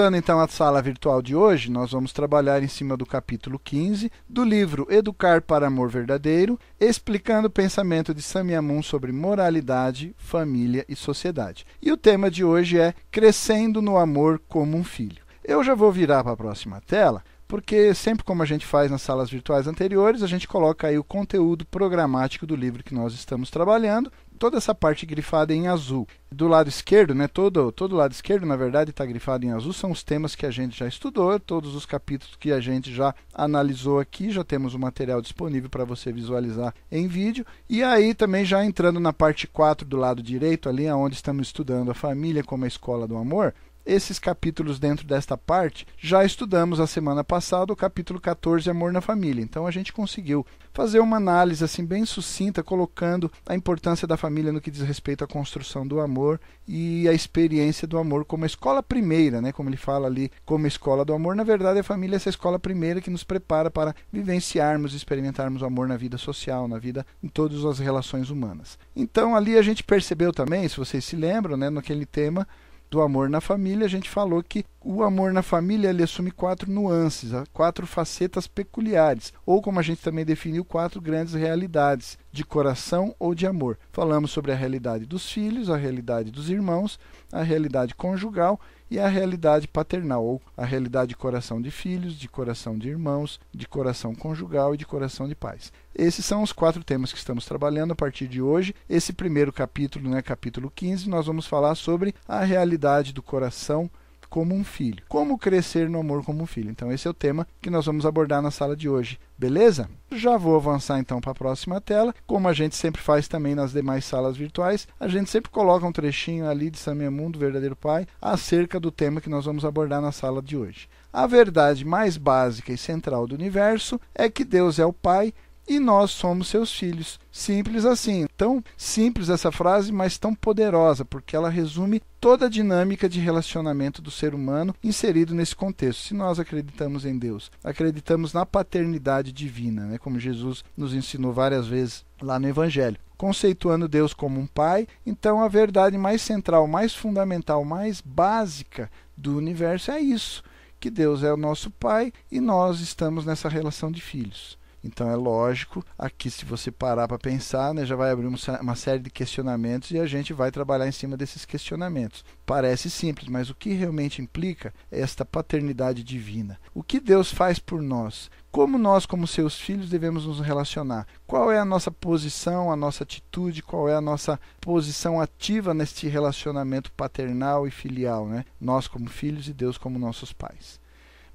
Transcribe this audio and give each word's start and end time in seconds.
Começando 0.00 0.16
então 0.16 0.40
a 0.40 0.48
sala 0.48 0.80
virtual 0.80 1.20
de 1.20 1.36
hoje, 1.36 1.70
nós 1.70 1.92
vamos 1.92 2.10
trabalhar 2.10 2.62
em 2.62 2.68
cima 2.68 2.96
do 2.96 3.04
capítulo 3.04 3.58
15 3.58 4.10
do 4.26 4.42
livro 4.42 4.86
Educar 4.88 5.42
para 5.42 5.66
Amor 5.66 5.90
Verdadeiro, 5.90 6.58
explicando 6.80 7.48
o 7.48 7.50
pensamento 7.50 8.14
de 8.14 8.22
Samyamun 8.22 8.82
sobre 8.82 9.12
moralidade, 9.12 10.14
família 10.16 10.86
e 10.88 10.96
sociedade. 10.96 11.66
E 11.82 11.92
o 11.92 11.98
tema 11.98 12.30
de 12.30 12.42
hoje 12.42 12.78
é 12.78 12.94
Crescendo 13.10 13.82
no 13.82 13.98
Amor 13.98 14.40
como 14.48 14.74
um 14.74 14.82
Filho. 14.82 15.22
Eu 15.44 15.62
já 15.62 15.74
vou 15.74 15.92
virar 15.92 16.24
para 16.24 16.32
a 16.32 16.36
próxima 16.36 16.80
tela 16.80 17.22
porque 17.50 17.92
sempre 17.94 18.24
como 18.24 18.44
a 18.44 18.46
gente 18.46 18.64
faz 18.64 18.88
nas 18.92 19.02
salas 19.02 19.28
virtuais 19.28 19.66
anteriores, 19.66 20.22
a 20.22 20.28
gente 20.28 20.46
coloca 20.46 20.86
aí 20.86 20.96
o 20.96 21.02
conteúdo 21.02 21.66
programático 21.66 22.46
do 22.46 22.54
livro 22.54 22.84
que 22.84 22.94
nós 22.94 23.12
estamos 23.12 23.50
trabalhando, 23.50 24.10
toda 24.40 24.56
essa 24.56 24.74
parte 24.74 25.04
grifada 25.04 25.54
em 25.54 25.68
azul. 25.68 26.08
Do 26.32 26.48
lado 26.48 26.68
esquerdo, 26.68 27.14
né, 27.14 27.28
todo 27.28 27.70
todo 27.70 27.94
lado 27.94 28.12
esquerdo, 28.12 28.46
na 28.46 28.56
verdade, 28.56 28.90
está 28.90 29.04
grifado 29.04 29.44
em 29.44 29.52
azul, 29.52 29.72
são 29.72 29.90
os 29.90 30.02
temas 30.02 30.34
que 30.34 30.46
a 30.46 30.50
gente 30.50 30.78
já 30.78 30.88
estudou, 30.88 31.38
todos 31.38 31.74
os 31.74 31.84
capítulos 31.84 32.36
que 32.36 32.50
a 32.50 32.58
gente 32.58 32.92
já 32.92 33.14
analisou 33.34 34.00
aqui, 34.00 34.30
já 34.30 34.42
temos 34.42 34.72
o 34.72 34.78
material 34.78 35.20
disponível 35.20 35.68
para 35.68 35.84
você 35.84 36.10
visualizar 36.10 36.74
em 36.90 37.06
vídeo. 37.06 37.44
E 37.68 37.82
aí 37.82 38.14
também 38.14 38.44
já 38.44 38.64
entrando 38.64 38.98
na 38.98 39.12
parte 39.12 39.46
4 39.46 39.86
do 39.86 39.98
lado 39.98 40.22
direito, 40.22 40.70
ali 40.70 40.90
onde 40.90 41.16
estamos 41.16 41.48
estudando 41.48 41.90
a 41.90 41.94
família 41.94 42.42
como 42.42 42.64
a 42.64 42.68
escola 42.68 43.06
do 43.06 43.18
amor, 43.18 43.54
esses 43.90 44.20
capítulos 44.20 44.78
dentro 44.78 45.04
desta 45.04 45.36
parte, 45.36 45.84
já 45.98 46.24
estudamos 46.24 46.78
a 46.78 46.86
semana 46.86 47.24
passada 47.24 47.72
o 47.72 47.76
capítulo 47.76 48.20
14, 48.20 48.70
Amor 48.70 48.92
na 48.92 49.00
Família. 49.00 49.42
Então 49.42 49.66
a 49.66 49.70
gente 49.72 49.92
conseguiu 49.92 50.46
fazer 50.72 51.00
uma 51.00 51.16
análise 51.16 51.64
assim 51.64 51.84
bem 51.84 52.06
sucinta, 52.06 52.62
colocando 52.62 53.30
a 53.44 53.54
importância 53.54 54.06
da 54.06 54.16
família 54.16 54.52
no 54.52 54.60
que 54.60 54.70
diz 54.70 54.82
respeito 54.82 55.24
à 55.24 55.26
construção 55.26 55.84
do 55.84 55.98
amor 55.98 56.40
e 56.68 57.08
a 57.08 57.12
experiência 57.12 57.88
do 57.88 57.98
amor 57.98 58.24
como 58.24 58.44
a 58.44 58.46
escola 58.46 58.80
primeira, 58.80 59.40
né? 59.40 59.50
Como 59.50 59.68
ele 59.68 59.76
fala 59.76 60.06
ali, 60.06 60.30
como 60.44 60.68
escola 60.68 61.04
do 61.04 61.12
amor. 61.12 61.34
Na 61.34 61.42
verdade, 61.42 61.80
a 61.80 61.84
família 61.84 62.14
é 62.14 62.18
essa 62.18 62.30
escola 62.30 62.60
primeira 62.60 63.00
que 63.00 63.10
nos 63.10 63.24
prepara 63.24 63.72
para 63.72 63.94
vivenciarmos 64.12 64.92
e 64.92 64.96
experimentarmos 64.96 65.62
o 65.62 65.66
amor 65.66 65.88
na 65.88 65.96
vida 65.96 66.16
social, 66.16 66.68
na 66.68 66.78
vida 66.78 67.04
em 67.20 67.28
todas 67.28 67.64
as 67.64 67.80
relações 67.80 68.30
humanas. 68.30 68.78
Então 68.94 69.34
ali 69.34 69.58
a 69.58 69.62
gente 69.62 69.82
percebeu 69.82 70.32
também, 70.32 70.68
se 70.68 70.76
vocês 70.76 71.04
se 71.04 71.16
lembram, 71.16 71.56
né, 71.56 71.68
naquele 71.70 72.06
tema 72.06 72.46
do 72.90 73.00
amor 73.00 73.30
na 73.30 73.40
família, 73.40 73.86
a 73.86 73.88
gente 73.88 74.10
falou 74.10 74.42
que 74.42 74.64
o 74.82 75.02
amor 75.02 75.32
na 75.32 75.42
família 75.42 75.90
ele 75.90 76.02
assume 76.02 76.30
quatro 76.30 76.70
nuances, 76.70 77.30
quatro 77.52 77.86
facetas 77.86 78.48
peculiares, 78.48 79.32
ou 79.46 79.62
como 79.62 79.78
a 79.78 79.82
gente 79.82 80.02
também 80.02 80.24
definiu, 80.24 80.64
quatro 80.64 81.00
grandes 81.00 81.34
realidades 81.34 82.18
de 82.32 82.44
coração 82.44 83.14
ou 83.18 83.34
de 83.34 83.46
amor. 83.46 83.78
Falamos 83.92 84.32
sobre 84.32 84.50
a 84.50 84.56
realidade 84.56 85.06
dos 85.06 85.30
filhos, 85.30 85.70
a 85.70 85.76
realidade 85.76 86.32
dos 86.32 86.50
irmãos, 86.50 86.98
a 87.32 87.42
realidade 87.42 87.94
conjugal 87.94 88.60
e 88.90 88.98
a 88.98 89.06
realidade 89.06 89.68
paternal, 89.68 90.24
ou 90.24 90.42
a 90.56 90.64
realidade 90.64 91.10
de 91.10 91.16
coração 91.16 91.62
de 91.62 91.70
filhos, 91.70 92.14
de 92.14 92.28
coração 92.28 92.76
de 92.76 92.88
irmãos, 92.88 93.38
de 93.54 93.68
coração 93.68 94.14
conjugal 94.14 94.74
e 94.74 94.78
de 94.78 94.84
coração 94.84 95.28
de 95.28 95.34
pais. 95.34 95.72
Esses 95.94 96.24
são 96.24 96.42
os 96.42 96.52
quatro 96.52 96.82
temas 96.82 97.12
que 97.12 97.18
estamos 97.18 97.44
trabalhando 97.44 97.92
a 97.92 97.96
partir 97.96 98.26
de 98.26 98.42
hoje. 98.42 98.74
Esse 98.88 99.12
primeiro 99.12 99.52
capítulo, 99.52 100.08
né, 100.08 100.20
capítulo 100.22 100.72
15, 100.74 101.08
nós 101.08 101.26
vamos 101.26 101.46
falar 101.46 101.74
sobre 101.74 102.14
a 102.26 102.42
realidade 102.42 103.12
do 103.12 103.22
coração 103.22 103.90
como 104.30 104.54
um 104.54 104.64
filho. 104.64 105.02
Como 105.08 105.36
crescer 105.36 105.90
no 105.90 105.98
amor 105.98 106.24
como 106.24 106.42
um 106.42 106.46
filho. 106.46 106.70
Então, 106.70 106.90
esse 106.90 107.06
é 107.06 107.10
o 107.10 107.14
tema 107.14 107.46
que 107.60 107.68
nós 107.68 107.84
vamos 107.84 108.06
abordar 108.06 108.40
na 108.40 108.52
sala 108.52 108.76
de 108.76 108.88
hoje. 108.88 109.18
Beleza? 109.36 109.90
Já 110.12 110.36
vou 110.36 110.54
avançar 110.54 110.98
então 110.98 111.20
para 111.20 111.32
a 111.32 111.34
próxima 111.34 111.80
tela. 111.80 112.14
Como 112.26 112.48
a 112.48 112.52
gente 112.52 112.76
sempre 112.76 113.02
faz 113.02 113.26
também 113.26 113.54
nas 113.54 113.72
demais 113.72 114.04
salas 114.04 114.36
virtuais, 114.36 114.86
a 114.98 115.08
gente 115.08 115.28
sempre 115.28 115.50
coloca 115.50 115.86
um 115.86 115.92
trechinho 115.92 116.48
ali 116.48 116.70
de 116.70 116.78
Samyamun, 116.78 117.30
do 117.30 117.38
Verdadeiro 117.38 117.74
Pai, 117.74 118.06
acerca 118.22 118.78
do 118.78 118.90
tema 118.90 119.20
que 119.20 119.28
nós 119.28 119.44
vamos 119.44 119.64
abordar 119.64 120.00
na 120.00 120.12
sala 120.12 120.40
de 120.40 120.56
hoje. 120.56 120.88
A 121.12 121.26
verdade 121.26 121.84
mais 121.84 122.16
básica 122.16 122.72
e 122.72 122.78
central 122.78 123.26
do 123.26 123.34
universo 123.34 124.00
é 124.14 124.30
que 124.30 124.44
Deus 124.44 124.78
é 124.78 124.86
o 124.86 124.92
Pai 124.92 125.34
e 125.68 125.78
nós 125.78 126.10
somos 126.10 126.48
seus 126.48 126.72
filhos. 126.72 127.18
Simples 127.30 127.84
assim. 127.84 128.26
Tão 128.36 128.62
simples 128.76 129.28
essa 129.28 129.52
frase, 129.52 129.92
mas 129.92 130.18
tão 130.18 130.34
poderosa, 130.34 131.04
porque 131.04 131.36
ela 131.36 131.48
resume 131.48 132.02
toda 132.20 132.46
a 132.46 132.50
dinâmica 132.50 133.08
de 133.08 133.20
relacionamento 133.20 134.02
do 134.02 134.10
ser 134.10 134.34
humano 134.34 134.74
inserido 134.82 135.34
nesse 135.34 135.54
contexto. 135.54 136.08
Se 136.08 136.14
nós 136.14 136.38
acreditamos 136.38 137.04
em 137.04 137.16
Deus, 137.16 137.50
acreditamos 137.62 138.32
na 138.32 138.44
paternidade 138.44 139.32
divina, 139.32 139.86
né, 139.86 139.98
como 139.98 140.18
Jesus 140.18 140.64
nos 140.76 140.92
ensinou 140.92 141.32
várias 141.32 141.66
vezes 141.66 142.04
lá 142.20 142.38
no 142.38 142.48
Evangelho. 142.48 142.98
Conceituando 143.16 143.86
Deus 143.88 144.14
como 144.14 144.40
um 144.40 144.46
pai, 144.46 144.88
então 145.04 145.42
a 145.42 145.48
verdade 145.48 145.96
mais 145.96 146.22
central, 146.22 146.66
mais 146.66 146.94
fundamental, 146.94 147.64
mais 147.64 148.00
básica 148.00 148.90
do 149.16 149.36
universo 149.36 149.90
é 149.90 150.00
isso: 150.00 150.42
que 150.80 150.90
Deus 150.90 151.22
é 151.22 151.32
o 151.32 151.36
nosso 151.36 151.70
pai 151.70 152.12
e 152.32 152.40
nós 152.40 152.80
estamos 152.80 153.26
nessa 153.26 153.48
relação 153.48 153.92
de 153.92 154.00
filhos. 154.00 154.58
Então 154.82 155.10
é 155.10 155.14
lógico, 155.14 155.84
aqui 155.98 156.30
se 156.30 156.44
você 156.44 156.70
parar 156.70 157.06
para 157.06 157.18
pensar, 157.18 157.74
né, 157.74 157.84
já 157.84 157.94
vai 157.94 158.10
abrir 158.10 158.26
uma 158.26 158.74
série 158.74 159.00
de 159.00 159.10
questionamentos 159.10 159.90
e 159.90 159.98
a 159.98 160.06
gente 160.06 160.32
vai 160.32 160.50
trabalhar 160.50 160.88
em 160.88 160.92
cima 160.92 161.16
desses 161.16 161.44
questionamentos. 161.44 162.24
Parece 162.46 162.90
simples, 162.90 163.28
mas 163.28 163.50
o 163.50 163.54
que 163.54 163.72
realmente 163.72 164.22
implica 164.22 164.72
é 164.90 165.00
esta 165.00 165.24
paternidade 165.24 166.02
divina. 166.02 166.58
O 166.74 166.82
que 166.82 166.98
Deus 166.98 167.30
faz 167.30 167.58
por 167.58 167.82
nós? 167.82 168.30
Como 168.50 168.78
nós, 168.78 169.06
como 169.06 169.28
seus 169.28 169.60
filhos, 169.60 169.88
devemos 169.88 170.26
nos 170.26 170.40
relacionar? 170.40 171.06
Qual 171.24 171.52
é 171.52 171.58
a 171.60 171.64
nossa 171.64 171.90
posição, 171.90 172.72
a 172.72 172.74
nossa 172.74 173.04
atitude, 173.04 173.62
qual 173.62 173.88
é 173.88 173.94
a 173.94 174.00
nossa 174.00 174.40
posição 174.60 175.20
ativa 175.20 175.72
neste 175.72 176.08
relacionamento 176.08 176.90
paternal 176.92 177.68
e 177.68 177.70
filial, 177.70 178.26
né? 178.26 178.44
Nós 178.60 178.88
como 178.88 179.08
filhos 179.08 179.46
e 179.46 179.52
Deus 179.52 179.78
como 179.78 180.00
nossos 180.00 180.32
pais. 180.32 180.79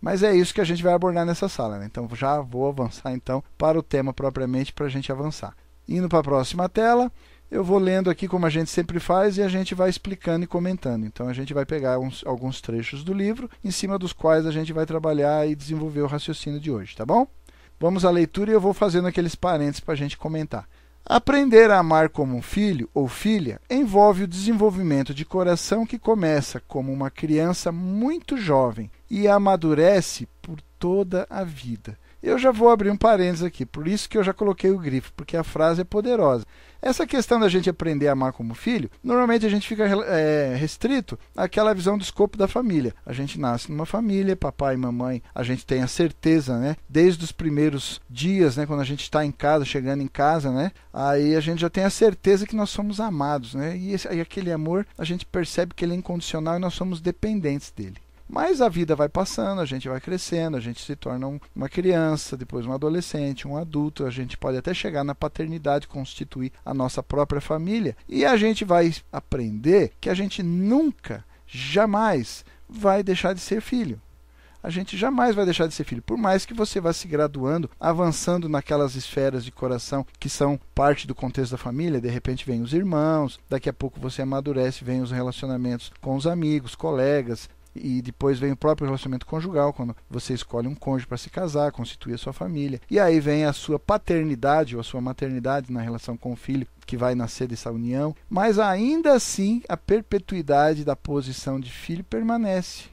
Mas 0.06 0.22
é 0.22 0.36
isso 0.36 0.54
que 0.54 0.62
a 0.62 0.64
gente 0.64 0.84
vai 0.84 0.94
abordar 0.94 1.26
nessa 1.26 1.50
sala. 1.50 1.80
Né? 1.80 1.88
Então 1.88 2.08
já 2.14 2.40
vou 2.40 2.68
avançar 2.68 3.12
então 3.12 3.44
para 3.58 3.80
o 3.80 3.82
tema 3.82 4.14
propriamente 4.14 4.72
para 4.72 4.86
a 4.86 4.90
gente 4.90 5.12
avançar. 5.12 5.58
Indo 5.90 6.08
para 6.08 6.20
a 6.20 6.24
próxima 6.24 6.70
tela, 6.70 7.12
eu 7.50 7.64
vou 7.64 7.80
lendo 7.80 8.12
aqui 8.12 8.28
como 8.28 8.46
a 8.46 8.50
gente 8.52 8.70
sempre 8.70 9.00
faz 9.00 9.36
e 9.40 9.42
a 9.42 9.48
gente 9.48 9.74
vai 9.74 9.90
explicando 9.90 10.44
e 10.44 10.48
comentando. 10.48 11.08
Então 11.08 11.28
a 11.28 11.34
gente 11.34 11.56
vai 11.56 11.66
pegar 11.66 11.98
uns, 11.98 12.24
alguns 12.24 12.62
trechos 12.62 13.04
do 13.04 13.16
livro, 13.16 13.50
em 13.64 13.72
cima 13.72 13.98
dos 13.98 14.14
quais 14.14 14.46
a 14.46 14.52
gente 14.52 14.72
vai 14.72 14.86
trabalhar 14.86 15.50
e 15.50 15.56
desenvolver 15.56 16.02
o 16.02 16.08
raciocínio 16.08 16.60
de 16.60 16.70
hoje, 16.70 16.96
tá 16.96 17.04
bom? 17.04 17.26
Vamos 17.80 18.06
à 18.06 18.12
leitura 18.12 18.52
e 18.52 18.54
eu 18.54 18.62
vou 18.62 18.76
fazendo 18.76 19.08
aqueles 19.08 19.34
parênteses 19.34 19.80
para 19.80 19.96
a 19.96 19.98
gente 19.98 20.20
comentar. 20.20 20.68
Aprender 21.04 21.70
a 21.72 21.80
amar 21.80 22.10
como 22.10 22.36
um 22.36 22.42
filho 22.42 22.90
ou 22.94 23.08
filha 23.08 23.60
envolve 23.70 24.24
o 24.24 24.28
desenvolvimento 24.28 25.16
de 25.16 25.26
coração 25.26 25.86
que 25.86 26.00
começa 26.00 26.60
como 26.68 26.92
uma 26.92 27.12
criança 27.12 27.72
muito 27.72 28.38
jovem 28.38 28.90
e 29.10 29.28
amadurece 29.28 30.28
por 30.42 30.60
toda 30.80 31.26
a 31.30 31.44
vida. 31.44 31.98
Eu 32.26 32.40
já 32.40 32.52
vou 32.52 32.70
abrir 32.70 32.90
um 32.90 32.98
parênteses 32.98 33.44
aqui, 33.44 33.68
por 33.68 33.88
isso 33.88 34.10
que 34.10 34.18
eu 34.18 34.24
já 34.24 34.34
coloquei 34.34 34.72
o 34.72 34.80
grifo, 34.80 35.14
porque 35.16 35.38
a 35.38 35.44
frase 35.44 35.82
é 35.82 35.84
poderosa. 35.84 36.44
Essa 36.82 37.06
questão 37.06 37.40
da 37.40 37.48
gente 37.48 37.70
aprender 37.70 38.08
a 38.08 38.14
amar 38.14 38.34
como 38.34 38.56
filho, 38.56 38.90
normalmente 39.04 39.46
a 39.46 39.50
gente 39.50 39.68
fica 39.68 39.84
é, 39.84 40.56
restrito 40.56 41.20
àquela 41.36 41.74
visão 41.74 41.98
do 41.98 42.04
escopo 42.04 42.36
da 42.38 42.48
família. 42.48 42.96
A 43.06 43.14
gente 43.14 43.40
nasce 43.40 43.72
numa 43.72 43.86
família, 43.86 44.36
papai 44.36 44.74
e 44.74 44.78
mamãe, 44.78 45.22
a 45.34 45.44
gente 45.44 45.66
tem 45.66 45.84
a 45.84 45.88
certeza, 45.88 46.60
né? 46.60 46.76
Desde 46.90 47.24
os 47.24 47.32
primeiros 47.32 48.02
dias, 48.10 48.58
né? 48.58 48.66
Quando 48.66 48.82
a 48.82 48.86
gente 48.86 49.02
está 49.02 49.24
em 49.24 49.32
casa, 49.32 49.66
chegando 49.66 50.02
em 50.02 50.08
casa, 50.08 50.52
né? 50.52 50.72
Aí 50.92 51.36
a 51.36 51.40
gente 51.40 51.62
já 51.62 51.70
tem 51.70 51.84
a 51.84 51.90
certeza 51.92 52.46
que 52.46 52.56
nós 52.56 52.72
somos 52.72 53.00
amados, 53.00 53.54
né? 53.54 53.78
E, 53.78 53.94
esse, 53.94 54.08
e 54.12 54.22
aquele 54.22 54.52
amor, 54.52 54.86
a 54.98 55.04
gente 55.04 55.26
percebe 55.26 55.74
que 55.76 55.86
ele 55.86 55.94
é 55.94 55.98
incondicional 55.98 56.56
e 56.56 56.60
nós 56.60 56.74
somos 56.74 57.02
dependentes 57.02 57.72
dele. 57.72 57.98
Mas 58.28 58.60
a 58.62 58.70
vida 58.70 58.96
vai 58.96 59.08
passando, 59.08 59.62
a 59.62 59.66
gente 59.66 59.88
vai 59.88 60.02
crescendo, 60.02 60.58
a 60.58 60.60
gente 60.60 60.84
se 60.84 60.96
torna 60.96 61.28
um, 61.28 61.40
uma 61.56 61.70
criança, 61.70 62.36
depois 62.36 62.66
um 62.66 62.74
adolescente, 62.74 63.48
um 63.48 63.58
adulto, 63.58 64.06
a 64.06 64.10
gente 64.10 64.38
pode 64.38 64.58
até 64.58 64.74
chegar 64.74 65.04
na 65.04 65.14
paternidade, 65.14 65.88
constituir 65.88 66.52
a 66.66 66.74
nossa 66.74 67.04
própria 67.04 67.40
família, 67.40 67.96
e 68.10 68.26
a 68.26 68.36
gente 68.36 68.66
vai 68.66 68.94
aprender 69.12 69.94
que 70.02 70.10
a 70.10 70.14
gente 70.14 70.42
nunca, 70.42 71.24
jamais 71.46 72.44
vai 72.68 73.04
deixar 73.04 73.34
de 73.34 73.40
ser 73.40 73.62
filho 73.62 74.02
a 74.66 74.72
gente 74.72 74.98
jamais 74.98 75.36
vai 75.36 75.46
deixar 75.46 75.68
de 75.68 75.76
ser 75.76 75.84
filho. 75.84 76.02
Por 76.02 76.18
mais 76.18 76.44
que 76.44 76.54
você 76.54 76.82
vá 76.82 76.92
se 76.92 77.08
graduando, 77.08 77.70
avançando 77.80 78.50
naquelas 78.50 78.96
esferas 78.96 79.46
de 79.46 79.52
coração 79.52 80.04
que 80.20 80.28
são 80.28 80.60
parte 80.74 81.06
do 81.06 81.14
contexto 81.14 81.52
da 81.52 81.58
família, 81.58 82.02
de 82.02 82.10
repente 82.10 82.44
vem 82.48 82.64
os 82.64 82.74
irmãos, 82.74 83.40
daqui 83.48 83.70
a 83.70 83.74
pouco 83.74 84.00
você 84.00 84.24
amadurece, 84.24 84.84
vem 84.84 85.02
os 85.02 85.12
relacionamentos 85.12 85.92
com 86.02 86.16
os 86.16 86.26
amigos, 86.26 86.74
colegas, 86.74 87.48
e 87.76 88.02
depois 88.02 88.40
vem 88.40 88.52
o 88.52 88.58
próprio 88.58 88.86
relacionamento 88.86 89.26
conjugal, 89.26 89.74
quando 89.74 89.96
você 90.10 90.34
escolhe 90.34 90.68
um 90.68 90.76
cônjuge 90.76 91.08
para 91.08 91.18
se 91.18 91.30
casar, 91.30 91.72
constituir 91.72 92.14
a 92.14 92.18
sua 92.18 92.34
família. 92.34 92.80
E 92.90 93.00
aí 93.00 93.20
vem 93.20 93.46
a 93.46 93.54
sua 93.54 93.78
paternidade 93.78 94.76
ou 94.76 94.82
a 94.82 94.84
sua 94.84 95.02
maternidade 95.02 95.72
na 95.72 95.82
relação 95.82 96.16
com 96.16 96.34
o 96.34 96.38
filho 96.38 96.68
que 96.86 96.96
vai 96.96 97.16
nascer 97.16 97.48
dessa 97.48 97.72
união, 97.72 98.16
mas 98.30 98.60
ainda 98.60 99.14
assim 99.14 99.62
a 99.68 99.76
perpetuidade 99.76 100.86
da 100.86 100.96
posição 100.96 101.60
de 101.60 101.72
filho 101.72 102.04
permanece. 102.04 102.86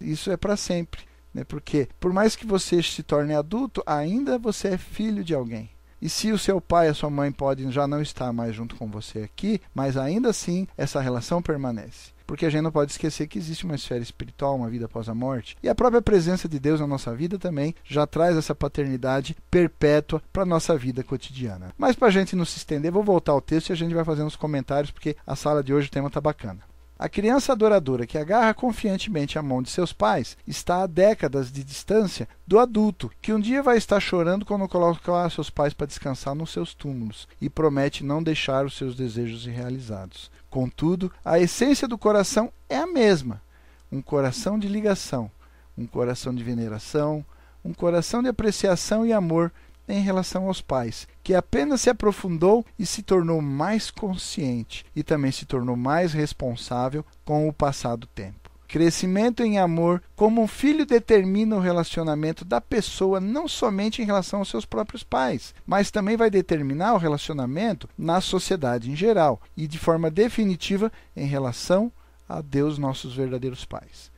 Isso 0.00 0.30
é 0.30 0.36
para 0.36 0.56
sempre, 0.56 1.02
né? 1.32 1.44
Porque 1.44 1.88
por 1.98 2.12
mais 2.12 2.36
que 2.36 2.46
você 2.46 2.82
se 2.82 3.02
torne 3.02 3.34
adulto, 3.34 3.82
ainda 3.86 4.38
você 4.38 4.68
é 4.68 4.78
filho 4.78 5.24
de 5.24 5.34
alguém. 5.34 5.70
E 6.00 6.08
se 6.08 6.30
o 6.30 6.38
seu 6.38 6.60
pai 6.60 6.88
e 6.88 6.90
a 6.90 6.94
sua 6.94 7.08
mãe 7.08 7.32
podem 7.32 7.70
já 7.72 7.86
não 7.86 8.02
estar 8.02 8.32
mais 8.32 8.54
junto 8.54 8.76
com 8.76 8.90
você 8.90 9.20
aqui, 9.20 9.60
mas 9.74 9.96
ainda 9.96 10.28
assim 10.28 10.66
essa 10.76 11.00
relação 11.00 11.40
permanece. 11.40 12.15
Porque 12.26 12.46
a 12.46 12.50
gente 12.50 12.62
não 12.62 12.72
pode 12.72 12.92
esquecer 12.92 13.26
que 13.26 13.38
existe 13.38 13.64
uma 13.64 13.74
esfera 13.74 14.02
espiritual, 14.02 14.56
uma 14.56 14.68
vida 14.68 14.86
após 14.86 15.08
a 15.08 15.14
morte. 15.14 15.56
E 15.62 15.68
a 15.68 15.74
própria 15.74 16.02
presença 16.02 16.48
de 16.48 16.58
Deus 16.58 16.80
na 16.80 16.86
nossa 16.86 17.14
vida 17.14 17.38
também 17.38 17.74
já 17.84 18.06
traz 18.06 18.36
essa 18.36 18.54
paternidade 18.54 19.36
perpétua 19.50 20.22
para 20.32 20.42
a 20.42 20.46
nossa 20.46 20.76
vida 20.76 21.02
cotidiana. 21.02 21.72
Mas 21.78 21.94
para 21.94 22.08
a 22.08 22.10
gente 22.10 22.36
não 22.36 22.44
se 22.44 22.58
estender, 22.58 22.90
vou 22.90 23.02
voltar 23.02 23.32
ao 23.32 23.40
texto 23.40 23.70
e 23.70 23.72
a 23.72 23.76
gente 23.76 23.94
vai 23.94 24.04
fazer 24.04 24.22
uns 24.22 24.36
comentários, 24.36 24.90
porque 24.90 25.16
a 25.26 25.36
sala 25.36 25.62
de 25.62 25.72
hoje 25.72 25.88
o 25.88 25.90
tema 25.90 26.08
está 26.08 26.20
bacana. 26.20 26.60
A 26.98 27.10
criança 27.10 27.52
adoradora 27.52 28.06
que 28.06 28.16
agarra 28.16 28.54
confiantemente 28.54 29.38
a 29.38 29.42
mão 29.42 29.60
de 29.60 29.68
seus 29.68 29.92
pais 29.92 30.34
está 30.46 30.82
a 30.82 30.86
décadas 30.86 31.52
de 31.52 31.62
distância 31.62 32.26
do 32.46 32.58
adulto, 32.58 33.10
que 33.20 33.34
um 33.34 33.40
dia 33.40 33.62
vai 33.62 33.76
estar 33.76 34.00
chorando 34.00 34.46
quando 34.46 34.66
colocar 34.66 35.30
seus 35.30 35.50
pais 35.50 35.74
para 35.74 35.86
descansar 35.86 36.34
nos 36.34 36.50
seus 36.50 36.72
túmulos 36.72 37.28
e 37.38 37.50
promete 37.50 38.02
não 38.02 38.22
deixar 38.22 38.64
os 38.64 38.74
seus 38.74 38.96
desejos 38.96 39.46
irrealizados. 39.46 40.30
Contudo, 40.50 41.12
a 41.24 41.38
essência 41.38 41.86
do 41.86 41.98
coração 41.98 42.52
é 42.68 42.76
a 42.76 42.86
mesma: 42.86 43.42
um 43.90 44.00
coração 44.00 44.58
de 44.58 44.68
ligação, 44.68 45.30
um 45.76 45.86
coração 45.86 46.34
de 46.34 46.42
veneração, 46.42 47.24
um 47.64 47.74
coração 47.74 48.22
de 48.22 48.28
apreciação 48.28 49.04
e 49.04 49.12
amor 49.12 49.52
em 49.88 50.00
relação 50.00 50.46
aos 50.46 50.60
pais, 50.60 51.06
que 51.22 51.34
apenas 51.34 51.80
se 51.80 51.90
aprofundou 51.90 52.64
e 52.78 52.84
se 52.84 53.02
tornou 53.02 53.40
mais 53.40 53.90
consciente 53.90 54.84
e 54.94 55.02
também 55.02 55.30
se 55.30 55.44
tornou 55.44 55.76
mais 55.76 56.12
responsável 56.12 57.04
com 57.24 57.48
o 57.48 57.52
passar 57.52 57.96
do 57.96 58.06
tempo. 58.06 58.45
Crescimento 58.66 59.42
em 59.42 59.58
amor, 59.58 60.02
como 60.14 60.42
um 60.42 60.48
filho 60.48 60.84
determina 60.84 61.56
o 61.56 61.60
relacionamento 61.60 62.44
da 62.44 62.60
pessoa 62.60 63.20
não 63.20 63.46
somente 63.46 64.02
em 64.02 64.04
relação 64.04 64.40
aos 64.40 64.48
seus 64.48 64.64
próprios 64.64 65.02
pais, 65.02 65.54
mas 65.66 65.90
também 65.90 66.16
vai 66.16 66.30
determinar 66.30 66.94
o 66.94 66.98
relacionamento 66.98 67.88
na 67.96 68.20
sociedade 68.20 68.90
em 68.90 68.96
geral 68.96 69.40
e 69.56 69.66
de 69.66 69.78
forma 69.78 70.10
definitiva 70.10 70.90
em 71.16 71.26
relação 71.26 71.92
a 72.28 72.40
Deus, 72.40 72.78
nossos 72.78 73.14
verdadeiros 73.14 73.64
pais. 73.64 74.10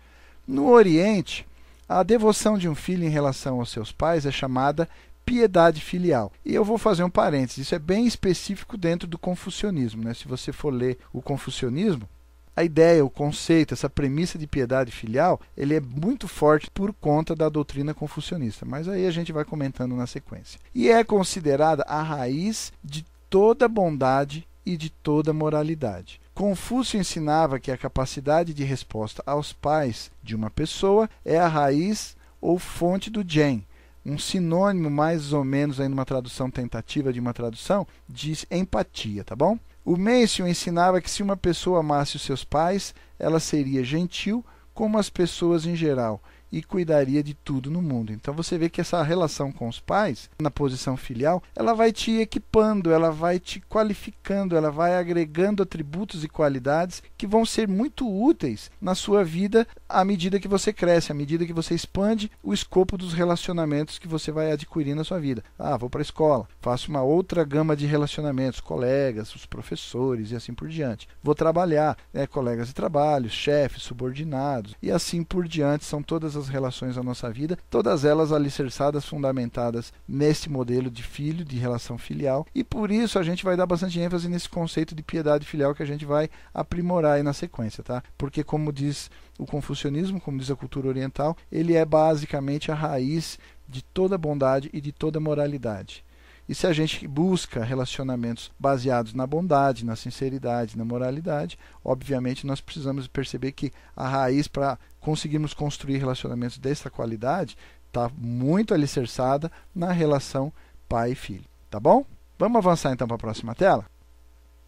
No 0.47 0.71
Oriente, 0.71 1.47
a 1.89 2.03
devoção 2.03 2.57
de 2.57 2.69
um 2.69 2.75
filho 2.75 3.05
em 3.05 3.11
relação 3.11 3.61
aos 3.61 3.71
seus 3.71 3.93
pais 3.93 4.25
é 4.25 4.31
chamada 4.31 4.89
piedade 5.25 5.83
filial. 5.83 6.33
E 6.43 6.55
eu 6.55 6.65
vou 6.65 6.79
fazer 6.79 7.05
um 7.05 7.11
parênteses, 7.11 7.59
isso 7.59 7.75
é 7.75 7.79
bem 7.79 8.07
específico 8.07 8.79
dentro 8.79 9.07
do 9.07 9.19
confucionismo. 9.19 10.03
Né? 10.03 10.15
Se 10.15 10.27
você 10.27 10.53
for 10.53 10.73
ler 10.73 10.99
o 11.13 11.21
confucionismo, 11.21 12.09
a 12.59 12.65
ideia, 12.65 13.05
o 13.05 13.11
conceito, 13.11 13.73
essa 13.73 13.89
premissa 13.89 14.37
de 14.37 14.45
piedade 14.45 14.91
filial, 14.91 15.41
ele 15.57 15.77
é 15.77 15.81
muito 15.81 16.27
forte 16.27 16.69
por 16.69 16.93
conta 16.93 17.33
da 17.33 17.49
doutrina 17.49 17.95
confucionista, 17.95 18.67
mas 18.67 18.89
aí 18.89 19.07
a 19.07 19.13
gente 19.13 19.31
vai 19.31 19.45
comentando 19.45 19.95
na 19.95 20.09
sequência. 20.09 20.59
E 20.75 20.91
é 20.91 21.05
considerada 21.05 21.85
a 21.85 22.03
raiz 22.03 22.73
de 22.83 23.07
toda 23.31 23.69
bondade 23.69 24.45
e 24.67 24.77
de 24.77 24.91
toda 24.91 25.33
moralidade. 25.33 26.21
Confúcio 26.35 26.99
ensinava 26.99 27.61
que 27.61 27.71
a 27.71 27.79
capacidade 27.79 28.53
de 28.53 28.65
resposta 28.65 29.23
aos 29.25 29.53
pais 29.53 30.11
de 30.21 30.35
uma 30.35 30.51
pessoa 30.51 31.09
é 31.25 31.39
a 31.39 31.47
raiz 31.47 32.17
ou 32.41 32.59
fonte 32.59 33.09
do 33.09 33.23
gen, 33.25 33.65
um 34.05 34.19
sinônimo, 34.19 34.91
mais 34.91 35.33
ou 35.33 35.45
menos, 35.45 35.79
aí 35.79 35.87
numa 35.87 36.05
tradução 36.05 36.51
tentativa 36.51 37.13
de 37.13 37.21
uma 37.21 37.33
tradução, 37.33 37.87
de 38.09 38.37
empatia, 38.51 39.23
tá 39.23 39.37
bom? 39.37 39.57
O 39.89 39.97
Mencion 39.97 40.47
ensinava 40.47 41.01
que 41.01 41.11
se 41.11 41.23
uma 41.23 41.35
pessoa 41.35 41.81
amasse 41.81 42.15
os 42.15 42.21
seus 42.21 42.45
pais, 42.45 42.95
ela 43.19 43.41
seria 43.41 43.83
gentil 43.83 44.45
como 44.75 44.99
as 44.99 45.09
pessoas 45.09 45.65
em 45.65 45.75
geral 45.75 46.23
e 46.51 46.63
cuidaria 46.63 47.23
de 47.23 47.35
tudo 47.35 47.71
no 47.71 47.83
mundo. 47.83 48.13
Então 48.13 48.35
você 48.35 48.59
vê 48.59 48.69
que 48.69 48.81
essa 48.81 49.03
relação 49.03 49.53
com 49.53 49.69
os 49.69 49.81
pais, 49.81 50.31
na 50.41 50.51
posição 50.51 50.97
filial, 50.97 51.43
ela 51.55 51.75
vai 51.75 51.93
te 51.93 52.13
equipando, 52.19 52.91
ela 52.91 53.11
vai 53.11 53.39
te 53.39 53.61
qualificando, 53.61 54.57
ela 54.57 54.71
vai 54.71 54.97
agregando 54.97 55.63
atributos 55.63 56.25
e 56.25 56.29
qualidades 56.29 57.03
que 57.17 57.27
vão 57.27 57.45
ser 57.45 57.69
muito 57.69 58.09
úteis 58.09 58.71
na 58.81 58.95
sua 58.95 59.25
vida 59.25 59.67
à 59.89 60.05
medida 60.05 60.41
que 60.41 60.49
você 60.49 60.73
cresce, 60.73 61.13
à 61.13 61.15
medida 61.15 61.47
que 61.47 61.53
você 61.53 61.75
expande 61.75 62.31
o 62.43 62.53
escopo 62.53 62.99
dos 62.99 63.13
relacionamentos 63.13 63.99
que 63.99 64.09
você 64.09 64.31
vai 64.31 64.53
adquirir 64.53 64.95
na 64.95 65.05
sua 65.05 65.19
vida. 65.19 65.43
Ah, 65.59 65.77
vou 65.77 65.89
para 65.89 66.01
a 66.01 66.03
escola, 66.03 66.49
faço 66.61 66.91
uma 66.91 67.03
outra 67.03 67.45
gama 67.45 67.77
de 67.77 67.87
relacionamentos, 67.87 68.61
colegas, 68.61 69.35
os 69.35 69.47
professores 69.47 70.31
e 70.31 70.37
assim 70.37 70.53
por 70.53 70.69
diante. 70.69 71.09
Vou 71.23 71.35
trabalhar, 71.35 71.97
né, 72.13 72.27
colegas 72.27 72.69
de 72.69 72.75
trabalho, 72.75 73.31
chefes, 73.31 73.83
subordinados 73.83 74.75
e 74.83 74.91
assim 74.91 75.23
por 75.23 75.47
diante. 75.47 75.85
São 75.85 76.03
todas 76.03 76.37
as 76.39 76.49
relações 76.49 76.97
da 76.97 77.03
nossa 77.03 77.31
vida, 77.31 77.59
todas 77.69 78.05
elas 78.05 78.33
alicerçadas, 78.33 79.05
fundamentadas 79.05 79.93
nesse 80.09 80.49
modelo 80.49 80.91
de 80.91 81.03
filho, 81.03 81.45
de 81.45 81.59
relação 81.59 81.99
filial, 81.99 82.47
e 82.55 82.65
por 82.65 82.91
isso 82.91 83.19
a 83.19 83.23
gente 83.23 83.45
vai 83.45 83.57
dar 83.57 83.67
bastante 83.67 84.01
ênfase 84.01 84.29
nesse 84.29 84.49
conceito 84.49 84.95
de 84.95 85.03
piedade 85.03 85.47
filial 85.47 85.75
que 85.75 85.83
a 85.83 85.87
gente 85.87 86.05
vai 86.05 86.31
aprimorar 86.55 87.17
aí 87.17 87.23
na 87.23 87.33
sequência, 87.33 87.83
tá? 87.83 88.03
Porque 88.17 88.43
como 88.43 88.73
diz 88.73 89.11
o 89.39 89.47
confucionismo, 89.47 90.21
como 90.21 90.39
diz 90.39 90.51
a 90.51 90.57
cultura 90.57 90.89
oriental, 90.89 91.37
ele 91.51 91.75
é 91.75 91.85
basicamente 91.85 92.73
a 92.73 92.75
raiz 92.75 93.39
de 93.69 93.83
toda 93.83 94.17
bondade 94.17 94.71
e 94.73 94.81
de 94.81 94.93
toda 94.93 95.21
moralidade. 95.21 96.05
E 96.49 96.55
se 96.55 96.67
a 96.67 96.73
gente 96.73 97.07
busca 97.07 97.63
relacionamentos 97.63 98.51
baseados 98.59 99.13
na 99.13 99.27
bondade, 99.27 99.85
na 99.85 99.95
sinceridade, 99.95 100.79
na 100.79 100.85
moralidade, 100.85 101.59
obviamente 101.85 102.47
nós 102.47 102.61
precisamos 102.61 103.07
perceber 103.07 103.53
que 103.53 103.71
a 103.95 104.09
raiz 104.09 104.49
para 104.49 104.79
conseguirmos 104.99 105.53
construir 105.53 105.99
relacionamentos 105.99 106.57
dessa 106.57 106.89
qualidade 106.89 107.57
está 107.87 108.11
muito 108.17 108.73
alicerçada 108.73 109.53
na 109.75 109.93
relação 109.93 110.51
pai 110.89 111.13
e 111.13 111.15
filho. 111.15 111.45
Tá 111.69 111.79
bom? 111.79 112.05
Vamos 112.39 112.57
avançar 112.57 112.93
então 112.93 113.07
para 113.07 113.17
a 113.17 113.21
próxima 113.21 113.55
tela? 113.55 113.85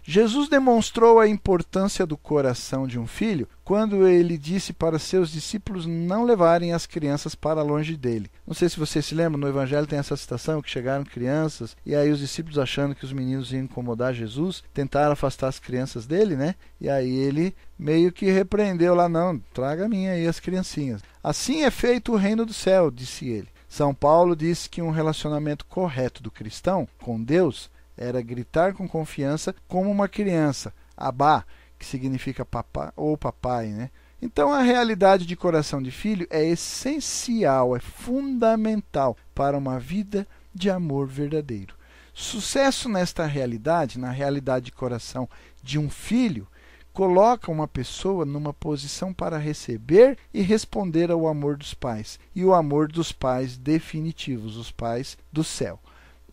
Jesus 0.02 0.48
demonstrou 0.48 1.20
a 1.20 1.28
importância 1.28 2.06
do 2.06 2.16
coração 2.16 2.86
de 2.86 2.98
um 2.98 3.06
filho 3.06 3.48
quando 3.64 4.06
ele 4.08 4.36
disse 4.36 4.72
para 4.72 4.98
seus 4.98 5.30
discípulos 5.30 5.86
não 5.86 6.24
levarem 6.24 6.72
as 6.72 6.86
crianças 6.86 7.34
para 7.34 7.62
longe 7.62 7.96
dele. 7.96 8.30
Não 8.46 8.54
sei 8.54 8.68
se 8.68 8.78
você 8.78 9.00
se 9.00 9.14
lembra, 9.14 9.38
no 9.38 9.46
Evangelho 9.46 9.86
tem 9.86 9.98
essa 9.98 10.16
citação 10.16 10.60
que 10.60 10.70
chegaram 10.70 11.04
crianças 11.04 11.76
e 11.86 11.94
aí 11.94 12.10
os 12.10 12.18
discípulos 12.18 12.58
achando 12.58 12.94
que 12.94 13.04
os 13.04 13.12
meninos 13.12 13.52
iam 13.52 13.62
incomodar 13.62 14.12
Jesus, 14.12 14.64
tentaram 14.74 15.12
afastar 15.12 15.48
as 15.48 15.58
crianças 15.58 16.06
dele, 16.06 16.34
né? 16.34 16.54
E 16.80 16.88
aí 16.88 17.14
ele 17.14 17.54
meio 17.78 18.10
que 18.10 18.30
repreendeu 18.30 18.94
lá, 18.94 19.08
não, 19.08 19.38
traga 19.54 19.84
a 19.84 19.88
minha 19.88 20.12
aí 20.12 20.26
as 20.26 20.40
criancinhas. 20.40 21.02
Assim 21.22 21.62
é 21.62 21.70
feito 21.70 22.12
o 22.12 22.16
reino 22.16 22.44
do 22.44 22.52
céu, 22.52 22.90
disse 22.90 23.28
ele. 23.28 23.48
São 23.68 23.94
Paulo 23.94 24.34
disse 24.34 24.68
que 24.68 24.82
um 24.82 24.90
relacionamento 24.90 25.64
correto 25.64 26.20
do 26.20 26.30
cristão 26.30 26.88
com 26.98 27.22
Deus 27.22 27.70
era 28.00 28.22
gritar 28.22 28.72
com 28.72 28.88
confiança 28.88 29.54
como 29.68 29.90
uma 29.90 30.08
criança, 30.08 30.72
abá, 30.96 31.44
que 31.78 31.84
significa 31.84 32.46
papá 32.46 32.92
ou 32.96 33.16
papai, 33.16 33.68
né? 33.68 33.90
Então 34.22 34.52
a 34.52 34.62
realidade 34.62 35.26
de 35.26 35.36
coração 35.36 35.82
de 35.82 35.90
filho 35.90 36.26
é 36.30 36.44
essencial, 36.44 37.76
é 37.76 37.80
fundamental 37.80 39.16
para 39.34 39.56
uma 39.56 39.78
vida 39.78 40.26
de 40.54 40.70
amor 40.70 41.06
verdadeiro. 41.06 41.74
Sucesso 42.12 42.88
nesta 42.88 43.24
realidade, 43.24 43.98
na 43.98 44.10
realidade 44.10 44.66
de 44.66 44.72
coração 44.72 45.28
de 45.62 45.78
um 45.78 45.88
filho, 45.88 46.48
coloca 46.92 47.50
uma 47.50 47.68
pessoa 47.68 48.24
numa 48.24 48.52
posição 48.52 49.12
para 49.12 49.38
receber 49.38 50.18
e 50.34 50.42
responder 50.42 51.10
ao 51.10 51.28
amor 51.28 51.56
dos 51.56 51.72
pais, 51.72 52.18
e 52.34 52.44
o 52.44 52.52
amor 52.52 52.88
dos 52.88 53.12
pais 53.12 53.56
definitivos, 53.56 54.56
os 54.56 54.70
pais 54.70 55.16
do 55.32 55.44
céu. 55.44 55.78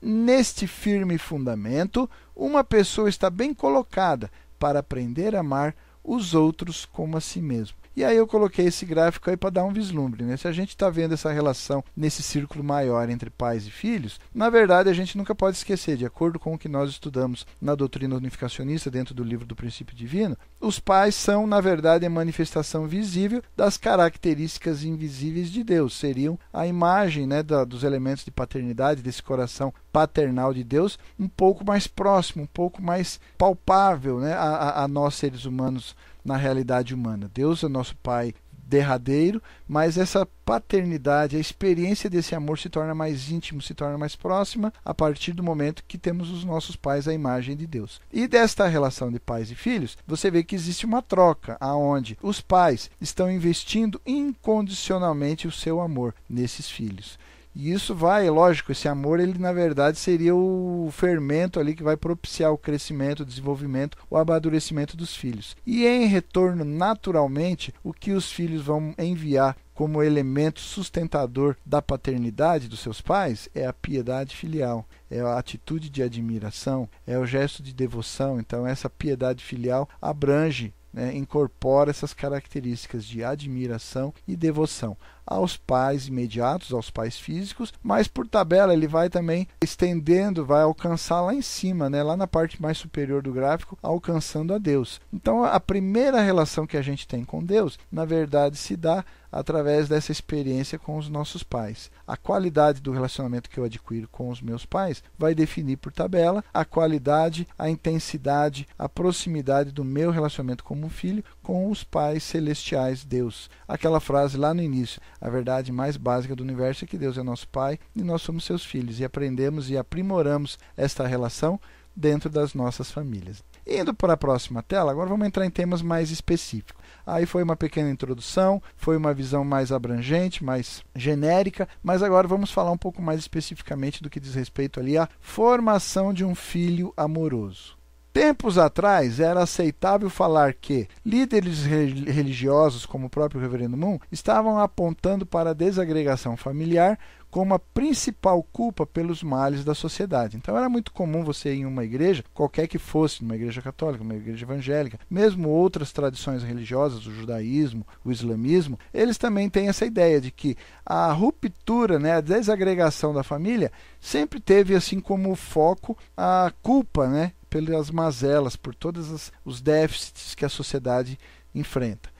Neste 0.01 0.67
firme 0.67 1.17
fundamento, 1.17 2.09
uma 2.35 2.63
pessoa 2.63 3.09
está 3.09 3.29
bem 3.29 3.53
colocada 3.53 4.31
para 4.59 4.79
aprender 4.79 5.35
a 5.35 5.39
amar 5.39 5.75
os 6.03 6.33
outros 6.33 6.85
como 6.85 7.17
a 7.17 7.21
si 7.21 7.41
mesmo. 7.41 7.75
E 7.97 8.03
aí 8.03 8.15
eu 8.15 8.27
coloquei 8.27 8.67
esse 8.67 8.85
gráfico 8.85 9.27
aí 9.27 9.35
para 9.35 9.49
dar 9.49 9.63
um 9.63 9.73
vislumbre. 9.73 10.23
Né? 10.23 10.37
Se 10.37 10.47
a 10.47 10.51
gente 10.51 10.69
está 10.69 10.87
vendo 10.87 11.15
essa 11.15 11.31
relação 11.31 11.83
nesse 11.95 12.21
círculo 12.21 12.63
maior 12.63 13.09
entre 13.09 13.31
pais 13.31 13.65
e 13.65 13.71
filhos, 13.71 14.19
na 14.31 14.51
verdade 14.51 14.87
a 14.87 14.93
gente 14.93 15.17
nunca 15.17 15.33
pode 15.33 15.57
esquecer, 15.57 15.97
de 15.97 16.05
acordo 16.05 16.37
com 16.37 16.53
o 16.53 16.59
que 16.59 16.69
nós 16.69 16.91
estudamos 16.91 17.47
na 17.59 17.73
doutrina 17.73 18.15
unificacionista 18.15 18.91
dentro 18.91 19.15
do 19.15 19.23
livro 19.23 19.47
do 19.47 19.55
princípio 19.55 19.95
divino, 19.95 20.37
os 20.61 20.79
pais 20.79 21.15
são, 21.15 21.47
na 21.47 21.59
verdade, 21.59 22.05
a 22.05 22.09
manifestação 22.09 22.85
visível 22.85 23.41
das 23.55 23.77
características 23.77 24.83
invisíveis 24.83 25.49
de 25.49 25.63
Deus. 25.63 25.97
Seriam 25.97 26.37
a 26.53 26.67
imagem 26.67 27.25
né, 27.25 27.41
da, 27.41 27.63
dos 27.63 27.83
elementos 27.83 28.23
de 28.23 28.29
paternidade, 28.29 29.01
desse 29.01 29.23
coração 29.23 29.73
paternal 29.91 30.53
de 30.53 30.63
Deus, 30.63 30.99
um 31.19 31.27
pouco 31.27 31.65
mais 31.65 31.87
próximo, 31.87 32.43
um 32.43 32.47
pouco 32.47 32.79
mais 32.79 33.19
palpável 33.39 34.19
né, 34.19 34.33
a, 34.33 34.83
a 34.83 34.87
nós 34.87 35.15
seres 35.15 35.45
humanos 35.45 35.95
na 36.27 36.35
realidade 36.35 36.93
humana. 36.93 37.31
Deus 37.33 37.63
é 37.63 37.69
nosso 37.69 37.95
Pai 37.95 38.35
derradeiro, 38.67 39.41
mas 39.65 39.97
essa 39.97 40.25
paternidade, 40.43 41.37
a 41.37 41.39
experiência 41.39 42.09
desse 42.09 42.35
amor 42.35 42.59
se 42.59 42.69
torna 42.69 42.93
mais 42.93 43.31
íntimo, 43.31 43.61
se 43.61 43.73
torna 43.73 43.97
mais 43.97 44.13
próxima 44.13 44.73
a 44.83 44.93
partir 44.93 45.31
do 45.31 45.41
momento 45.41 45.85
que 45.87 45.97
temos 45.97 46.29
os 46.29 46.43
nossos 46.43 46.75
pais 46.75 47.07
à 47.07 47.13
imagem 47.13 47.55
de 47.55 47.65
Deus. 47.65 48.01
E 48.11 48.27
desta 48.27 48.67
relação 48.67 49.09
de 49.09 49.21
pais 49.21 49.49
e 49.49 49.55
filhos, 49.55 49.97
você 50.05 50.29
vê 50.29 50.43
que 50.43 50.53
existe 50.53 50.85
uma 50.85 51.01
troca 51.01 51.55
aonde 51.61 52.17
os 52.21 52.41
pais 52.41 52.91
estão 52.99 53.31
investindo 53.31 54.01
incondicionalmente 54.05 55.47
o 55.47 55.51
seu 55.51 55.79
amor 55.79 56.13
nesses 56.29 56.69
filhos. 56.69 57.17
E 57.59 57.71
isso 57.71 57.95
vai, 57.95 58.29
lógico, 58.29 58.71
esse 58.71 58.87
amor, 58.87 59.19
ele 59.19 59.39
na 59.39 59.51
verdade 59.51 59.97
seria 59.97 60.35
o 60.35 60.89
fermento 60.91 61.59
ali 61.59 61.73
que 61.73 61.81
vai 61.81 61.97
propiciar 61.97 62.53
o 62.53 62.57
crescimento, 62.57 63.21
o 63.21 63.25
desenvolvimento, 63.25 63.97
o 64.11 64.15
amadurecimento 64.15 64.95
dos 64.95 65.15
filhos. 65.15 65.55
E 65.65 65.83
em 65.87 66.05
retorno, 66.05 66.63
naturalmente, 66.63 67.73
o 67.83 67.91
que 67.91 68.11
os 68.11 68.31
filhos 68.31 68.61
vão 68.61 68.93
enviar 68.95 69.57
como 69.73 70.03
elemento 70.03 70.59
sustentador 70.59 71.55
da 71.65 71.81
paternidade 71.81 72.67
dos 72.67 72.79
seus 72.79 73.01
pais 73.01 73.49
é 73.55 73.65
a 73.65 73.73
piedade 73.73 74.35
filial, 74.35 74.87
é 75.09 75.19
a 75.21 75.39
atitude 75.39 75.89
de 75.89 76.03
admiração, 76.03 76.87
é 77.07 77.17
o 77.17 77.25
gesto 77.25 77.63
de 77.63 77.73
devoção. 77.73 78.39
Então, 78.39 78.67
essa 78.67 78.87
piedade 78.87 79.43
filial 79.43 79.89
abrange 79.99 80.75
né, 80.93 81.15
incorpora 81.15 81.89
essas 81.89 82.13
características 82.13 83.05
de 83.05 83.23
admiração 83.23 84.13
e 84.27 84.35
devoção 84.35 84.97
aos 85.25 85.57
pais 85.57 86.07
imediatos, 86.07 86.71
aos 86.71 86.89
pais 86.89 87.19
físicos, 87.19 87.73
mas 87.83 88.07
por 88.07 88.25
tabela 88.25 88.73
ele 88.73 88.87
vai 88.87 89.09
também 89.09 89.45
estendendo, 89.61 90.45
vai 90.45 90.63
alcançar 90.63 91.19
lá 91.21 91.33
em 91.33 91.41
cima, 91.41 91.89
né, 91.89 92.01
lá 92.01 92.15
na 92.15 92.25
parte 92.25 92.61
mais 92.61 92.77
superior 92.77 93.21
do 93.21 93.33
gráfico, 93.33 93.77
alcançando 93.83 94.53
a 94.53 94.57
Deus. 94.57 95.01
Então 95.11 95.43
a 95.43 95.59
primeira 95.59 96.21
relação 96.21 96.65
que 96.65 96.77
a 96.77 96.81
gente 96.81 97.05
tem 97.05 97.25
com 97.25 97.43
Deus, 97.43 97.77
na 97.91 98.05
verdade, 98.05 98.55
se 98.55 98.77
dá 98.77 99.03
através 99.37 99.87
dessa 99.87 100.11
experiência 100.11 100.79
com 100.79 100.97
os 100.97 101.07
nossos 101.07 101.43
pais. 101.43 101.91
A 102.07 102.17
qualidade 102.17 102.81
do 102.81 102.91
relacionamento 102.91 103.51
que 103.51 103.59
eu 103.59 103.63
adquiro 103.63 104.07
com 104.09 104.29
os 104.29 104.41
meus 104.41 104.65
pais 104.65 105.03
vai 105.15 105.35
definir 105.35 105.77
por 105.77 105.93
tabela 105.93 106.43
a 106.51 106.65
qualidade, 106.65 107.47
a 107.55 107.69
intensidade, 107.69 108.67
a 108.79 108.89
proximidade 108.89 109.71
do 109.71 109.83
meu 109.83 110.09
relacionamento 110.09 110.63
como 110.63 110.89
filho 110.89 111.23
com 111.43 111.69
os 111.69 111.83
pais 111.83 112.23
celestiais, 112.23 113.05
Deus. 113.05 113.47
Aquela 113.67 113.99
frase 113.99 114.37
lá 114.37 114.55
no 114.55 114.63
início: 114.63 114.99
a 115.21 115.29
verdade 115.29 115.71
mais 115.71 115.97
básica 115.97 116.35
do 116.35 116.41
universo 116.41 116.85
é 116.85 116.87
que 116.87 116.97
Deus 116.97 117.15
é 117.15 117.21
nosso 117.21 117.47
Pai 117.47 117.77
e 117.95 118.01
nós 118.01 118.23
somos 118.23 118.43
seus 118.43 118.65
filhos, 118.65 118.99
e 118.99 119.05
aprendemos 119.05 119.69
e 119.69 119.77
aprimoramos 119.77 120.57
esta 120.75 121.05
relação 121.05 121.59
dentro 121.95 122.27
das 122.29 122.53
nossas 122.53 122.91
famílias. 122.91 123.43
Indo 123.65 123.93
para 123.93 124.13
a 124.13 124.17
próxima 124.17 124.63
tela, 124.63 124.91
agora 124.91 125.09
vamos 125.09 125.27
entrar 125.27 125.45
em 125.45 125.49
temas 125.49 125.81
mais 125.81 126.09
específicos. 126.09 126.76
Aí 127.07 127.25
foi 127.25 127.41
uma 127.41 127.55
pequena 127.55 127.89
introdução, 127.89 128.61
foi 128.75 128.97
uma 128.97 129.13
visão 129.13 129.45
mais 129.45 129.71
abrangente, 129.71 130.43
mais 130.43 130.83
genérica, 130.93 131.65
mas 131.81 132.03
agora 132.03 132.27
vamos 132.27 132.51
falar 132.51 132.69
um 132.69 132.77
pouco 132.77 133.01
mais 133.01 133.21
especificamente 133.21 134.03
do 134.03 134.09
que 134.09 134.19
diz 134.19 134.35
respeito 134.35 134.77
ali 134.77 134.97
à 134.97 135.07
formação 135.21 136.13
de 136.13 136.25
um 136.25 136.35
filho 136.35 136.93
amoroso. 136.97 137.77
Tempos 138.11 138.57
atrás 138.57 139.21
era 139.21 139.43
aceitável 139.43 140.09
falar 140.09 140.53
que 140.53 140.87
líderes 141.05 141.63
religiosos, 141.63 142.85
como 142.85 143.05
o 143.05 143.09
próprio 143.09 143.39
Reverendo 143.39 143.77
Moon, 143.77 143.99
estavam 144.11 144.59
apontando 144.59 145.25
para 145.25 145.51
a 145.51 145.53
desagregação 145.53 146.35
familiar 146.35 146.99
como 147.37 147.53
a 147.53 147.59
principal 147.59 148.41
culpa 148.41 148.83
pelos 148.83 149.21
males 149.21 149.63
da 149.63 149.75
sociedade. 149.75 150.35
Então 150.35 150.57
era 150.57 150.67
muito 150.67 150.91
comum 150.91 151.23
você 151.23 151.53
ir 151.53 151.59
em 151.59 151.65
uma 151.67 151.83
igreja, 151.83 152.23
qualquer 152.33 152.67
que 152.67 152.79
fosse, 152.79 153.21
numa 153.21 153.35
igreja 153.35 153.61
católica, 153.61 154.03
uma 154.03 154.15
igreja 154.15 154.43
evangélica, 154.43 154.99
mesmo 155.07 155.47
outras 155.47 155.91
tradições 155.91 156.41
religiosas, 156.41 157.05
o 157.05 157.13
judaísmo, 157.13 157.85
o 158.03 158.11
islamismo, 158.11 158.79
eles 158.91 159.19
também 159.19 159.51
têm 159.51 159.69
essa 159.69 159.85
ideia 159.85 160.19
de 160.19 160.31
que 160.31 160.57
a 160.83 161.13
ruptura, 161.13 161.99
né, 161.99 162.13
a 162.13 162.21
desagregação 162.21 163.13
da 163.13 163.21
família 163.21 163.71
sempre 164.01 164.39
teve 164.39 164.73
assim 164.73 164.99
como 164.99 165.35
foco 165.35 165.95
a 166.17 166.51
culpa, 166.63 167.07
né, 167.07 167.33
pelas 167.51 167.91
mazelas, 167.91 168.55
por 168.55 168.73
todos 168.73 169.31
os 169.45 169.61
déficits 169.61 170.33
que 170.33 170.43
a 170.43 170.49
sociedade 170.49 171.19
enfrenta. 171.53 172.16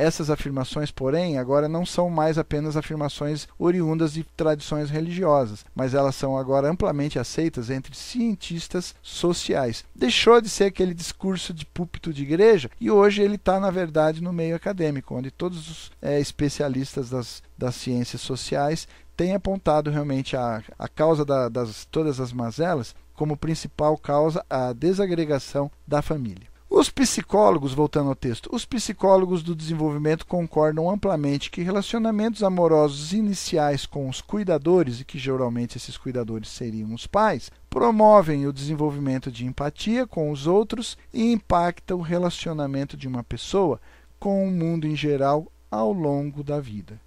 Essas 0.00 0.30
afirmações, 0.30 0.90
porém, 0.90 1.36
agora 1.36 1.68
não 1.68 1.84
são 1.84 2.08
mais 2.08 2.38
apenas 2.38 2.74
afirmações 2.74 3.46
oriundas 3.58 4.14
de 4.14 4.24
tradições 4.34 4.88
religiosas, 4.88 5.62
mas 5.74 5.92
elas 5.92 6.14
são 6.14 6.38
agora 6.38 6.70
amplamente 6.70 7.18
aceitas 7.18 7.68
entre 7.68 7.94
cientistas 7.94 8.94
sociais. 9.02 9.84
Deixou 9.94 10.40
de 10.40 10.48
ser 10.48 10.64
aquele 10.64 10.94
discurso 10.94 11.52
de 11.52 11.66
púlpito 11.66 12.14
de 12.14 12.22
igreja 12.22 12.70
e 12.80 12.90
hoje 12.90 13.20
ele 13.20 13.34
está, 13.34 13.60
na 13.60 13.70
verdade, 13.70 14.22
no 14.22 14.32
meio 14.32 14.56
acadêmico, 14.56 15.14
onde 15.14 15.30
todos 15.30 15.68
os 15.68 15.92
é, 16.00 16.18
especialistas 16.18 17.10
das, 17.10 17.42
das 17.58 17.74
ciências 17.74 18.22
sociais 18.22 18.88
têm 19.14 19.34
apontado 19.34 19.90
realmente 19.90 20.34
a, 20.34 20.62
a 20.78 20.88
causa 20.88 21.26
da, 21.26 21.50
das 21.50 21.84
todas 21.84 22.20
as 22.20 22.32
mazelas 22.32 22.94
como 23.12 23.36
principal 23.36 23.98
causa 23.98 24.42
a 24.48 24.72
desagregação 24.72 25.70
da 25.86 26.00
família. 26.00 26.49
Os 26.72 26.88
psicólogos, 26.88 27.74
voltando 27.74 28.10
ao 28.10 28.14
texto, 28.14 28.48
os 28.52 28.64
psicólogos 28.64 29.42
do 29.42 29.56
desenvolvimento 29.56 30.24
concordam 30.24 30.88
amplamente 30.88 31.50
que 31.50 31.62
relacionamentos 31.62 32.44
amorosos 32.44 33.12
iniciais 33.12 33.84
com 33.84 34.08
os 34.08 34.20
cuidadores, 34.20 35.00
e 35.00 35.04
que 35.04 35.18
geralmente 35.18 35.76
esses 35.76 35.96
cuidadores 35.96 36.48
seriam 36.48 36.94
os 36.94 37.08
pais, 37.08 37.50
promovem 37.68 38.46
o 38.46 38.52
desenvolvimento 38.52 39.32
de 39.32 39.44
empatia 39.44 40.06
com 40.06 40.30
os 40.30 40.46
outros 40.46 40.96
e 41.12 41.32
impactam 41.32 41.98
o 41.98 42.02
relacionamento 42.02 42.96
de 42.96 43.08
uma 43.08 43.24
pessoa 43.24 43.80
com 44.20 44.46
o 44.46 44.50
mundo 44.50 44.86
em 44.86 44.94
geral 44.94 45.50
ao 45.68 45.92
longo 45.92 46.44
da 46.44 46.60
vida. 46.60 47.00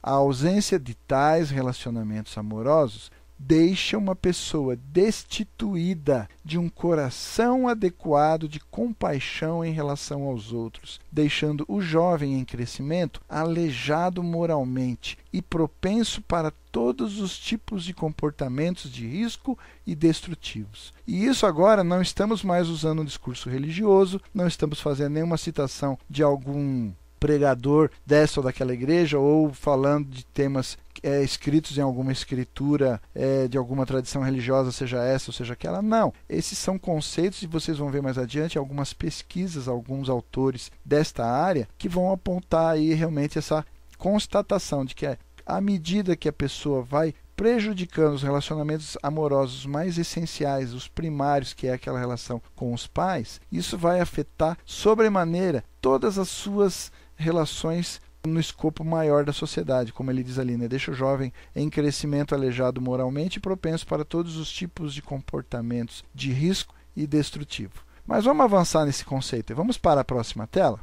A 0.00 0.12
ausência 0.12 0.78
de 0.78 0.94
tais 0.94 1.50
relacionamentos 1.50 2.38
amorosos 2.38 3.10
deixa 3.42 3.96
uma 3.96 4.14
pessoa 4.14 4.76
destituída 4.76 6.28
de 6.44 6.58
um 6.58 6.68
coração 6.68 7.66
adequado 7.66 8.46
de 8.46 8.60
compaixão 8.60 9.64
em 9.64 9.72
relação 9.72 10.24
aos 10.24 10.52
outros, 10.52 11.00
deixando 11.10 11.64
o 11.66 11.80
jovem 11.80 12.38
em 12.38 12.44
crescimento 12.44 13.22
aleijado 13.28 14.22
moralmente 14.22 15.16
e 15.32 15.40
propenso 15.40 16.20
para 16.20 16.52
todos 16.70 17.18
os 17.18 17.38
tipos 17.38 17.82
de 17.82 17.94
comportamentos 17.94 18.92
de 18.92 19.06
risco 19.06 19.58
e 19.86 19.94
destrutivos. 19.94 20.92
E 21.06 21.24
isso 21.24 21.46
agora 21.46 21.82
não 21.82 22.02
estamos 22.02 22.44
mais 22.44 22.68
usando 22.68 23.00
um 23.00 23.04
discurso 23.04 23.48
religioso, 23.48 24.20
não 24.34 24.46
estamos 24.46 24.80
fazendo 24.80 25.14
nenhuma 25.14 25.38
citação 25.38 25.98
de 26.08 26.22
algum 26.22 26.92
pregador 27.18 27.90
dessa 28.04 28.40
ou 28.40 28.44
daquela 28.44 28.72
igreja 28.72 29.18
ou 29.18 29.52
falando 29.52 30.08
de 30.08 30.24
temas 30.24 30.78
é, 31.02 31.22
escritos 31.22 31.76
em 31.78 31.80
alguma 31.80 32.12
escritura 32.12 33.00
é, 33.14 33.48
de 33.48 33.56
alguma 33.56 33.86
tradição 33.86 34.22
religiosa, 34.22 34.72
seja 34.72 35.02
essa 35.02 35.30
ou 35.30 35.34
seja 35.34 35.54
aquela. 35.54 35.82
Não. 35.82 36.12
Esses 36.28 36.58
são 36.58 36.78
conceitos, 36.78 37.42
e 37.42 37.46
vocês 37.46 37.78
vão 37.78 37.90
ver 37.90 38.02
mais 38.02 38.18
adiante 38.18 38.58
algumas 38.58 38.92
pesquisas, 38.92 39.68
alguns 39.68 40.08
autores 40.08 40.70
desta 40.84 41.24
área, 41.24 41.68
que 41.78 41.88
vão 41.88 42.12
apontar 42.12 42.74
aí 42.74 42.94
realmente 42.94 43.38
essa 43.38 43.64
constatação 43.98 44.84
de 44.84 44.94
que 44.94 45.06
é, 45.06 45.18
à 45.44 45.60
medida 45.60 46.16
que 46.16 46.28
a 46.28 46.32
pessoa 46.32 46.82
vai 46.82 47.14
prejudicando 47.40 48.12
os 48.12 48.22
relacionamentos 48.22 48.98
amorosos 49.02 49.64
mais 49.64 49.96
essenciais, 49.96 50.74
os 50.74 50.86
primários, 50.86 51.54
que 51.54 51.66
é 51.66 51.72
aquela 51.72 51.98
relação 51.98 52.40
com 52.54 52.74
os 52.74 52.86
pais, 52.86 53.40
isso 53.50 53.78
vai 53.78 53.98
afetar 53.98 54.58
sobremaneira 54.64 55.64
todas 55.80 56.18
as 56.18 56.28
suas 56.28 56.92
relações 57.16 57.98
no 58.24 58.40
escopo 58.40 58.84
maior 58.84 59.24
da 59.24 59.32
sociedade, 59.32 59.92
como 59.92 60.10
ele 60.10 60.22
diz 60.22 60.38
ali, 60.38 60.56
né? 60.56 60.68
deixa 60.68 60.90
o 60.90 60.94
jovem 60.94 61.32
em 61.54 61.70
crescimento 61.70 62.34
aleijado 62.34 62.80
moralmente 62.80 63.38
e 63.38 63.40
propenso 63.40 63.86
para 63.86 64.04
todos 64.04 64.36
os 64.36 64.50
tipos 64.50 64.92
de 64.92 65.02
comportamentos 65.02 66.04
de 66.14 66.32
risco 66.32 66.74
e 66.96 67.06
destrutivo. 67.06 67.82
Mas 68.06 68.24
vamos 68.24 68.44
avançar 68.44 68.84
nesse 68.84 69.04
conceito. 69.04 69.54
Vamos 69.54 69.78
para 69.78 70.00
a 70.00 70.04
próxima 70.04 70.46
tela. 70.46 70.80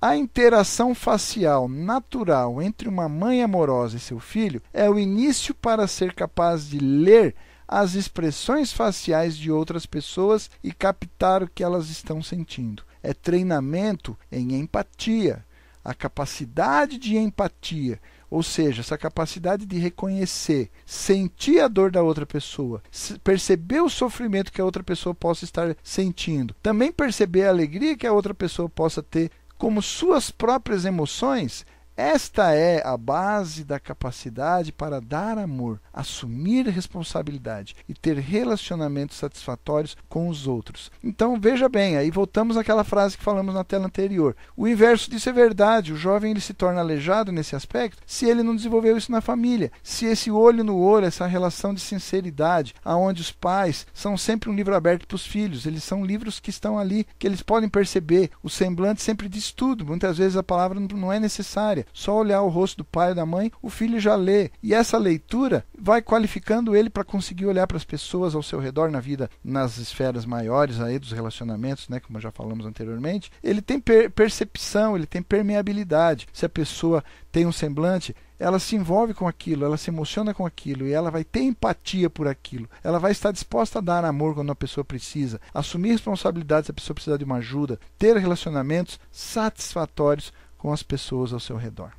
A 0.00 0.16
interação 0.16 0.94
facial 0.94 1.68
natural 1.68 2.60
entre 2.60 2.88
uma 2.88 3.08
mãe 3.08 3.42
amorosa 3.42 3.96
e 3.96 4.00
seu 4.00 4.18
filho 4.20 4.60
é 4.72 4.88
o 4.88 4.98
início 4.98 5.54
para 5.54 5.86
ser 5.86 6.14
capaz 6.14 6.68
de 6.68 6.78
ler 6.78 7.34
as 7.66 7.94
expressões 7.94 8.72
faciais 8.72 9.36
de 9.36 9.50
outras 9.50 9.86
pessoas 9.86 10.50
e 10.62 10.72
captar 10.72 11.42
o 11.42 11.48
que 11.48 11.64
elas 11.64 11.88
estão 11.88 12.22
sentindo. 12.22 12.82
É 13.02 13.14
treinamento 13.14 14.16
em 14.30 14.54
empatia 14.54 15.44
a 15.84 15.92
capacidade 15.92 16.98
de 16.98 17.16
empatia, 17.16 18.00
ou 18.30 18.42
seja, 18.42 18.80
essa 18.80 18.96
capacidade 18.96 19.66
de 19.66 19.78
reconhecer, 19.78 20.70
sentir 20.86 21.60
a 21.60 21.68
dor 21.68 21.90
da 21.90 22.02
outra 22.02 22.24
pessoa, 22.24 22.82
perceber 23.22 23.80
o 23.80 23.88
sofrimento 23.88 24.50
que 24.50 24.60
a 24.60 24.64
outra 24.64 24.82
pessoa 24.82 25.14
possa 25.14 25.44
estar 25.44 25.76
sentindo, 25.82 26.54
também 26.62 26.90
perceber 26.90 27.44
a 27.44 27.50
alegria 27.50 27.96
que 27.96 28.06
a 28.06 28.12
outra 28.12 28.34
pessoa 28.34 28.68
possa 28.68 29.02
ter 29.02 29.30
como 29.58 29.80
suas 29.82 30.30
próprias 30.30 30.84
emoções, 30.84 31.64
esta 31.96 32.52
é 32.52 32.84
a 32.84 32.96
base 32.96 33.62
da 33.62 33.78
capacidade 33.78 34.72
para 34.72 35.00
dar 35.00 35.38
amor, 35.38 35.80
assumir 35.92 36.66
responsabilidade 36.66 37.76
e 37.88 37.94
ter 37.94 38.18
relacionamentos 38.18 39.16
satisfatórios 39.16 39.96
com 40.08 40.28
os 40.28 40.48
outros. 40.48 40.90
Então 41.04 41.38
veja 41.40 41.68
bem, 41.68 41.96
aí 41.96 42.10
voltamos 42.10 42.56
àquela 42.56 42.82
frase 42.82 43.16
que 43.16 43.22
falamos 43.22 43.54
na 43.54 43.62
tela 43.62 43.86
anterior. 43.86 44.34
O 44.56 44.66
inverso 44.66 45.08
disso 45.08 45.28
é 45.28 45.32
verdade. 45.32 45.92
O 45.92 45.96
jovem 45.96 46.32
ele 46.32 46.40
se 46.40 46.52
torna 46.52 46.80
aleijado 46.80 47.30
nesse 47.30 47.54
aspecto 47.54 48.02
se 48.04 48.26
ele 48.26 48.42
não 48.42 48.56
desenvolveu 48.56 48.96
isso 48.96 49.12
na 49.12 49.20
família. 49.20 49.70
Se 49.80 50.04
esse 50.04 50.32
olho 50.32 50.64
no 50.64 50.76
olho, 50.76 51.06
essa 51.06 51.26
relação 51.26 51.72
de 51.72 51.80
sinceridade, 51.80 52.74
aonde 52.84 53.20
os 53.20 53.30
pais 53.30 53.86
são 53.94 54.16
sempre 54.16 54.50
um 54.50 54.54
livro 54.54 54.74
aberto 54.74 55.06
para 55.06 55.14
os 55.14 55.26
filhos, 55.26 55.64
eles 55.64 55.84
são 55.84 56.04
livros 56.04 56.40
que 56.40 56.50
estão 56.50 56.76
ali, 56.76 57.06
que 57.20 57.26
eles 57.26 57.40
podem 57.40 57.68
perceber. 57.68 58.30
O 58.42 58.50
semblante 58.50 59.00
sempre 59.00 59.28
diz 59.28 59.52
tudo. 59.52 59.86
Muitas 59.86 60.18
vezes 60.18 60.36
a 60.36 60.42
palavra 60.42 60.80
não 60.80 61.12
é 61.12 61.20
necessária 61.20 61.83
Só 61.92 62.16
olhar 62.16 62.42
o 62.42 62.48
rosto 62.48 62.78
do 62.78 62.84
pai 62.84 63.12
e 63.12 63.14
da 63.14 63.26
mãe, 63.26 63.50
o 63.62 63.70
filho 63.70 64.00
já 64.00 64.14
lê. 64.14 64.50
E 64.62 64.74
essa 64.74 64.98
leitura 64.98 65.64
vai 65.78 66.02
qualificando 66.02 66.74
ele 66.74 66.90
para 66.90 67.04
conseguir 67.04 67.46
olhar 67.46 67.66
para 67.66 67.76
as 67.76 67.84
pessoas 67.84 68.34
ao 68.34 68.42
seu 68.42 68.58
redor 68.58 68.90
na 68.90 69.00
vida, 69.00 69.30
nas 69.42 69.78
esferas 69.78 70.24
maiores 70.24 70.80
aí 70.80 70.98
dos 70.98 71.12
relacionamentos, 71.12 71.88
né, 71.88 72.00
como 72.00 72.20
já 72.20 72.30
falamos 72.30 72.66
anteriormente. 72.66 73.30
Ele 73.42 73.60
tem 73.60 73.80
per 73.80 74.10
percepção, 74.10 74.96
ele 74.96 75.06
tem 75.06 75.22
permeabilidade. 75.22 76.26
Se 76.32 76.46
a 76.46 76.48
pessoa 76.48 77.02
tem 77.30 77.46
um 77.46 77.52
semblante, 77.52 78.14
ela 78.38 78.58
se 78.58 78.76
envolve 78.76 79.14
com 79.14 79.28
aquilo, 79.28 79.64
ela 79.64 79.76
se 79.76 79.90
emociona 79.90 80.34
com 80.34 80.44
aquilo 80.44 80.86
e 80.86 80.92
ela 80.92 81.10
vai 81.10 81.24
ter 81.24 81.40
empatia 81.40 82.10
por 82.10 82.26
aquilo. 82.26 82.68
Ela 82.82 82.98
vai 82.98 83.12
estar 83.12 83.30
disposta 83.32 83.78
a 83.78 83.82
dar 83.82 84.04
amor 84.04 84.34
quando 84.34 84.52
a 84.52 84.56
pessoa 84.56 84.84
precisa, 84.84 85.40
assumir 85.52 85.92
responsabilidades 85.92 86.66
se 86.66 86.70
a 86.70 86.74
pessoa 86.74 86.94
precisar 86.94 87.16
de 87.16 87.24
uma 87.24 87.36
ajuda, 87.36 87.78
ter 87.98 88.16
relacionamentos 88.16 88.98
satisfatórios 89.10 90.32
com 90.64 90.72
as 90.72 90.82
pessoas 90.82 91.30
ao 91.34 91.38
seu 91.38 91.58
redor. 91.58 91.92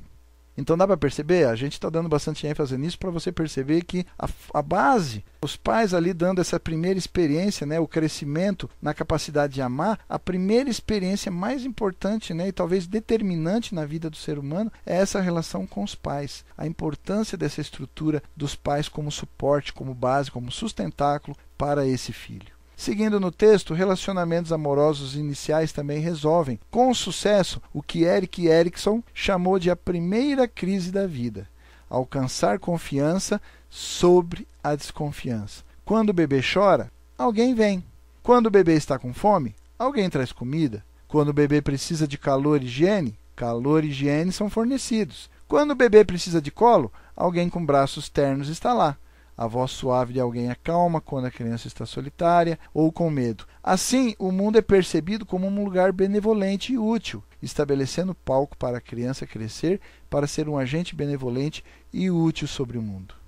Então 0.58 0.76
dá 0.76 0.88
para 0.88 0.96
perceber? 0.96 1.46
A 1.46 1.54
gente 1.54 1.74
está 1.74 1.88
dando 1.88 2.08
bastante 2.08 2.48
ênfase 2.48 2.76
nisso 2.76 2.98
para 2.98 3.12
você 3.12 3.30
perceber 3.30 3.84
que 3.84 4.04
a, 4.18 4.28
a, 4.54 4.60
base, 4.60 5.24
os 5.40 5.54
pais 5.54 5.94
ali 5.94 6.12
dando 6.12 6.40
essa 6.40 6.58
primeira 6.58 6.98
experiência, 6.98 7.64
né, 7.64 7.78
o 7.78 7.86
crescimento 7.86 8.68
na 8.82 8.92
capacidade 8.92 9.54
de 9.54 9.62
amar, 9.62 10.00
a 10.08 10.18
primeira 10.18 10.68
experiência 10.68 11.30
mais 11.30 11.64
importante 11.64 12.34
né, 12.34 12.48
e 12.48 12.52
talvez 12.52 12.88
determinante 12.88 13.72
na 13.72 13.84
vida 13.84 14.10
do 14.10 14.16
ser 14.16 14.36
humano 14.36 14.72
é 14.84 14.96
essa 14.96 15.20
relação 15.20 15.64
com 15.64 15.84
os 15.84 15.94
pais. 15.94 16.44
A 16.58 16.66
importância 16.66 17.38
dessa 17.38 17.60
estrutura 17.60 18.20
dos 18.36 18.56
pais 18.56 18.88
como 18.88 19.12
suporte, 19.12 19.72
como 19.72 19.94
base, 19.94 20.28
como 20.28 20.50
sustentáculo 20.50 21.36
para 21.56 21.86
esse 21.86 22.12
filho. 22.12 22.55
Seguindo 22.76 23.18
no 23.18 23.32
texto, 23.32 23.72
relacionamentos 23.72 24.52
amorosos 24.52 25.16
iniciais 25.16 25.72
também 25.72 25.98
resolvem 25.98 26.60
com 26.70 26.92
sucesso 26.92 27.60
o 27.72 27.82
que 27.82 28.04
Eric 28.04 28.46
Erickson 28.46 29.02
chamou 29.14 29.58
de 29.58 29.70
a 29.70 29.74
primeira 29.74 30.46
crise 30.46 30.92
da 30.92 31.06
vida: 31.06 31.48
alcançar 31.88 32.58
confiança 32.58 33.40
sobre 33.70 34.46
a 34.62 34.76
desconfiança. 34.76 35.64
Quando 35.86 36.10
o 36.10 36.12
bebê 36.12 36.42
chora, 36.42 36.92
alguém 37.16 37.54
vem. 37.54 37.82
Quando 38.22 38.46
o 38.46 38.50
bebê 38.50 38.74
está 38.74 38.98
com 38.98 39.14
fome, 39.14 39.54
alguém 39.78 40.10
traz 40.10 40.30
comida. 40.30 40.84
Quando 41.08 41.30
o 41.30 41.32
bebê 41.32 41.62
precisa 41.62 42.06
de 42.06 42.18
calor 42.18 42.62
e 42.62 42.66
higiene, 42.66 43.18
calor 43.34 43.84
e 43.84 43.88
higiene 43.88 44.32
são 44.32 44.50
fornecidos. 44.50 45.30
Quando 45.48 45.70
o 45.70 45.76
bebê 45.76 46.04
precisa 46.04 46.42
de 46.42 46.50
colo, 46.50 46.92
alguém 47.16 47.48
com 47.48 47.64
braços 47.64 48.08
ternos 48.08 48.48
está 48.48 48.74
lá. 48.74 48.98
A 49.36 49.46
voz 49.46 49.70
suave 49.70 50.14
de 50.14 50.20
alguém 50.20 50.50
acalma 50.50 51.00
quando 51.00 51.26
a 51.26 51.30
criança 51.30 51.68
está 51.68 51.84
solitária 51.84 52.58
ou 52.72 52.90
com 52.90 53.10
medo. 53.10 53.44
Assim, 53.62 54.14
o 54.18 54.32
mundo 54.32 54.56
é 54.56 54.62
percebido 54.62 55.26
como 55.26 55.46
um 55.46 55.64
lugar 55.64 55.92
benevolente 55.92 56.72
e 56.72 56.78
útil, 56.78 57.22
estabelecendo 57.42 58.14
palco 58.14 58.56
para 58.56 58.78
a 58.78 58.80
criança 58.80 59.26
crescer 59.26 59.80
para 60.08 60.26
ser 60.26 60.48
um 60.48 60.56
agente 60.56 60.94
benevolente 60.94 61.62
e 61.92 62.10
útil 62.10 62.48
sobre 62.48 62.78
o 62.78 62.82
mundo. 62.82 63.25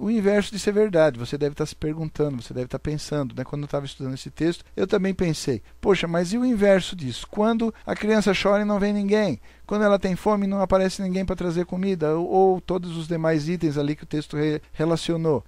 O 0.00 0.10
inverso 0.10 0.52
disso 0.52 0.68
é 0.68 0.72
verdade. 0.72 1.18
Você 1.18 1.36
deve 1.36 1.52
estar 1.52 1.66
se 1.66 1.74
perguntando, 1.74 2.40
você 2.42 2.54
deve 2.54 2.66
estar 2.66 2.78
pensando. 2.78 3.34
Né? 3.36 3.44
Quando 3.44 3.62
eu 3.62 3.66
estava 3.66 3.86
estudando 3.86 4.14
esse 4.14 4.30
texto, 4.30 4.64
eu 4.76 4.86
também 4.86 5.12
pensei: 5.12 5.62
poxa, 5.80 6.06
mas 6.06 6.32
e 6.32 6.38
o 6.38 6.44
inverso 6.44 6.94
disso? 6.94 7.26
Quando 7.28 7.74
a 7.84 7.94
criança 7.94 8.32
chora 8.40 8.62
e 8.62 8.66
não 8.66 8.78
vem 8.78 8.92
ninguém? 8.92 9.40
Quando 9.66 9.84
ela 9.84 9.98
tem 9.98 10.16
fome 10.16 10.46
e 10.46 10.48
não 10.48 10.60
aparece 10.60 11.02
ninguém 11.02 11.24
para 11.24 11.36
trazer 11.36 11.66
comida? 11.66 12.16
Ou, 12.16 12.26
ou, 12.26 12.60
todos 12.60 12.96
os 12.96 13.08
demais 13.08 13.48
itens 13.48 13.76
ali 13.76 13.96
que 13.96 14.04
o 14.04 14.06
texto 14.06 14.36
re 14.36 14.60
relacionou? 14.72 15.44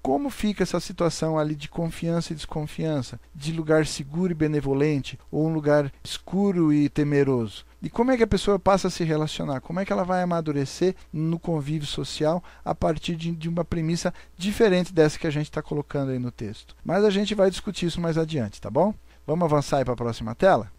Como 0.00 0.30
fica 0.30 0.62
essa 0.62 0.80
situação 0.80 1.38
ali 1.38 1.54
de 1.54 1.68
confiança 1.68 2.32
e 2.32 2.36
desconfiança, 2.36 3.20
de 3.34 3.52
lugar 3.52 3.86
seguro 3.86 4.32
e 4.32 4.34
benevolente 4.34 5.18
ou 5.30 5.46
um 5.46 5.52
lugar 5.52 5.92
escuro 6.02 6.72
e 6.72 6.88
temeroso? 6.88 7.66
E 7.82 7.90
como 7.90 8.10
é 8.10 8.16
que 8.16 8.22
a 8.22 8.26
pessoa 8.26 8.58
passa 8.58 8.88
a 8.88 8.90
se 8.90 9.04
relacionar? 9.04 9.60
Como 9.60 9.78
é 9.78 9.84
que 9.84 9.92
ela 9.92 10.04
vai 10.04 10.22
amadurecer 10.22 10.94
no 11.12 11.38
convívio 11.38 11.86
social 11.86 12.42
a 12.64 12.74
partir 12.74 13.14
de, 13.16 13.30
de 13.30 13.48
uma 13.48 13.64
premissa 13.64 14.12
diferente 14.36 14.92
dessa 14.92 15.18
que 15.18 15.26
a 15.26 15.30
gente 15.30 15.46
está 15.46 15.62
colocando 15.62 16.10
aí 16.10 16.18
no 16.18 16.30
texto? 16.30 16.74
Mas 16.84 17.04
a 17.04 17.10
gente 17.10 17.34
vai 17.34 17.50
discutir 17.50 17.86
isso 17.86 18.00
mais 18.00 18.18
adiante, 18.18 18.60
tá 18.60 18.70
bom? 18.70 18.94
Vamos 19.26 19.44
avançar 19.44 19.84
para 19.84 19.94
a 19.94 19.96
próxima 19.96 20.34
tela? 20.34 20.72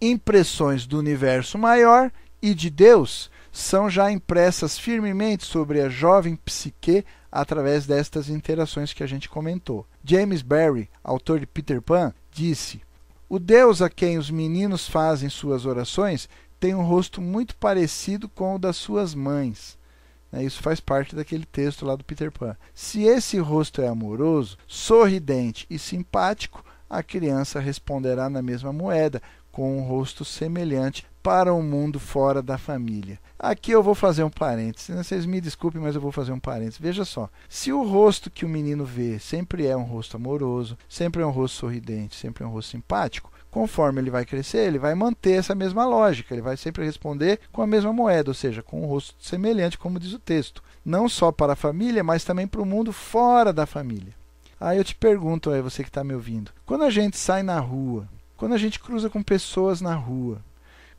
Impressões 0.00 0.86
do 0.86 0.98
universo 0.98 1.56
maior 1.56 2.10
e 2.42 2.54
de 2.54 2.68
Deus 2.68 3.30
são 3.52 3.88
já 3.88 4.10
impressas 4.10 4.78
firmemente 4.78 5.44
sobre 5.44 5.80
a 5.80 5.88
jovem 5.88 6.36
psique 6.36 7.04
através 7.30 7.86
destas 7.86 8.28
interações 8.28 8.92
que 8.92 9.02
a 9.02 9.06
gente 9.06 9.28
comentou. 9.28 9.86
James 10.04 10.42
Barry, 10.42 10.88
autor 11.02 11.40
de 11.40 11.46
Peter 11.46 11.82
Pan, 11.82 12.12
disse: 12.30 12.80
O 13.28 13.38
Deus 13.38 13.82
a 13.82 13.90
quem 13.90 14.18
os 14.18 14.30
meninos 14.30 14.88
fazem 14.88 15.28
suas 15.28 15.66
orações 15.66 16.28
tem 16.58 16.74
um 16.74 16.82
rosto 16.82 17.20
muito 17.20 17.56
parecido 17.56 18.28
com 18.28 18.56
o 18.56 18.58
das 18.58 18.76
suas 18.76 19.14
mães. 19.14 19.78
Né, 20.30 20.44
isso 20.44 20.62
faz 20.62 20.80
parte 20.80 21.14
daquele 21.14 21.46
texto 21.46 21.86
lá 21.86 21.96
do 21.96 22.04
Peter 22.04 22.30
Pan. 22.30 22.56
Se 22.74 23.02
esse 23.04 23.38
rosto 23.38 23.80
é 23.80 23.88
amoroso, 23.88 24.58
sorridente 24.66 25.66
e 25.70 25.78
simpático, 25.78 26.64
a 26.88 27.02
criança 27.02 27.60
responderá 27.60 28.30
na 28.30 28.40
mesma 28.40 28.72
moeda, 28.72 29.22
com 29.58 29.76
um 29.76 29.82
rosto 29.82 30.24
semelhante 30.24 31.04
para 31.20 31.52
o 31.52 31.58
um 31.58 31.62
mundo 31.64 31.98
fora 31.98 32.40
da 32.40 32.56
família. 32.56 33.18
Aqui 33.36 33.72
eu 33.72 33.82
vou 33.82 33.92
fazer 33.92 34.22
um 34.22 34.30
parênteses. 34.30 34.90
Né? 34.90 35.02
Vocês 35.02 35.26
me 35.26 35.40
desculpem, 35.40 35.82
mas 35.82 35.96
eu 35.96 36.00
vou 36.00 36.12
fazer 36.12 36.30
um 36.30 36.38
parênteses. 36.38 36.78
Veja 36.78 37.04
só. 37.04 37.28
Se 37.48 37.72
o 37.72 37.82
rosto 37.82 38.30
que 38.30 38.44
o 38.44 38.48
menino 38.48 38.84
vê 38.84 39.18
sempre 39.18 39.66
é 39.66 39.76
um 39.76 39.82
rosto 39.82 40.16
amoroso, 40.16 40.78
sempre 40.88 41.22
é 41.22 41.26
um 41.26 41.32
rosto 41.32 41.56
sorridente, 41.56 42.14
sempre 42.14 42.44
é 42.44 42.46
um 42.46 42.50
rosto 42.50 42.70
simpático, 42.70 43.32
conforme 43.50 44.00
ele 44.00 44.12
vai 44.12 44.24
crescer, 44.24 44.58
ele 44.58 44.78
vai 44.78 44.94
manter 44.94 45.32
essa 45.32 45.56
mesma 45.56 45.84
lógica. 45.84 46.32
Ele 46.32 46.40
vai 46.40 46.56
sempre 46.56 46.84
responder 46.84 47.40
com 47.50 47.60
a 47.60 47.66
mesma 47.66 47.92
moeda, 47.92 48.30
ou 48.30 48.34
seja, 48.34 48.62
com 48.62 48.82
um 48.82 48.86
rosto 48.86 49.16
semelhante, 49.18 49.76
como 49.76 49.98
diz 49.98 50.12
o 50.12 50.20
texto. 50.20 50.62
Não 50.84 51.08
só 51.08 51.32
para 51.32 51.54
a 51.54 51.56
família, 51.56 52.04
mas 52.04 52.22
também 52.22 52.46
para 52.46 52.62
o 52.62 52.64
mundo 52.64 52.92
fora 52.92 53.52
da 53.52 53.66
família. 53.66 54.14
Aí 54.60 54.78
eu 54.78 54.84
te 54.84 54.94
pergunto, 54.94 55.50
aí 55.50 55.60
você 55.60 55.82
que 55.82 55.90
está 55.90 56.04
me 56.04 56.14
ouvindo, 56.14 56.52
quando 56.64 56.84
a 56.84 56.90
gente 56.90 57.16
sai 57.16 57.42
na 57.42 57.58
rua, 57.58 58.08
quando 58.38 58.54
a 58.54 58.58
gente 58.58 58.80
cruza 58.80 59.10
com 59.10 59.22
pessoas 59.22 59.82
na 59.82 59.94
rua, 59.94 60.38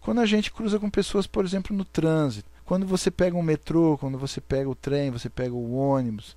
quando 0.02 0.20
a 0.22 0.26
gente 0.26 0.52
cruza 0.52 0.78
com 0.78 0.90
pessoas, 0.90 1.26
por 1.26 1.44
exemplo, 1.44 1.76
no 1.76 1.86
trânsito, 1.86 2.48
quando 2.66 2.86
você 2.86 3.10
pega 3.10 3.36
um 3.36 3.42
metrô, 3.42 3.98
quando 3.98 4.18
você 4.18 4.40
pega 4.40 4.70
o 4.70 4.76
trem, 4.76 5.10
você 5.10 5.30
pega 5.30 5.54
o 5.54 5.76
ônibus, 5.76 6.36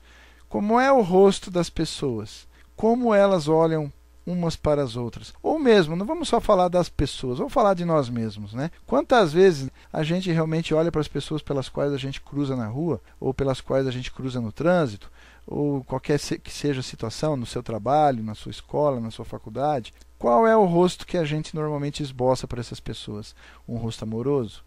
como 0.48 0.80
é 0.80 0.90
o 0.90 1.02
rosto 1.02 1.50
das 1.50 1.68
pessoas? 1.68 2.46
Como 2.76 3.12
elas 3.12 3.48
olham 3.48 3.92
umas 4.26 4.54
para 4.54 4.82
as 4.82 4.96
outras. 4.96 5.34
Ou 5.42 5.58
mesmo, 5.58 5.96
não 5.96 6.06
vamos 6.06 6.28
só 6.28 6.40
falar 6.40 6.68
das 6.68 6.88
pessoas, 6.88 7.38
vamos 7.38 7.52
falar 7.52 7.74
de 7.74 7.84
nós 7.84 8.08
mesmos, 8.08 8.54
né? 8.54 8.70
Quantas 8.86 9.32
vezes 9.32 9.70
a 9.92 10.02
gente 10.02 10.30
realmente 10.30 10.72
olha 10.72 10.92
para 10.92 11.00
as 11.00 11.08
pessoas 11.08 11.42
pelas 11.42 11.68
quais 11.68 11.92
a 11.92 11.96
gente 11.96 12.20
cruza 12.20 12.54
na 12.54 12.66
rua, 12.66 13.00
ou 13.18 13.34
pelas 13.34 13.60
quais 13.60 13.86
a 13.86 13.90
gente 13.90 14.12
cruza 14.12 14.40
no 14.40 14.52
trânsito, 14.52 15.10
ou 15.46 15.82
qualquer 15.82 16.20
que 16.20 16.52
seja 16.52 16.80
a 16.80 16.84
situação, 16.84 17.36
no 17.36 17.46
seu 17.46 17.62
trabalho, 17.62 18.22
na 18.22 18.34
sua 18.34 18.50
escola, 18.50 19.00
na 19.00 19.10
sua 19.10 19.24
faculdade, 19.24 19.92
qual 20.22 20.46
é 20.46 20.56
o 20.56 20.66
rosto 20.66 21.04
que 21.04 21.18
a 21.18 21.24
gente 21.24 21.52
normalmente 21.52 22.00
esboça 22.00 22.46
para 22.46 22.60
essas 22.60 22.78
pessoas? 22.78 23.34
Um 23.66 23.76
rosto 23.76 24.04
amoroso? 24.04 24.62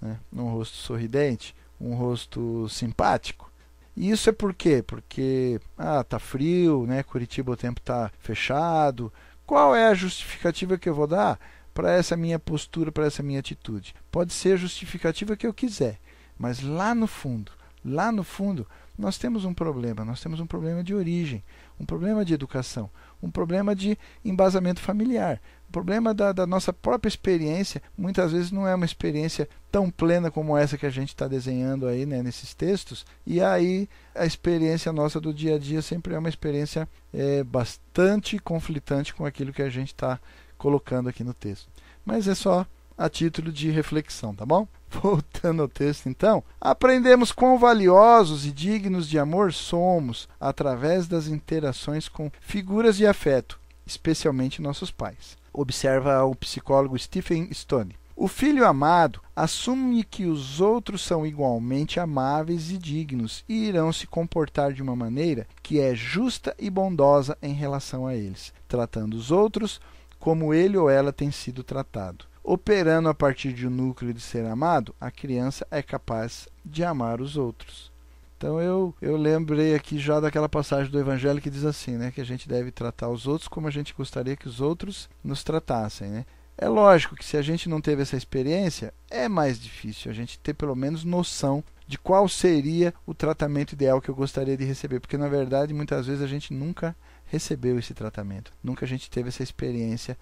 Né? 0.00 0.18
Um 0.32 0.44
rosto 0.44 0.74
sorridente? 0.78 1.54
Um 1.78 1.94
rosto 1.94 2.66
simpático? 2.70 3.52
E 3.94 4.10
isso 4.10 4.30
é 4.30 4.32
por 4.32 4.54
quê? 4.54 4.82
Porque 4.82 5.60
ah, 5.76 6.02
tá 6.02 6.18
frio, 6.18 6.86
né? 6.86 7.02
Curitiba 7.02 7.52
o 7.52 7.56
tempo 7.58 7.78
está 7.78 8.10
fechado. 8.18 9.12
Qual 9.44 9.76
é 9.76 9.88
a 9.88 9.92
justificativa 9.92 10.78
que 10.78 10.88
eu 10.88 10.94
vou 10.94 11.06
dar 11.06 11.38
para 11.74 11.92
essa 11.92 12.16
minha 12.16 12.38
postura, 12.38 12.90
para 12.90 13.04
essa 13.04 13.22
minha 13.22 13.40
atitude? 13.40 13.94
Pode 14.10 14.32
ser 14.32 14.54
a 14.54 14.56
justificativa 14.56 15.36
que 15.36 15.46
eu 15.46 15.52
quiser, 15.52 16.00
mas 16.38 16.62
lá 16.62 16.94
no 16.94 17.06
fundo, 17.06 17.52
lá 17.84 18.10
no 18.10 18.24
fundo, 18.24 18.66
nós 18.98 19.18
temos 19.18 19.44
um 19.44 19.52
problema, 19.52 20.06
nós 20.06 20.22
temos 20.22 20.40
um 20.40 20.46
problema 20.46 20.82
de 20.82 20.94
origem, 20.94 21.44
um 21.78 21.84
problema 21.84 22.24
de 22.24 22.32
educação, 22.32 22.88
um 23.22 23.30
problema 23.30 23.74
de 23.74 23.98
embasamento 24.24 24.80
familiar. 24.80 25.40
O 25.68 25.72
problema 25.72 26.14
da, 26.14 26.32
da, 26.32 26.46
nossa 26.46 26.72
própria 26.72 27.08
experiência 27.08 27.82
muitas 27.98 28.32
vezes 28.32 28.52
não 28.52 28.66
é 28.66 28.74
uma 28.74 28.84
experiência 28.84 29.48
tão 29.70 29.90
plena 29.90 30.30
como 30.30 30.56
essa 30.56 30.78
que 30.78 30.86
a 30.86 30.90
gente 30.90 31.08
está 31.08 31.26
desenhando 31.26 31.86
aí 31.86 32.06
né, 32.06 32.22
nesses 32.22 32.54
textos. 32.54 33.04
E 33.26 33.40
aí 33.40 33.88
a 34.14 34.24
experiência 34.24 34.92
nossa 34.92 35.20
do 35.20 35.34
dia 35.34 35.56
a 35.56 35.58
dia 35.58 35.82
sempre 35.82 36.14
é 36.14 36.18
uma 36.18 36.28
experiência 36.28 36.88
é, 37.12 37.42
bastante 37.42 38.38
conflitante 38.38 39.12
com 39.12 39.26
aquilo 39.26 39.52
que 39.52 39.62
a 39.62 39.68
gente 39.68 39.88
está 39.88 40.20
colocando 40.56 41.08
aqui 41.08 41.24
no 41.24 41.34
texto. 41.34 41.68
Mas 42.04 42.28
é 42.28 42.34
só 42.34 42.64
a 42.96 43.08
título 43.08 43.52
de 43.52 43.70
reflexão, 43.70 44.34
tá 44.34 44.46
bom? 44.46 44.66
Voltando 44.88 45.62
ao 45.62 45.68
texto, 45.68 46.08
então, 46.08 46.42
aprendemos 46.60 47.32
quão 47.32 47.58
valiosos 47.58 48.46
e 48.46 48.52
dignos 48.52 49.08
de 49.08 49.18
amor 49.18 49.52
somos 49.52 50.28
através 50.40 51.06
das 51.06 51.26
interações 51.26 52.08
com 52.08 52.30
figuras 52.40 52.96
de 52.96 53.06
afeto, 53.06 53.60
especialmente 53.86 54.62
nossos 54.62 54.90
pais. 54.90 55.36
Observa 55.52 56.24
o 56.24 56.34
psicólogo 56.34 56.98
Stephen 56.98 57.52
Stone. 57.52 57.96
O 58.18 58.28
filho 58.28 58.66
amado 58.66 59.20
assume 59.34 60.02
que 60.02 60.24
os 60.24 60.58
outros 60.58 61.02
são 61.02 61.26
igualmente 61.26 62.00
amáveis 62.00 62.70
e 62.70 62.78
dignos 62.78 63.44
e 63.46 63.66
irão 63.66 63.92
se 63.92 64.06
comportar 64.06 64.72
de 64.72 64.82
uma 64.82 64.96
maneira 64.96 65.46
que 65.62 65.78
é 65.78 65.94
justa 65.94 66.54
e 66.58 66.70
bondosa 66.70 67.36
em 67.42 67.52
relação 67.52 68.06
a 68.06 68.14
eles, 68.14 68.54
tratando 68.66 69.14
os 69.14 69.30
outros 69.30 69.82
como 70.18 70.54
ele 70.54 70.78
ou 70.78 70.88
ela 70.88 71.12
tem 71.12 71.30
sido 71.30 71.62
tratado. 71.62 72.24
Operando 72.46 73.08
a 73.08 73.14
partir 73.14 73.52
de 73.52 73.66
um 73.66 73.70
núcleo 73.70 74.14
de 74.14 74.20
ser 74.20 74.46
amado, 74.46 74.94
a 75.00 75.10
criança 75.10 75.66
é 75.68 75.82
capaz 75.82 76.48
de 76.64 76.84
amar 76.84 77.20
os 77.20 77.36
outros. 77.36 77.90
Então 78.38 78.60
eu, 78.60 78.94
eu 79.02 79.16
lembrei 79.16 79.74
aqui 79.74 79.98
já 79.98 80.20
daquela 80.20 80.48
passagem 80.48 80.92
do 80.92 81.00
Evangelho 81.00 81.40
que 81.40 81.50
diz 81.50 81.64
assim, 81.64 81.96
né, 81.96 82.12
que 82.12 82.20
a 82.20 82.24
gente 82.24 82.48
deve 82.48 82.70
tratar 82.70 83.08
os 83.08 83.26
outros 83.26 83.48
como 83.48 83.66
a 83.66 83.70
gente 83.70 83.92
gostaria 83.92 84.36
que 84.36 84.46
os 84.46 84.60
outros 84.60 85.08
nos 85.24 85.42
tratassem, 85.42 86.08
né? 86.08 86.24
É 86.56 86.68
lógico 86.68 87.16
que 87.16 87.24
se 87.24 87.36
a 87.36 87.42
gente 87.42 87.68
não 87.68 87.80
teve 87.80 88.02
essa 88.02 88.16
experiência, 88.16 88.94
é 89.10 89.28
mais 89.28 89.60
difícil 89.60 90.10
a 90.10 90.14
gente 90.14 90.38
ter 90.38 90.54
pelo 90.54 90.74
menos 90.76 91.04
noção 91.04 91.64
de 91.86 91.98
qual 91.98 92.28
seria 92.28 92.94
o 93.04 93.12
tratamento 93.12 93.72
ideal 93.72 94.00
que 94.00 94.08
eu 94.08 94.14
gostaria 94.14 94.56
de 94.56 94.64
receber, 94.64 95.00
porque 95.00 95.18
na 95.18 95.28
verdade 95.28 95.74
muitas 95.74 96.06
vezes 96.06 96.22
a 96.22 96.26
gente 96.28 96.54
nunca 96.54 96.94
recebeu 97.26 97.76
esse 97.78 97.92
tratamento, 97.92 98.52
nunca 98.62 98.84
a 98.84 98.88
gente 98.88 99.10
teve 99.10 99.28
essa 99.28 99.42
experiência 99.42 100.16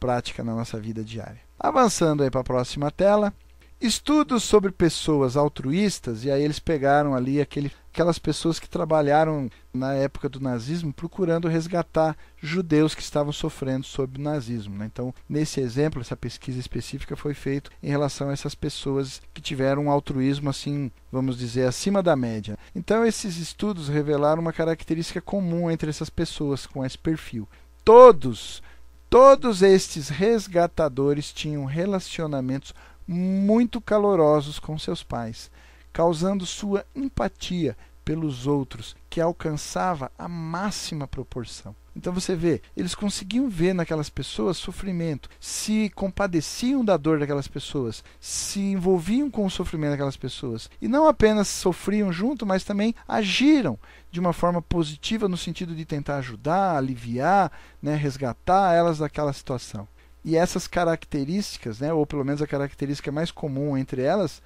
prática 0.00 0.42
na 0.42 0.54
nossa 0.54 0.78
vida 0.78 1.04
diária. 1.04 1.47
Avançando 1.58 2.22
aí 2.22 2.30
para 2.30 2.40
a 2.40 2.44
próxima 2.44 2.90
tela, 2.90 3.34
estudos 3.80 4.42
sobre 4.42 4.70
pessoas 4.72 5.36
altruístas, 5.36 6.24
e 6.24 6.30
aí 6.30 6.42
eles 6.42 6.58
pegaram 6.58 7.14
ali 7.14 7.40
aquele, 7.40 7.72
aquelas 7.92 8.18
pessoas 8.18 8.58
que 8.58 8.68
trabalharam 8.68 9.50
na 9.72 9.92
época 9.94 10.28
do 10.28 10.40
nazismo 10.40 10.92
procurando 10.92 11.48
resgatar 11.48 12.16
judeus 12.40 12.94
que 12.94 13.02
estavam 13.02 13.32
sofrendo 13.32 13.84
sob 13.84 14.18
o 14.18 14.22
nazismo. 14.22 14.76
Né? 14.76 14.86
Então, 14.86 15.14
nesse 15.28 15.60
exemplo, 15.60 16.00
essa 16.00 16.16
pesquisa 16.16 16.58
específica 16.58 17.16
foi 17.16 17.34
feita 17.34 17.70
em 17.82 17.88
relação 17.88 18.30
a 18.30 18.32
essas 18.32 18.54
pessoas 18.54 19.20
que 19.32 19.40
tiveram 19.40 19.86
um 19.86 19.90
altruísmo, 19.90 20.50
assim, 20.50 20.90
vamos 21.10 21.38
dizer, 21.38 21.66
acima 21.66 22.02
da 22.02 22.16
média. 22.16 22.58
Então, 22.74 23.04
esses 23.04 23.36
estudos 23.36 23.88
revelaram 23.88 24.42
uma 24.42 24.52
característica 24.52 25.20
comum 25.20 25.70
entre 25.70 25.90
essas 25.90 26.10
pessoas 26.10 26.66
com 26.66 26.84
esse 26.84 26.98
perfil. 26.98 27.48
Todos 27.84 28.62
Todos 29.10 29.62
estes 29.62 30.10
resgatadores 30.10 31.32
tinham 31.32 31.64
relacionamentos 31.64 32.74
muito 33.06 33.80
calorosos 33.80 34.58
com 34.58 34.78
seus 34.78 35.02
pais, 35.02 35.50
causando 35.90 36.44
sua 36.44 36.84
empatia 36.94 37.74
pelos 38.04 38.46
outros, 38.46 38.94
que 39.08 39.18
alcançava 39.18 40.12
a 40.18 40.28
máxima 40.28 41.06
proporção. 41.08 41.74
Então 41.98 42.12
você 42.12 42.36
vê, 42.36 42.62
eles 42.76 42.94
conseguiam 42.94 43.48
ver 43.48 43.74
naquelas 43.74 44.08
pessoas 44.08 44.56
sofrimento, 44.56 45.28
se 45.40 45.90
compadeciam 45.96 46.84
da 46.84 46.96
dor 46.96 47.18
daquelas 47.18 47.48
pessoas, 47.48 48.04
se 48.20 48.60
envolviam 48.60 49.28
com 49.28 49.44
o 49.44 49.50
sofrimento 49.50 49.90
daquelas 49.90 50.16
pessoas. 50.16 50.70
E 50.80 50.86
não 50.86 51.08
apenas 51.08 51.48
sofriam 51.48 52.12
junto, 52.12 52.46
mas 52.46 52.62
também 52.62 52.94
agiram 53.06 53.76
de 54.12 54.20
uma 54.20 54.32
forma 54.32 54.62
positiva 54.62 55.28
no 55.28 55.36
sentido 55.36 55.74
de 55.74 55.84
tentar 55.84 56.18
ajudar, 56.18 56.76
aliviar, 56.76 57.50
né, 57.82 57.96
resgatar 57.96 58.74
elas 58.74 58.98
daquela 58.98 59.32
situação. 59.32 59.88
E 60.24 60.36
essas 60.36 60.68
características, 60.68 61.80
né, 61.80 61.92
ou 61.92 62.06
pelo 62.06 62.24
menos 62.24 62.40
a 62.40 62.46
característica 62.46 63.10
mais 63.10 63.32
comum 63.32 63.76
entre 63.76 64.02
elas, 64.02 64.40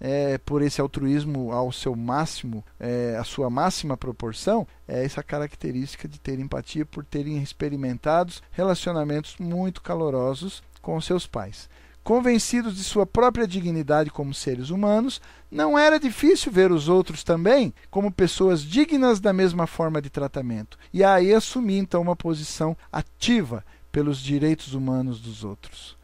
é, 0.00 0.38
por 0.38 0.62
esse 0.62 0.80
altruísmo 0.80 1.52
ao 1.52 1.70
seu 1.70 1.94
máximo, 1.94 2.64
é, 2.78 3.16
a 3.18 3.24
sua 3.24 3.50
máxima 3.50 3.96
proporção, 3.96 4.66
é 4.88 5.04
essa 5.04 5.22
característica 5.22 6.08
de 6.08 6.18
ter 6.18 6.38
empatia 6.38 6.86
por 6.86 7.04
terem 7.04 7.42
experimentado 7.42 8.32
relacionamentos 8.50 9.36
muito 9.38 9.82
calorosos 9.82 10.62
com 10.80 11.00
seus 11.00 11.26
pais. 11.26 11.68
Convencidos 12.02 12.76
de 12.76 12.82
sua 12.82 13.04
própria 13.04 13.46
dignidade 13.46 14.10
como 14.10 14.32
seres 14.32 14.70
humanos, 14.70 15.20
não 15.50 15.78
era 15.78 16.00
difícil 16.00 16.50
ver 16.50 16.72
os 16.72 16.88
outros 16.88 17.22
também 17.22 17.74
como 17.90 18.10
pessoas 18.10 18.62
dignas 18.62 19.20
da 19.20 19.34
mesma 19.34 19.66
forma 19.66 20.00
de 20.00 20.08
tratamento, 20.08 20.78
e 20.94 21.04
aí 21.04 21.34
assumir 21.34 21.76
então 21.76 22.00
uma 22.00 22.16
posição 22.16 22.74
ativa 22.90 23.62
pelos 23.92 24.18
direitos 24.18 24.72
humanos 24.72 25.20
dos 25.20 25.44
outros. 25.44 25.99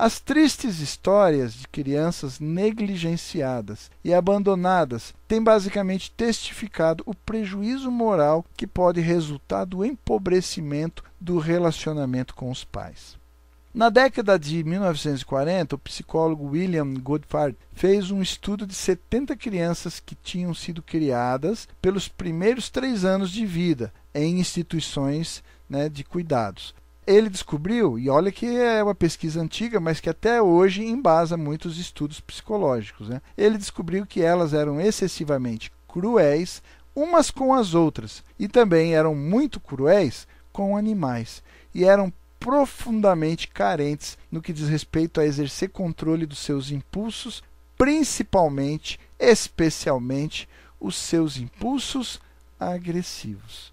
As 0.00 0.20
tristes 0.20 0.78
histórias 0.78 1.54
de 1.54 1.66
crianças 1.66 2.38
negligenciadas 2.38 3.90
e 4.04 4.14
abandonadas 4.14 5.12
têm 5.26 5.42
basicamente 5.42 6.12
testificado 6.12 7.02
o 7.04 7.12
prejuízo 7.12 7.90
moral 7.90 8.46
que 8.56 8.64
pode 8.64 9.00
resultar 9.00 9.64
do 9.64 9.84
empobrecimento 9.84 11.02
do 11.20 11.38
relacionamento 11.38 12.32
com 12.32 12.48
os 12.48 12.62
pais. 12.62 13.18
Na 13.74 13.90
década 13.90 14.38
de 14.38 14.62
1940, 14.62 15.74
o 15.74 15.78
psicólogo 15.80 16.50
William 16.50 16.94
Goodfart 16.94 17.56
fez 17.72 18.12
um 18.12 18.22
estudo 18.22 18.68
de 18.68 18.76
70 18.76 19.34
crianças 19.34 19.98
que 19.98 20.14
tinham 20.14 20.54
sido 20.54 20.80
criadas 20.80 21.66
pelos 21.82 22.06
primeiros 22.06 22.70
três 22.70 23.04
anos 23.04 23.32
de 23.32 23.44
vida 23.44 23.92
em 24.14 24.38
instituições 24.38 25.42
né, 25.68 25.88
de 25.88 26.04
cuidados 26.04 26.72
ele 27.08 27.30
descobriu, 27.30 27.98
e 27.98 28.10
olha 28.10 28.30
que 28.30 28.44
é 28.44 28.82
uma 28.82 28.94
pesquisa 28.94 29.40
antiga, 29.40 29.80
mas 29.80 29.98
que 29.98 30.10
até 30.10 30.42
hoje 30.42 30.84
embasa 30.84 31.38
muitos 31.38 31.78
estudos 31.78 32.20
psicológicos. 32.20 33.08
Né? 33.08 33.22
Ele 33.34 33.56
descobriu 33.56 34.04
que 34.04 34.20
elas 34.20 34.52
eram 34.52 34.78
excessivamente 34.78 35.72
cruéis 35.88 36.62
umas 36.94 37.30
com 37.30 37.54
as 37.54 37.72
outras 37.74 38.22
e 38.38 38.46
também 38.46 38.94
eram 38.94 39.14
muito 39.14 39.58
cruéis 39.58 40.28
com 40.52 40.76
animais 40.76 41.42
e 41.74 41.82
eram 41.82 42.12
profundamente 42.38 43.48
carentes 43.48 44.18
no 44.30 44.42
que 44.42 44.52
diz 44.52 44.68
respeito 44.68 45.18
a 45.18 45.24
exercer 45.24 45.70
controle 45.70 46.26
dos 46.26 46.40
seus 46.40 46.70
impulsos, 46.70 47.42
principalmente, 47.78 49.00
especialmente, 49.18 50.46
os 50.78 50.94
seus 50.94 51.38
impulsos 51.38 52.20
agressivos. 52.60 53.72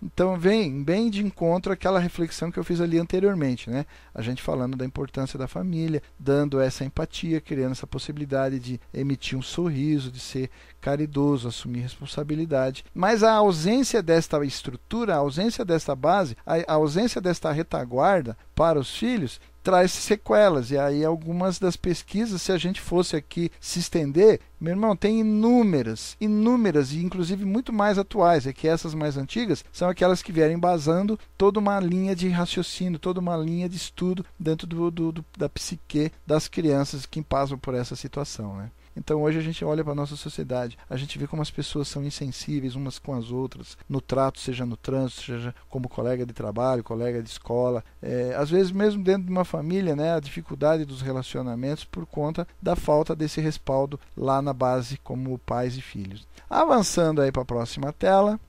Então 0.00 0.38
vem 0.38 0.82
bem 0.82 1.10
de 1.10 1.24
encontro 1.24 1.72
aquela 1.72 1.98
reflexão 1.98 2.50
que 2.50 2.58
eu 2.58 2.64
fiz 2.64 2.80
ali 2.80 2.98
anteriormente, 2.98 3.68
né? 3.68 3.84
A 4.14 4.22
gente 4.22 4.42
falando 4.42 4.76
da 4.76 4.84
importância 4.84 5.38
da 5.38 5.48
família, 5.48 6.02
dando 6.18 6.60
essa 6.60 6.84
empatia, 6.84 7.40
criando 7.40 7.72
essa 7.72 7.86
possibilidade 7.86 8.60
de 8.60 8.80
emitir 8.94 9.36
um 9.36 9.42
sorriso, 9.42 10.12
de 10.12 10.20
ser 10.20 10.50
caridoso, 10.80 11.48
assumir 11.48 11.80
responsabilidade. 11.80 12.84
Mas 12.94 13.22
a 13.24 13.32
ausência 13.32 14.00
desta 14.00 14.42
estrutura, 14.44 15.14
a 15.14 15.18
ausência 15.18 15.64
desta 15.64 15.96
base, 15.96 16.36
a 16.46 16.72
ausência 16.72 17.20
desta 17.20 17.50
retaguarda 17.50 18.36
para 18.54 18.78
os 18.78 18.96
filhos 18.96 19.40
traz 19.62 19.92
sequelas. 19.92 20.70
E 20.70 20.78
aí, 20.78 21.04
algumas 21.04 21.58
das 21.58 21.76
pesquisas, 21.76 22.42
se 22.42 22.52
a 22.52 22.58
gente 22.58 22.80
fosse 22.80 23.16
aqui 23.16 23.50
se 23.60 23.78
estender, 23.78 24.40
meu 24.60 24.72
irmão, 24.72 24.96
tem 24.96 25.20
inúmeras, 25.20 26.16
inúmeras, 26.20 26.92
e 26.92 26.98
inclusive 26.98 27.44
muito 27.44 27.72
mais 27.72 27.98
atuais. 27.98 28.46
É 28.46 28.52
que 28.52 28.68
essas 28.68 28.94
mais 28.94 29.16
antigas 29.16 29.64
são 29.72 29.88
aquelas 29.88 30.22
que 30.22 30.32
vierem 30.32 30.56
embasando 30.56 31.18
toda 31.36 31.58
uma 31.60 31.78
linha 31.80 32.14
de 32.14 32.28
raciocínio, 32.28 32.98
toda 32.98 33.20
uma 33.20 33.36
linha 33.36 33.68
de 33.68 33.76
estudo 33.76 34.24
dentro 34.38 34.66
do, 34.66 34.90
do, 34.90 35.12
do 35.12 35.24
da 35.36 35.48
psique 35.48 36.10
das 36.26 36.48
crianças 36.48 37.06
que 37.06 37.22
passam 37.22 37.58
por 37.58 37.74
essa 37.74 37.94
situação. 37.94 38.56
Né? 38.56 38.70
Então 38.98 39.22
hoje 39.22 39.38
a 39.38 39.42
gente 39.42 39.64
olha 39.64 39.84
para 39.84 39.92
a 39.92 39.96
nossa 39.96 40.16
sociedade, 40.16 40.76
a 40.90 40.96
gente 40.96 41.18
vê 41.18 41.26
como 41.26 41.40
as 41.40 41.50
pessoas 41.50 41.86
são 41.86 42.04
insensíveis 42.04 42.74
umas 42.74 42.98
com 42.98 43.14
as 43.14 43.30
outras, 43.30 43.78
no 43.88 44.00
trato, 44.00 44.40
seja 44.40 44.66
no 44.66 44.76
trânsito, 44.76 45.22
seja 45.22 45.54
como 45.68 45.88
colega 45.88 46.26
de 46.26 46.32
trabalho, 46.32 46.82
colega 46.82 47.22
de 47.22 47.28
escola. 47.28 47.84
É, 48.02 48.34
às 48.36 48.50
vezes, 48.50 48.72
mesmo 48.72 49.02
dentro 49.02 49.22
de 49.22 49.30
uma 49.30 49.44
família, 49.44 49.94
né, 49.94 50.14
a 50.14 50.20
dificuldade 50.20 50.84
dos 50.84 51.00
relacionamentos 51.00 51.84
por 51.84 52.04
conta 52.06 52.46
da 52.60 52.74
falta 52.74 53.14
desse 53.14 53.40
respaldo 53.40 54.00
lá 54.16 54.42
na 54.42 54.52
base, 54.52 54.98
como 54.98 55.38
pais 55.38 55.76
e 55.76 55.82
filhos. 55.82 56.26
Avançando 56.50 57.22
aí 57.22 57.30
para 57.30 57.42
a 57.42 57.46
próxima 57.46 57.92
tela. 57.92 58.40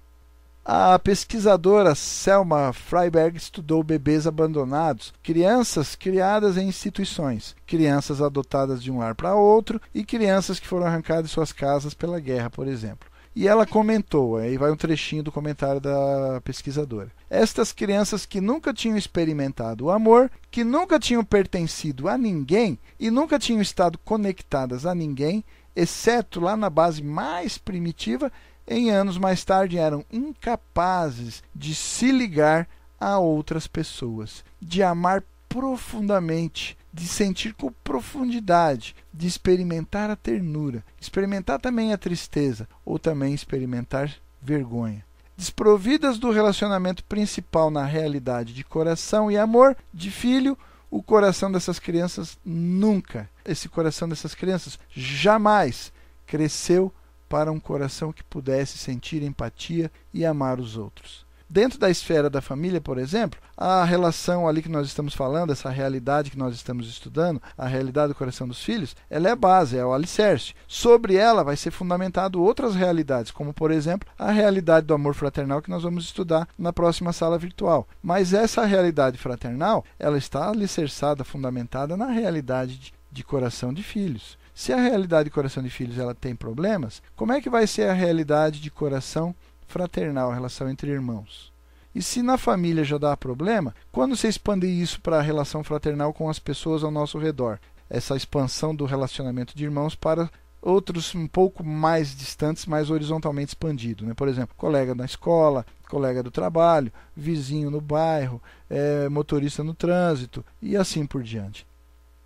A 0.71 0.99
pesquisadora 0.99 1.95
Selma 1.95 2.71
Freiberg 2.71 3.35
estudou 3.35 3.81
bebês 3.81 4.27
abandonados, 4.27 5.11
crianças 5.23 5.95
criadas 5.95 6.57
em 6.57 6.67
instituições, 6.67 7.55
crianças 7.65 8.21
adotadas 8.21 8.83
de 8.83 8.91
um 8.91 8.99
lar 8.99 9.15
para 9.15 9.33
outro 9.33 9.81
e 9.95 10.05
crianças 10.05 10.59
que 10.59 10.67
foram 10.67 10.85
arrancadas 10.85 11.25
de 11.25 11.31
suas 11.31 11.51
casas 11.51 11.95
pela 11.95 12.19
guerra, 12.19 12.51
por 12.51 12.67
exemplo. 12.67 13.09
E 13.35 13.47
ela 13.47 13.65
comentou, 13.65 14.37
aí 14.37 14.59
vai 14.59 14.71
um 14.71 14.75
trechinho 14.75 15.23
do 15.23 15.31
comentário 15.31 15.81
da 15.81 16.39
pesquisadora. 16.43 17.09
Estas 17.31 17.71
crianças 17.71 18.23
que 18.23 18.39
nunca 18.39 18.71
tinham 18.71 18.95
experimentado 18.95 19.85
o 19.85 19.89
amor, 19.89 20.29
que 20.51 20.63
nunca 20.63 20.99
tinham 20.99 21.23
pertencido 21.23 22.07
a 22.07 22.15
ninguém 22.15 22.77
e 22.99 23.09
nunca 23.09 23.39
tinham 23.39 23.59
estado 23.59 23.97
conectadas 24.05 24.85
a 24.85 24.93
ninguém, 24.93 25.43
exceto 25.75 26.39
lá 26.39 26.55
na 26.55 26.69
base 26.69 27.01
mais 27.01 27.57
primitiva, 27.57 28.31
em 28.69 28.91
anos 28.91 29.17
mais 29.17 29.43
tarde 29.43 29.79
eram 29.79 30.05
incapazes 30.11 31.43
de 31.55 31.73
se 31.73 32.11
ligar 32.11 32.69
a 32.99 33.17
outras 33.17 33.65
pessoas, 33.65 34.43
de 34.61 34.83
amar 34.83 35.23
profundamente, 35.49 36.77
de 36.93 37.07
sentir 37.07 37.55
com 37.55 37.71
profundidade, 37.83 38.95
de 39.11 39.25
experimentar 39.25 40.11
a 40.11 40.15
ternura, 40.15 40.83
experimentar 41.01 41.59
também 41.59 41.91
a 41.91 41.97
tristeza 41.97 42.69
ou 42.85 42.99
também 42.99 43.33
experimentar 43.33 44.13
vergonha. 44.39 45.03
Desprovidas 45.35 46.19
do 46.19 46.29
relacionamento 46.29 47.03
principal 47.05 47.71
na 47.71 47.85
realidade 47.85 48.53
de 48.53 48.63
coração 48.63 49.31
e 49.31 49.37
amor 49.37 49.75
de 49.91 50.11
filho, 50.11 50.55
o 50.91 51.01
coração 51.01 51.51
dessas 51.51 51.79
crianças 51.79 52.37
nunca, 52.45 53.29
esse 53.45 53.67
coração 53.67 54.07
dessas 54.07 54.35
crianças 54.35 54.77
jamais 54.89 55.91
cresceu 56.27 56.93
para 57.29 57.51
um 57.51 57.59
coração 57.59 58.11
que 58.11 58.23
pudesse 58.23 58.77
sentir 58.77 59.21
empatia 59.21 59.91
e 60.11 60.25
amar 60.25 60.59
os 60.59 60.75
outros. 60.75 61.29
Dentro 61.51 61.79
da 61.79 61.89
esfera 61.89 62.29
da 62.29 62.41
família, 62.41 62.79
por 62.79 62.99
exemplo, 62.99 63.39
a 63.57 63.83
relação 63.83 64.47
ali 64.47 64.61
que 64.61 64.69
nós 64.69 64.85
estamos 64.85 65.15
falando, 65.15 65.51
essa 65.51 65.67
realidade 65.67 66.29
que 66.29 66.37
nós 66.37 66.53
estamos 66.53 66.87
estudando, 66.87 67.41
a 67.57 67.65
realidade 67.65 68.09
do 68.09 68.15
coração 68.15 68.47
dos 68.47 68.63
filhos, 68.63 68.95
ela 69.09 69.29
é 69.29 69.31
a 69.31 69.35
base, 69.35 69.75
é 69.75 69.83
o 69.83 69.91
alicerce. 69.91 70.53
Sobre 70.67 71.15
ela 71.15 71.43
vai 71.43 71.57
ser 71.57 71.71
fundamentado 71.71 72.39
outras 72.39 72.75
realidades, 72.75 73.31
como 73.31 73.51
por 73.51 73.71
exemplo, 73.71 74.07
a 74.17 74.31
realidade 74.31 74.85
do 74.85 74.93
amor 74.93 75.15
fraternal 75.15 75.59
que 75.59 75.71
nós 75.71 75.81
vamos 75.81 76.05
estudar 76.05 76.47
na 76.55 76.71
próxima 76.71 77.11
sala 77.11 77.39
virtual. 77.39 77.87
Mas 77.99 78.31
essa 78.31 78.63
realidade 78.63 79.17
fraternal, 79.17 79.83
ela 79.97 80.19
está 80.19 80.49
alicerçada, 80.49 81.23
fundamentada 81.23 81.97
na 81.97 82.09
realidade 82.09 82.77
de, 82.77 82.93
de 83.11 83.23
coração 83.23 83.73
de 83.73 83.81
filhos. 83.81 84.37
Se 84.59 84.73
a 84.73 84.77
realidade 84.77 85.29
de 85.29 85.33
coração 85.33 85.63
de 85.63 85.69
filhos 85.69 85.97
ela 85.97 86.13
tem 86.13 86.35
problemas, 86.35 87.01
como 87.15 87.31
é 87.31 87.39
que 87.39 87.49
vai 87.49 87.65
ser 87.65 87.83
a 87.83 87.93
realidade 87.93 88.59
de 88.59 88.69
coração 88.69 89.33
fraternal, 89.65 90.29
a 90.29 90.33
relação 90.33 90.69
entre 90.69 90.91
irmãos. 90.91 91.49
E 91.95 92.01
se 92.01 92.21
na 92.21 92.37
família 92.37 92.83
já 92.83 92.97
dá 92.97 93.15
problema, 93.15 93.73
quando 93.89 94.17
você 94.17 94.27
expandir 94.27 94.69
isso 94.69 94.99
para 94.99 95.19
a 95.19 95.21
relação 95.21 95.63
fraternal 95.63 96.11
com 96.11 96.29
as 96.29 96.39
pessoas 96.39 96.83
ao 96.83 96.91
nosso 96.91 97.17
redor? 97.17 97.57
Essa 97.89 98.17
expansão 98.17 98.75
do 98.75 98.83
relacionamento 98.83 99.55
de 99.55 99.63
irmãos 99.63 99.95
para 99.95 100.29
outros 100.61 101.15
um 101.15 101.25
pouco 101.25 101.63
mais 101.63 102.13
distantes, 102.13 102.65
mais 102.65 102.89
horizontalmente 102.89 103.51
expandido. 103.51 104.05
Né? 104.05 104.13
Por 104.13 104.27
exemplo, 104.27 104.53
colega 104.57 104.93
na 104.93 105.05
escola, 105.05 105.65
colega 105.87 106.21
do 106.21 106.31
trabalho, 106.31 106.91
vizinho 107.15 107.71
no 107.71 107.79
bairro, 107.79 108.43
é, 108.69 109.07
motorista 109.07 109.63
no 109.63 109.73
trânsito 109.73 110.43
e 110.61 110.75
assim 110.75 111.05
por 111.05 111.23
diante. 111.23 111.65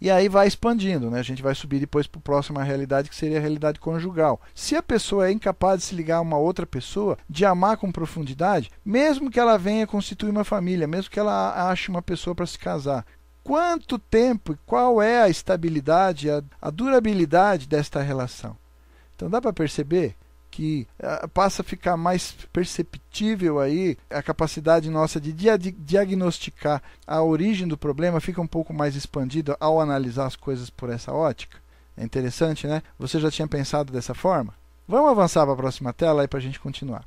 E 0.03 0.11
aí 0.11 0.27
vai 0.27 0.45
expandindo, 0.45 1.09
né? 1.09 1.17
A 1.17 1.23
gente 1.23 1.41
vai 1.41 1.55
subir 1.55 1.79
depois 1.79 2.05
para 2.07 2.19
a 2.19 2.21
próxima 2.21 2.61
realidade, 2.61 3.09
que 3.09 3.15
seria 3.15 3.37
a 3.37 3.39
realidade 3.39 3.79
conjugal. 3.79 4.41
Se 4.53 4.75
a 4.75 4.83
pessoa 4.83 5.29
é 5.29 5.31
incapaz 5.31 5.79
de 5.79 5.85
se 5.85 5.95
ligar 5.95 6.17
a 6.17 6.21
uma 6.21 6.37
outra 6.37 6.65
pessoa, 6.65 7.17
de 7.29 7.45
amar 7.45 7.77
com 7.77 7.89
profundidade, 7.89 8.69
mesmo 8.83 9.31
que 9.31 9.39
ela 9.39 9.57
venha 9.57 9.87
constituir 9.87 10.29
uma 10.29 10.43
família, 10.43 10.85
mesmo 10.85 11.09
que 11.09 11.17
ela 11.17 11.69
ache 11.69 11.89
uma 11.89 12.01
pessoa 12.01 12.35
para 12.35 12.45
se 12.45 12.59
casar, 12.59 13.05
quanto 13.45 13.97
tempo 13.97 14.51
e 14.51 14.57
qual 14.65 15.01
é 15.01 15.21
a 15.21 15.29
estabilidade, 15.29 16.29
a, 16.29 16.43
a 16.61 16.69
durabilidade 16.69 17.65
desta 17.65 18.01
relação? 18.01 18.57
Então 19.15 19.29
dá 19.29 19.39
para 19.39 19.53
perceber 19.53 20.17
que 20.53 20.87
uh, 20.99 21.27
passa 21.29 21.63
a 21.63 21.65
ficar 21.65 21.97
mais 21.97 22.35
perceptível 22.53 23.59
aí 23.59 23.97
a 24.07 24.21
capacidade 24.21 24.87
nossa 24.87 25.19
de 25.19 25.33
dia 25.33 25.57
diagnosticar 25.57 26.79
a 27.07 27.23
origem 27.23 27.67
do 27.67 27.75
problema 27.75 28.21
fica 28.21 28.39
um 28.39 28.45
pouco 28.45 28.71
mais 28.71 28.95
expandida 28.95 29.57
ao 29.59 29.81
analisar 29.81 30.27
as 30.27 30.35
coisas 30.35 30.69
por 30.69 30.91
essa 30.91 31.11
ótica. 31.11 31.57
É 31.97 32.03
interessante, 32.03 32.67
né? 32.67 32.83
Você 32.99 33.19
já 33.19 33.31
tinha 33.31 33.47
pensado 33.47 33.91
dessa 33.91 34.13
forma? 34.13 34.53
Vamos 34.87 35.09
avançar 35.09 35.43
para 35.43 35.53
a 35.53 35.57
próxima 35.57 35.91
tela 35.91 36.21
aí 36.21 36.27
para 36.27 36.37
a 36.37 36.41
gente 36.41 36.59
continuar. 36.59 37.03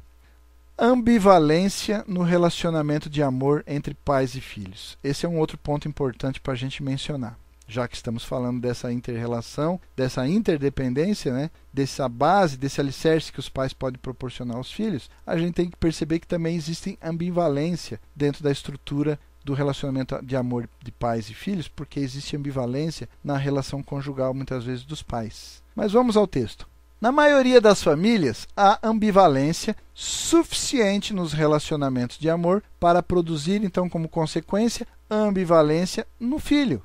Ambivalência 0.77 2.05
no 2.09 2.25
relacionamento 2.25 3.09
de 3.09 3.23
amor 3.23 3.63
entre 3.65 3.95
pais 3.95 4.35
e 4.35 4.41
filhos. 4.41 4.99
Esse 5.05 5.25
é 5.25 5.29
um 5.29 5.39
outro 5.39 5.57
ponto 5.57 5.87
importante 5.87 6.41
para 6.41 6.53
a 6.53 6.57
gente 6.57 6.83
mencionar 6.83 7.39
já 7.67 7.89
que 7.89 7.97
estamos 7.97 8.25
falando 8.25 8.61
dessa 8.61 8.93
interrelação, 8.93 9.81
dessa 9.97 10.27
interdependência, 10.27 11.33
né, 11.33 11.51
dessa 11.73 12.09
base, 12.09 12.57
desse 12.57 12.81
alicerce 12.81 13.33
que 13.33 13.41
os 13.41 13.49
pais 13.49 13.73
podem 13.73 14.01
proporcionar 14.01 14.57
aos 14.57 14.71
filhos, 14.71 15.11
a 15.27 15.37
gente 15.37 15.55
tem 15.55 15.69
que 15.69 15.77
perceber 15.77 16.21
que 16.21 16.27
também 16.27 16.57
existe 16.57 16.99
ambivalência 17.03 18.01
dentro 18.15 18.43
da 18.43 18.53
estrutura 18.53 19.19
do 19.45 19.55
relacionamento 19.55 20.19
de 20.25 20.35
amor 20.35 20.69
de 20.83 20.91
pais 20.91 21.31
e 21.31 21.35
filhos, 21.35 21.69
porque 21.69 22.01
existe 22.01 22.37
ambivalência 22.37 23.09
na 23.23 23.37
relação 23.37 23.83
conjugal 23.83 24.35
muitas 24.35 24.65
vezes 24.65 24.85
dos 24.85 25.03
pais. 25.03 25.63
Mas 25.75 25.93
vamos 25.93 26.17
ao 26.17 26.27
texto. 26.27 26.69
Na 27.01 27.13
maioria 27.13 27.61
das 27.61 27.83
famílias, 27.83 28.49
há 28.57 28.79
ambivalência 28.83 29.77
suficiente 29.95 31.13
nos 31.13 31.33
relacionamentos 31.33 32.19
de 32.19 32.29
amor 32.29 32.63
para 32.81 33.03
produzir, 33.03 33.63
então, 33.63 33.89
como 33.89 34.09
consequência, 34.09 34.87
ambivalência 35.09 36.07
no 36.19 36.39
filho 36.39 36.83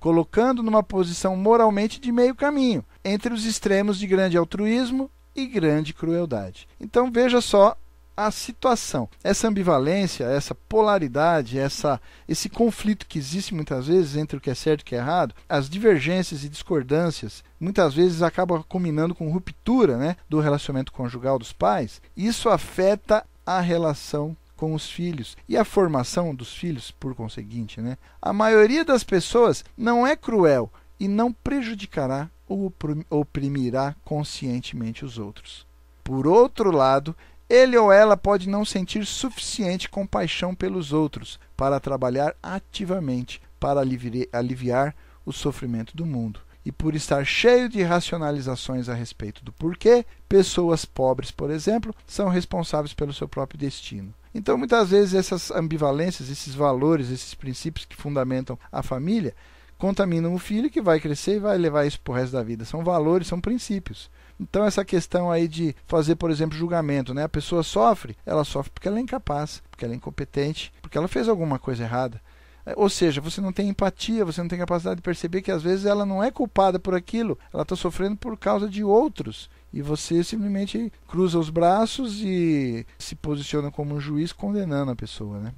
colocando 0.00 0.62
numa 0.62 0.82
posição 0.82 1.36
moralmente 1.36 2.00
de 2.00 2.10
meio 2.10 2.34
caminho, 2.34 2.84
entre 3.04 3.32
os 3.32 3.44
extremos 3.44 3.98
de 3.98 4.06
grande 4.06 4.36
altruísmo 4.36 5.10
e 5.36 5.46
grande 5.46 5.92
crueldade. 5.92 6.66
Então 6.80 7.12
veja 7.12 7.40
só 7.40 7.76
a 8.16 8.30
situação. 8.30 9.08
Essa 9.22 9.48
ambivalência, 9.48 10.24
essa 10.24 10.54
polaridade, 10.54 11.58
essa, 11.58 12.00
esse 12.28 12.48
conflito 12.48 13.06
que 13.06 13.18
existe 13.18 13.54
muitas 13.54 13.86
vezes 13.86 14.16
entre 14.16 14.36
o 14.36 14.40
que 14.40 14.50
é 14.50 14.54
certo 14.54 14.80
e 14.80 14.82
o 14.82 14.84
que 14.86 14.94
é 14.94 14.98
errado, 14.98 15.34
as 15.48 15.70
divergências 15.70 16.44
e 16.44 16.48
discordâncias, 16.48 17.42
muitas 17.58 17.94
vezes 17.94 18.22
acaba 18.22 18.62
culminando 18.64 19.14
com 19.14 19.30
ruptura 19.30 19.96
né, 19.96 20.16
do 20.28 20.40
relacionamento 20.40 20.92
conjugal 20.92 21.38
dos 21.38 21.52
pais. 21.52 22.02
Isso 22.16 22.48
afeta 22.48 23.24
a 23.46 23.60
relação 23.60 24.36
com 24.60 24.74
os 24.74 24.90
filhos 24.90 25.38
e 25.48 25.56
a 25.56 25.64
formação 25.64 26.34
dos 26.34 26.52
filhos, 26.52 26.90
por 26.90 27.14
conseguinte. 27.14 27.80
Né? 27.80 27.96
A 28.20 28.30
maioria 28.30 28.84
das 28.84 29.02
pessoas 29.02 29.64
não 29.74 30.06
é 30.06 30.14
cruel 30.14 30.70
e 31.00 31.08
não 31.08 31.32
prejudicará 31.32 32.28
ou 32.46 32.70
oprimirá 33.08 33.96
conscientemente 34.04 35.02
os 35.02 35.16
outros. 35.16 35.66
Por 36.04 36.26
outro 36.26 36.70
lado, 36.70 37.16
ele 37.48 37.74
ou 37.78 37.90
ela 37.90 38.18
pode 38.18 38.50
não 38.50 38.62
sentir 38.62 39.06
suficiente 39.06 39.88
compaixão 39.88 40.54
pelos 40.54 40.92
outros 40.92 41.40
para 41.56 41.80
trabalhar 41.80 42.36
ativamente 42.42 43.40
para 43.58 43.80
aliviar 43.80 44.94
o 45.24 45.32
sofrimento 45.32 45.96
do 45.96 46.04
mundo. 46.04 46.40
E 46.66 46.70
por 46.70 46.94
estar 46.94 47.24
cheio 47.24 47.66
de 47.66 47.82
racionalizações 47.82 48.90
a 48.90 48.94
respeito 48.94 49.42
do 49.42 49.54
porquê, 49.54 50.04
pessoas 50.28 50.84
pobres, 50.84 51.30
por 51.30 51.50
exemplo, 51.50 51.94
são 52.06 52.28
responsáveis 52.28 52.92
pelo 52.92 53.14
seu 53.14 53.26
próprio 53.26 53.58
destino. 53.58 54.12
Então, 54.34 54.56
muitas 54.56 54.90
vezes, 54.90 55.14
essas 55.14 55.50
ambivalências, 55.50 56.30
esses 56.30 56.54
valores, 56.54 57.10
esses 57.10 57.34
princípios 57.34 57.84
que 57.84 57.96
fundamentam 57.96 58.58
a 58.70 58.82
família, 58.82 59.34
contaminam 59.76 60.34
o 60.34 60.38
filho 60.38 60.70
que 60.70 60.80
vai 60.80 61.00
crescer 61.00 61.36
e 61.36 61.40
vai 61.40 61.58
levar 61.58 61.86
isso 61.86 62.00
para 62.00 62.12
o 62.12 62.14
resto 62.14 62.32
da 62.32 62.42
vida. 62.42 62.64
São 62.64 62.84
valores, 62.84 63.26
são 63.26 63.40
princípios. 63.40 64.10
Então, 64.38 64.64
essa 64.64 64.84
questão 64.84 65.30
aí 65.30 65.48
de 65.48 65.74
fazer, 65.86 66.16
por 66.16 66.30
exemplo, 66.30 66.56
julgamento, 66.56 67.12
né? 67.12 67.24
A 67.24 67.28
pessoa 67.28 67.62
sofre, 67.62 68.16
ela 68.24 68.44
sofre 68.44 68.70
porque 68.70 68.88
ela 68.88 68.98
é 68.98 69.00
incapaz, 69.00 69.62
porque 69.70 69.84
ela 69.84 69.94
é 69.94 69.96
incompetente, 69.96 70.72
porque 70.80 70.96
ela 70.96 71.08
fez 71.08 71.28
alguma 71.28 71.58
coisa 71.58 71.82
errada. 71.82 72.20
É, 72.64 72.74
ou 72.76 72.88
seja, 72.88 73.20
você 73.20 73.40
não 73.40 73.52
tem 73.52 73.68
empatia, 73.68 74.24
você 74.24 74.40
não 74.40 74.48
tem 74.48 74.58
capacidade 74.58 74.96
de 74.96 75.02
perceber 75.02 75.42
que 75.42 75.50
às 75.50 75.62
vezes 75.62 75.86
ela 75.86 76.06
não 76.06 76.22
é 76.22 76.30
culpada 76.30 76.78
por 76.78 76.94
aquilo, 76.94 77.38
ela 77.52 77.62
está 77.62 77.74
sofrendo 77.74 78.16
por 78.16 78.38
causa 78.38 78.68
de 78.68 78.84
outros 78.84 79.48
e 79.72 79.82
você 79.82 80.22
simplesmente 80.24 80.92
cruza 81.06 81.38
os 81.38 81.50
braços 81.50 82.20
e 82.22 82.86
se 82.98 83.14
posiciona 83.14 83.70
como 83.70 83.94
um 83.94 84.00
juiz 84.00 84.32
condenando 84.32 84.90
a 84.90 84.96
pessoa, 84.96 85.38
né? 85.38 85.52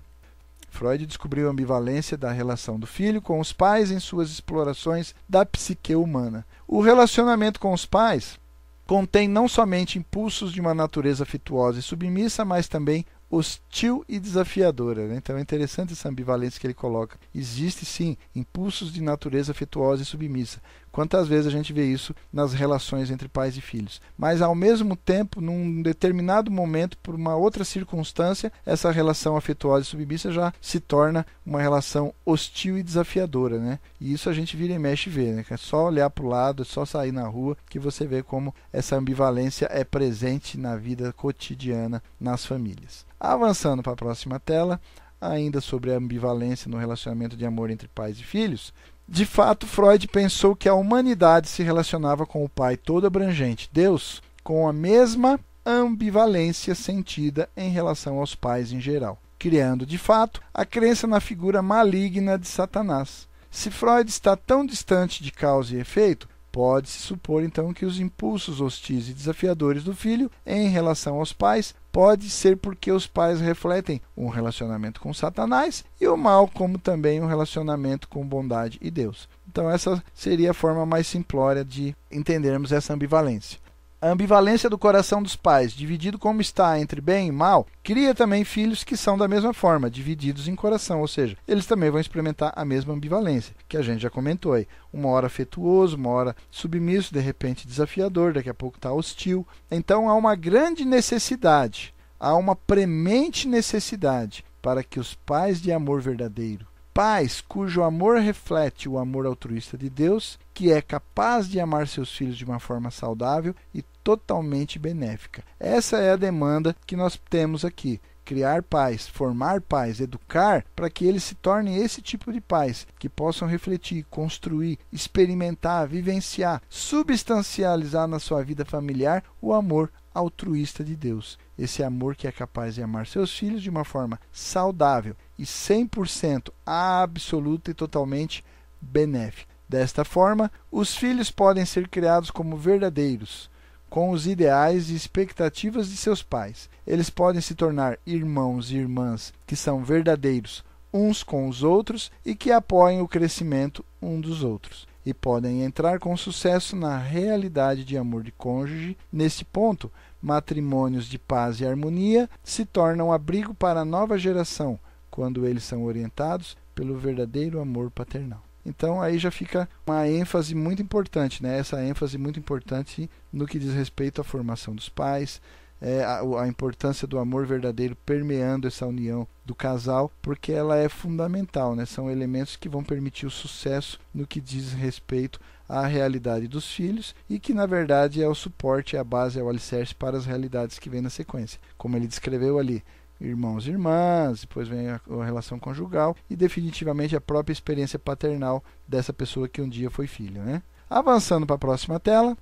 Freud 0.72 1.04
descobriu 1.04 1.48
a 1.48 1.50
ambivalência 1.50 2.16
da 2.16 2.32
relação 2.32 2.80
do 2.80 2.86
filho 2.86 3.20
com 3.20 3.38
os 3.38 3.52
pais 3.52 3.90
em 3.90 4.00
suas 4.00 4.30
explorações 4.30 5.14
da 5.28 5.44
psique 5.44 5.94
humana. 5.94 6.46
O 6.66 6.80
relacionamento 6.80 7.60
com 7.60 7.72
os 7.74 7.84
pais 7.84 8.40
contém 8.86 9.28
não 9.28 9.46
somente 9.46 9.98
impulsos 9.98 10.50
de 10.50 10.60
uma 10.60 10.74
natureza 10.74 11.24
afetuosa 11.24 11.78
e 11.78 11.82
submissa, 11.82 12.44
mas 12.44 12.68
também 12.68 13.04
hostil 13.30 14.04
e 14.06 14.18
desafiadora. 14.18 15.06
Né? 15.08 15.16
Então 15.16 15.38
é 15.38 15.40
interessante 15.40 15.94
essa 15.94 16.08
ambivalência 16.08 16.60
que 16.60 16.66
ele 16.66 16.74
coloca. 16.74 17.18
Existe 17.34 17.86
sim 17.86 18.16
impulsos 18.34 18.92
de 18.92 19.00
natureza 19.02 19.52
afetuosa 19.52 20.02
e 20.02 20.06
submissa. 20.06 20.60
Quantas 20.92 21.26
vezes 21.26 21.46
a 21.46 21.50
gente 21.50 21.72
vê 21.72 21.86
isso 21.86 22.14
nas 22.30 22.52
relações 22.52 23.10
entre 23.10 23.26
pais 23.26 23.56
e 23.56 23.62
filhos? 23.62 24.00
Mas 24.16 24.42
ao 24.42 24.54
mesmo 24.54 24.94
tempo, 24.94 25.40
num 25.40 25.80
determinado 25.80 26.50
momento, 26.50 26.98
por 26.98 27.14
uma 27.14 27.34
outra 27.34 27.64
circunstância, 27.64 28.52
essa 28.64 28.90
relação 28.90 29.34
afetuosa 29.34 29.86
e 29.86 29.88
submissa 29.88 30.30
já 30.30 30.52
se 30.60 30.78
torna 30.78 31.26
uma 31.44 31.62
relação 31.62 32.12
hostil 32.26 32.76
e 32.76 32.82
desafiadora, 32.82 33.58
né? 33.58 33.78
E 33.98 34.12
isso 34.12 34.28
a 34.28 34.34
gente 34.34 34.54
vira 34.54 34.74
e 34.74 34.78
mexe 34.78 35.08
e 35.08 35.12
vê, 35.12 35.32
né? 35.32 35.44
É 35.48 35.56
só 35.56 35.86
olhar 35.86 36.10
para 36.10 36.24
o 36.24 36.28
lado, 36.28 36.62
é 36.62 36.64
só 36.64 36.84
sair 36.84 37.12
na 37.12 37.26
rua 37.26 37.56
que 37.70 37.78
você 37.78 38.06
vê 38.06 38.22
como 38.22 38.54
essa 38.70 38.94
ambivalência 38.96 39.66
é 39.70 39.84
presente 39.84 40.58
na 40.58 40.76
vida 40.76 41.12
cotidiana 41.14 42.02
nas 42.20 42.44
famílias. 42.44 43.06
Avançando 43.18 43.82
para 43.82 43.92
a 43.92 43.96
próxima 43.96 44.38
tela, 44.38 44.80
ainda 45.22 45.60
sobre 45.60 45.92
a 45.92 45.96
ambivalência 45.96 46.68
no 46.68 46.76
relacionamento 46.76 47.36
de 47.36 47.46
amor 47.46 47.70
entre 47.70 47.86
pais 47.86 48.18
e 48.18 48.24
filhos, 48.24 48.74
de 49.08 49.24
fato, 49.26 49.66
Freud 49.66 50.08
pensou 50.08 50.56
que 50.56 50.68
a 50.68 50.74
humanidade 50.74 51.48
se 51.48 51.62
relacionava 51.62 52.24
com 52.24 52.44
o 52.44 52.48
Pai 52.48 52.76
todo 52.76 53.06
abrangente, 53.06 53.68
Deus, 53.72 54.22
com 54.42 54.68
a 54.68 54.72
mesma 54.72 55.38
ambivalência 55.64 56.74
sentida 56.74 57.48
em 57.56 57.70
relação 57.70 58.18
aos 58.18 58.34
pais 58.34 58.72
em 58.72 58.80
geral, 58.80 59.18
criando, 59.38 59.84
de 59.84 59.98
fato, 59.98 60.40
a 60.52 60.64
crença 60.64 61.06
na 61.06 61.20
figura 61.20 61.62
maligna 61.62 62.38
de 62.38 62.48
Satanás. 62.48 63.28
Se 63.50 63.70
Freud 63.70 64.08
está 64.08 64.36
tão 64.36 64.64
distante 64.64 65.22
de 65.22 65.30
causa 65.30 65.74
e 65.74 65.80
efeito, 65.80 66.28
Pode-se 66.52 66.98
supor 66.98 67.42
então 67.42 67.72
que 67.72 67.86
os 67.86 67.98
impulsos 67.98 68.60
hostis 68.60 69.08
e 69.08 69.14
desafiadores 69.14 69.82
do 69.82 69.94
filho 69.94 70.30
em 70.44 70.68
relação 70.68 71.18
aos 71.18 71.32
pais 71.32 71.74
pode 71.92 72.30
ser 72.30 72.56
porque 72.56 72.90
os 72.90 73.06
pais 73.06 73.40
refletem 73.40 74.00
um 74.16 74.28
relacionamento 74.28 75.00
com 75.00 75.12
Satanás 75.12 75.84
e 76.00 76.08
o 76.08 76.16
mal 76.16 76.48
como 76.48 76.78
também 76.78 77.20
um 77.20 77.26
relacionamento 77.26 78.08
com 78.08 78.26
bondade 78.26 78.78
e 78.80 78.90
Deus. 78.90 79.28
Então 79.46 79.70
essa 79.70 80.02
seria 80.14 80.52
a 80.52 80.54
forma 80.54 80.86
mais 80.86 81.06
simplória 81.06 81.62
de 81.62 81.94
entendermos 82.10 82.72
essa 82.72 82.94
ambivalência. 82.94 83.60
A 84.02 84.08
ambivalência 84.08 84.68
do 84.68 84.76
coração 84.76 85.22
dos 85.22 85.36
pais, 85.36 85.72
dividido 85.72 86.18
como 86.18 86.40
está 86.40 86.76
entre 86.80 87.00
bem 87.00 87.28
e 87.28 87.30
mal, 87.30 87.68
cria 87.84 88.12
também 88.12 88.42
filhos 88.42 88.82
que 88.82 88.96
são 88.96 89.16
da 89.16 89.28
mesma 89.28 89.54
forma, 89.54 89.88
divididos 89.88 90.48
em 90.48 90.56
coração, 90.56 91.00
ou 91.02 91.06
seja, 91.06 91.36
eles 91.46 91.66
também 91.66 91.88
vão 91.88 92.00
experimentar 92.00 92.52
a 92.56 92.64
mesma 92.64 92.94
ambivalência, 92.94 93.54
que 93.68 93.76
a 93.76 93.80
gente 93.80 94.02
já 94.02 94.10
comentou 94.10 94.54
aí. 94.54 94.66
Uma 94.92 95.08
hora 95.10 95.28
afetuoso, 95.28 95.96
uma 95.96 96.10
hora 96.10 96.36
submisso, 96.50 97.14
de 97.14 97.20
repente 97.20 97.64
desafiador, 97.64 98.32
daqui 98.32 98.50
a 98.50 98.54
pouco 98.54 98.76
está 98.76 98.92
hostil. 98.92 99.46
Então 99.70 100.08
há 100.08 100.16
uma 100.16 100.34
grande 100.34 100.84
necessidade, 100.84 101.94
há 102.18 102.34
uma 102.34 102.56
premente 102.56 103.46
necessidade 103.46 104.44
para 104.60 104.82
que 104.82 104.98
os 104.98 105.14
pais 105.14 105.62
de 105.62 105.70
amor 105.70 106.00
verdadeiro 106.02 106.66
pais 106.92 107.40
cujo 107.40 107.82
amor 107.82 108.18
reflete 108.18 108.88
o 108.88 108.98
amor 108.98 109.26
altruísta 109.26 109.78
de 109.78 109.88
Deus, 109.88 110.38
que 110.52 110.70
é 110.70 110.82
capaz 110.82 111.48
de 111.48 111.58
amar 111.58 111.88
seus 111.88 112.14
filhos 112.14 112.36
de 112.36 112.44
uma 112.44 112.58
forma 112.58 112.90
saudável 112.90 113.54
e 113.74 113.82
totalmente 114.02 114.78
benéfica. 114.78 115.42
Essa 115.58 115.98
é 115.98 116.12
a 116.12 116.16
demanda 116.16 116.76
que 116.86 116.96
nós 116.96 117.20
temos 117.28 117.64
aqui. 117.64 118.00
Criar 118.24 118.62
pais, 118.62 119.08
formar 119.08 119.60
pais, 119.60 120.00
educar 120.00 120.64
para 120.76 120.88
que 120.88 121.04
eles 121.04 121.24
se 121.24 121.34
tornem 121.34 121.82
esse 121.82 122.00
tipo 122.00 122.32
de 122.32 122.40
pais, 122.40 122.86
que 122.98 123.08
possam 123.08 123.48
refletir, 123.48 124.06
construir, 124.08 124.78
experimentar, 124.92 125.88
vivenciar, 125.88 126.62
substancializar 126.68 128.06
na 128.06 128.20
sua 128.20 128.44
vida 128.44 128.64
familiar 128.64 129.24
o 129.40 129.52
amor 129.52 129.90
altruísta 130.14 130.84
de 130.84 130.94
Deus. 130.94 131.38
Esse 131.58 131.82
amor 131.82 132.14
que 132.14 132.26
é 132.26 132.32
capaz 132.32 132.74
de 132.74 132.82
amar 132.82 133.06
seus 133.06 133.36
filhos 133.36 133.62
de 133.62 133.70
uma 133.70 133.84
forma 133.84 134.20
saudável 134.32 135.16
e 135.38 135.42
100% 135.42 136.50
absoluta 136.64 137.70
e 137.70 137.74
totalmente 137.74 138.44
benéfica. 138.80 139.52
Desta 139.68 140.04
forma, 140.04 140.50
os 140.70 140.94
filhos 140.94 141.30
podem 141.30 141.64
ser 141.64 141.88
criados 141.88 142.30
como 142.30 142.56
verdadeiros, 142.56 143.50
com 143.92 144.08
os 144.08 144.26
ideais 144.26 144.88
e 144.88 144.94
expectativas 144.94 145.90
de 145.90 145.98
seus 145.98 146.22
pais. 146.22 146.70
Eles 146.86 147.10
podem 147.10 147.42
se 147.42 147.54
tornar 147.54 147.98
irmãos 148.06 148.70
e 148.70 148.76
irmãs 148.78 149.34
que 149.46 149.54
são 149.54 149.84
verdadeiros 149.84 150.64
uns 150.90 151.22
com 151.22 151.46
os 151.46 151.62
outros 151.62 152.10
e 152.24 152.34
que 152.34 152.50
apoiem 152.50 153.02
o 153.02 153.06
crescimento 153.06 153.84
um 154.00 154.18
dos 154.18 154.42
outros. 154.42 154.88
E 155.04 155.12
podem 155.12 155.62
entrar 155.62 155.98
com 155.98 156.16
sucesso 156.16 156.74
na 156.74 156.96
realidade 156.96 157.84
de 157.84 157.98
amor 157.98 158.22
de 158.22 158.32
cônjuge. 158.32 158.96
Nesse 159.12 159.44
ponto, 159.44 159.92
matrimônios 160.22 161.04
de 161.04 161.18
paz 161.18 161.60
e 161.60 161.66
harmonia 161.66 162.30
se 162.42 162.64
tornam 162.64 163.12
abrigo 163.12 163.52
para 163.52 163.80
a 163.80 163.84
nova 163.84 164.16
geração, 164.16 164.80
quando 165.10 165.46
eles 165.46 165.64
são 165.64 165.84
orientados 165.84 166.56
pelo 166.74 166.96
verdadeiro 166.96 167.60
amor 167.60 167.90
paternal. 167.90 168.42
Então 168.64 169.02
aí 169.02 169.18
já 169.18 169.30
fica 169.30 169.68
uma 169.86 170.08
ênfase 170.08 170.54
muito 170.54 170.80
importante, 170.80 171.42
né? 171.42 171.58
Essa 171.58 171.82
ênfase 171.82 172.16
muito 172.16 172.38
importante 172.38 173.10
no 173.32 173.46
que 173.46 173.58
diz 173.58 173.74
respeito 173.74 174.20
à 174.20 174.24
formação 174.24 174.74
dos 174.74 174.88
pais, 174.88 175.40
é, 175.82 176.04
a, 176.04 176.20
a, 176.20 176.46
importância 176.46 177.08
do 177.08 177.18
amor 177.18 177.44
verdadeiro 177.44 177.96
permeando 178.06 178.68
essa 178.68 178.86
união 178.86 179.26
do 179.44 179.52
casal, 179.52 180.12
porque 180.22 180.52
ela 180.52 180.78
é 180.78 180.88
fundamental, 180.88 181.74
né? 181.74 181.84
São 181.84 182.08
elementos 182.08 182.54
que 182.54 182.68
vão 182.68 182.84
permitir 182.84 183.26
o 183.26 183.30
sucesso 183.30 183.98
no 184.14 184.24
que 184.24 184.40
diz 184.40 184.72
respeito 184.72 185.40
à 185.68 185.84
realidade 185.84 186.46
dos 186.46 186.70
filhos 186.70 187.16
e 187.28 187.40
que 187.40 187.52
na 187.52 187.66
verdade 187.66 188.22
é 188.22 188.28
o 188.28 188.34
suporte, 188.34 188.94
é 188.94 189.00
a 189.00 189.04
base, 189.04 189.40
é 189.40 189.42
o 189.42 189.48
alicerce 189.48 189.92
para 189.92 190.16
as 190.16 190.24
realidades 190.24 190.78
que 190.78 190.88
vêm 190.88 191.00
na 191.00 191.10
sequência. 191.10 191.58
Como 191.76 191.96
ele 191.96 192.06
descreveu 192.06 192.60
ali, 192.60 192.84
irmãos 193.22 193.66
e 193.66 193.70
irmãs, 193.70 194.42
depois 194.42 194.68
vem 194.68 194.88
a, 194.88 195.00
a, 195.20 195.24
relação 195.24 195.58
conjugal 195.58 196.16
e 196.28 196.36
definitivamente 196.36 197.16
a 197.16 197.20
própria 197.20 197.52
experiência 197.52 197.98
paternal 197.98 198.62
dessa 198.86 199.12
pessoa 199.12 199.48
que 199.48 199.62
um 199.62 199.68
dia 199.68 199.90
foi 199.90 200.06
filho. 200.06 200.42
Né? 200.42 200.62
Avançando 200.88 201.46
para 201.46 201.56
a 201.56 201.58
próxima 201.58 202.00
tela. 202.00 202.36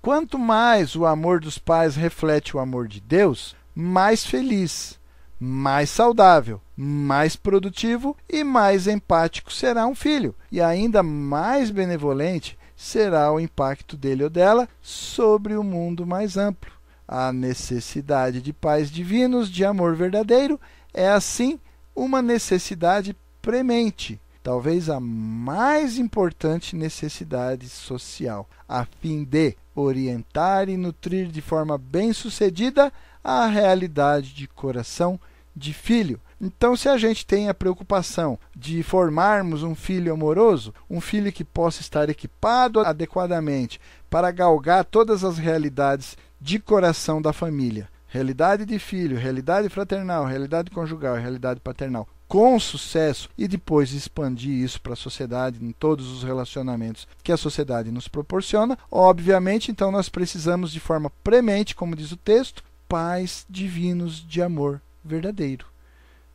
Quanto 0.00 0.38
mais 0.38 0.94
o 0.94 1.04
amor 1.04 1.40
dos 1.40 1.58
pais 1.58 1.96
reflete 1.96 2.56
o 2.56 2.60
amor 2.60 2.86
de 2.86 3.00
Deus, 3.00 3.56
mais 3.74 4.24
feliz, 4.24 5.00
mais 5.38 5.90
saudável, 5.90 6.60
mais 6.76 7.34
produtivo 7.34 8.16
e 8.28 8.44
mais 8.44 8.86
empático 8.86 9.52
será 9.52 9.86
um 9.86 9.94
filho, 9.94 10.34
e 10.50 10.60
ainda 10.60 11.02
mais 11.02 11.70
benevolente 11.70 12.56
será 12.76 13.32
o 13.32 13.40
impacto 13.40 13.96
dele 13.96 14.24
ou 14.24 14.30
dela 14.30 14.68
sobre 14.80 15.56
o 15.56 15.64
mundo 15.64 16.06
mais 16.06 16.36
amplo. 16.36 16.75
A 17.06 17.32
necessidade 17.32 18.40
de 18.40 18.52
pais 18.52 18.90
divinos, 18.90 19.48
de 19.50 19.64
amor 19.64 19.94
verdadeiro, 19.94 20.60
é 20.92 21.08
assim 21.08 21.58
uma 21.94 22.20
necessidade 22.20 23.16
premente, 23.40 24.20
talvez 24.42 24.90
a 24.90 24.98
mais 24.98 25.98
importante 25.98 26.74
necessidade 26.74 27.68
social, 27.68 28.48
a 28.68 28.84
fim 29.00 29.24
de 29.24 29.56
orientar 29.74 30.68
e 30.68 30.76
nutrir 30.76 31.28
de 31.28 31.40
forma 31.40 31.78
bem-sucedida 31.78 32.92
a 33.22 33.46
realidade 33.46 34.34
de 34.34 34.46
coração 34.46 35.18
de 35.54 35.72
filho. 35.72 36.20
Então, 36.40 36.76
se 36.76 36.88
a 36.88 36.98
gente 36.98 37.24
tem 37.24 37.48
a 37.48 37.54
preocupação 37.54 38.38
de 38.54 38.82
formarmos 38.82 39.62
um 39.62 39.74
filho 39.74 40.12
amoroso, 40.12 40.74
um 40.88 41.00
filho 41.00 41.32
que 41.32 41.42
possa 41.42 41.80
estar 41.80 42.10
equipado 42.10 42.80
adequadamente 42.80 43.80
para 44.10 44.30
galgar 44.30 44.84
todas 44.84 45.24
as 45.24 45.38
realidades 45.38 46.16
de 46.46 46.60
coração 46.60 47.20
da 47.20 47.32
família. 47.32 47.88
Realidade 48.06 48.64
de 48.64 48.78
filho, 48.78 49.18
realidade 49.18 49.68
fraternal, 49.68 50.24
realidade 50.24 50.70
conjugal, 50.70 51.16
realidade 51.16 51.58
paternal, 51.58 52.06
com 52.28 52.58
sucesso 52.60 53.28
e 53.36 53.48
depois 53.48 53.92
expandir 53.92 54.52
isso 54.52 54.80
para 54.80 54.92
a 54.92 54.96
sociedade 54.96 55.58
em 55.60 55.72
todos 55.72 56.08
os 56.08 56.22
relacionamentos 56.22 57.08
que 57.20 57.32
a 57.32 57.36
sociedade 57.36 57.90
nos 57.90 58.06
proporciona. 58.06 58.78
Obviamente, 58.88 59.72
então 59.72 59.90
nós 59.90 60.08
precisamos 60.08 60.70
de 60.70 60.78
forma 60.78 61.10
premente, 61.24 61.74
como 61.74 61.96
diz 61.96 62.12
o 62.12 62.16
texto, 62.16 62.62
pais 62.88 63.44
divinos 63.50 64.24
de 64.24 64.40
amor 64.40 64.80
verdadeiro. 65.04 65.66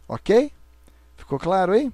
OK? 0.10 0.52
Ficou 1.16 1.40
claro 1.40 1.72
aí? 1.72 1.90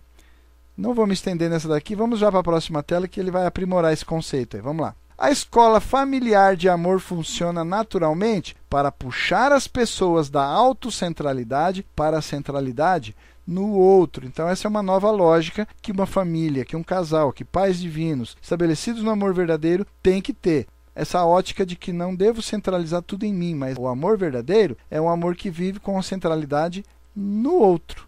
Não 0.75 0.95
vou 0.95 1.06
me 1.06 1.13
estender 1.13 1.51
nessa 1.51 1.67
daqui, 1.67 1.95
vamos 1.95 2.17
já 2.17 2.32
para 2.32 2.39
a 2.39 2.43
próxima 2.43 2.82
tela 2.82 3.08
que 3.08 3.19
ele 3.19 3.30
vai 3.30 3.45
aprimorar 3.45 3.93
esse 3.93 4.03
conceito 4.03 4.58
aí. 4.58 4.62
Vamos 4.62 4.82
lá. 4.82 4.95
A 5.19 5.32
escola 5.32 5.82
familiar 5.82 6.56
de 6.56 6.69
amor 6.69 6.99
funciona 6.99 7.65
naturalmente 7.65 8.56
para 8.69 8.91
puxar 8.91 9.51
as 9.51 9.67
pessoas 9.67 10.30
da 10.30 10.43
autocentralidade 10.43 11.84
para 11.95 12.19
a 12.19 12.21
centralidade 12.21 13.15
no 13.45 13.71
outro. 13.71 14.27
Então, 14.27 14.47
essa 14.47 14.67
é 14.67 14.69
uma 14.69 14.84
nova 14.84 15.10
lógica 15.10 15.67
que 15.82 15.91
uma 15.91 16.06
família, 16.06 16.63
que 16.63 16.75
um 16.75 16.84
casal, 16.84 17.34
que 17.34 17.43
pais 17.43 17.80
divinos, 17.80 18.38
estabelecidos 18.39 19.01
no 19.01 19.10
amor 19.10 19.34
verdadeiro, 19.34 19.88
tem 20.03 20.21
que 20.21 20.34
ter. 20.34 20.67
Essa 20.93 21.25
ótica 21.25 21.65
de 21.65 21.75
que 21.75 21.91
não 21.91 22.15
devo 22.15 22.39
centralizar 22.39 23.01
tudo 23.01 23.25
em 23.25 23.34
mim, 23.34 23.56
mas 23.56 23.75
o 23.75 23.88
amor 23.88 24.19
verdadeiro 24.19 24.77
é 24.89 25.01
um 25.01 25.10
amor 25.10 25.36
que 25.36 25.49
vive 25.49 25.80
com 25.80 25.97
a 25.97 26.03
centralidade 26.03 26.86
no 27.15 27.56
outro. 27.56 28.08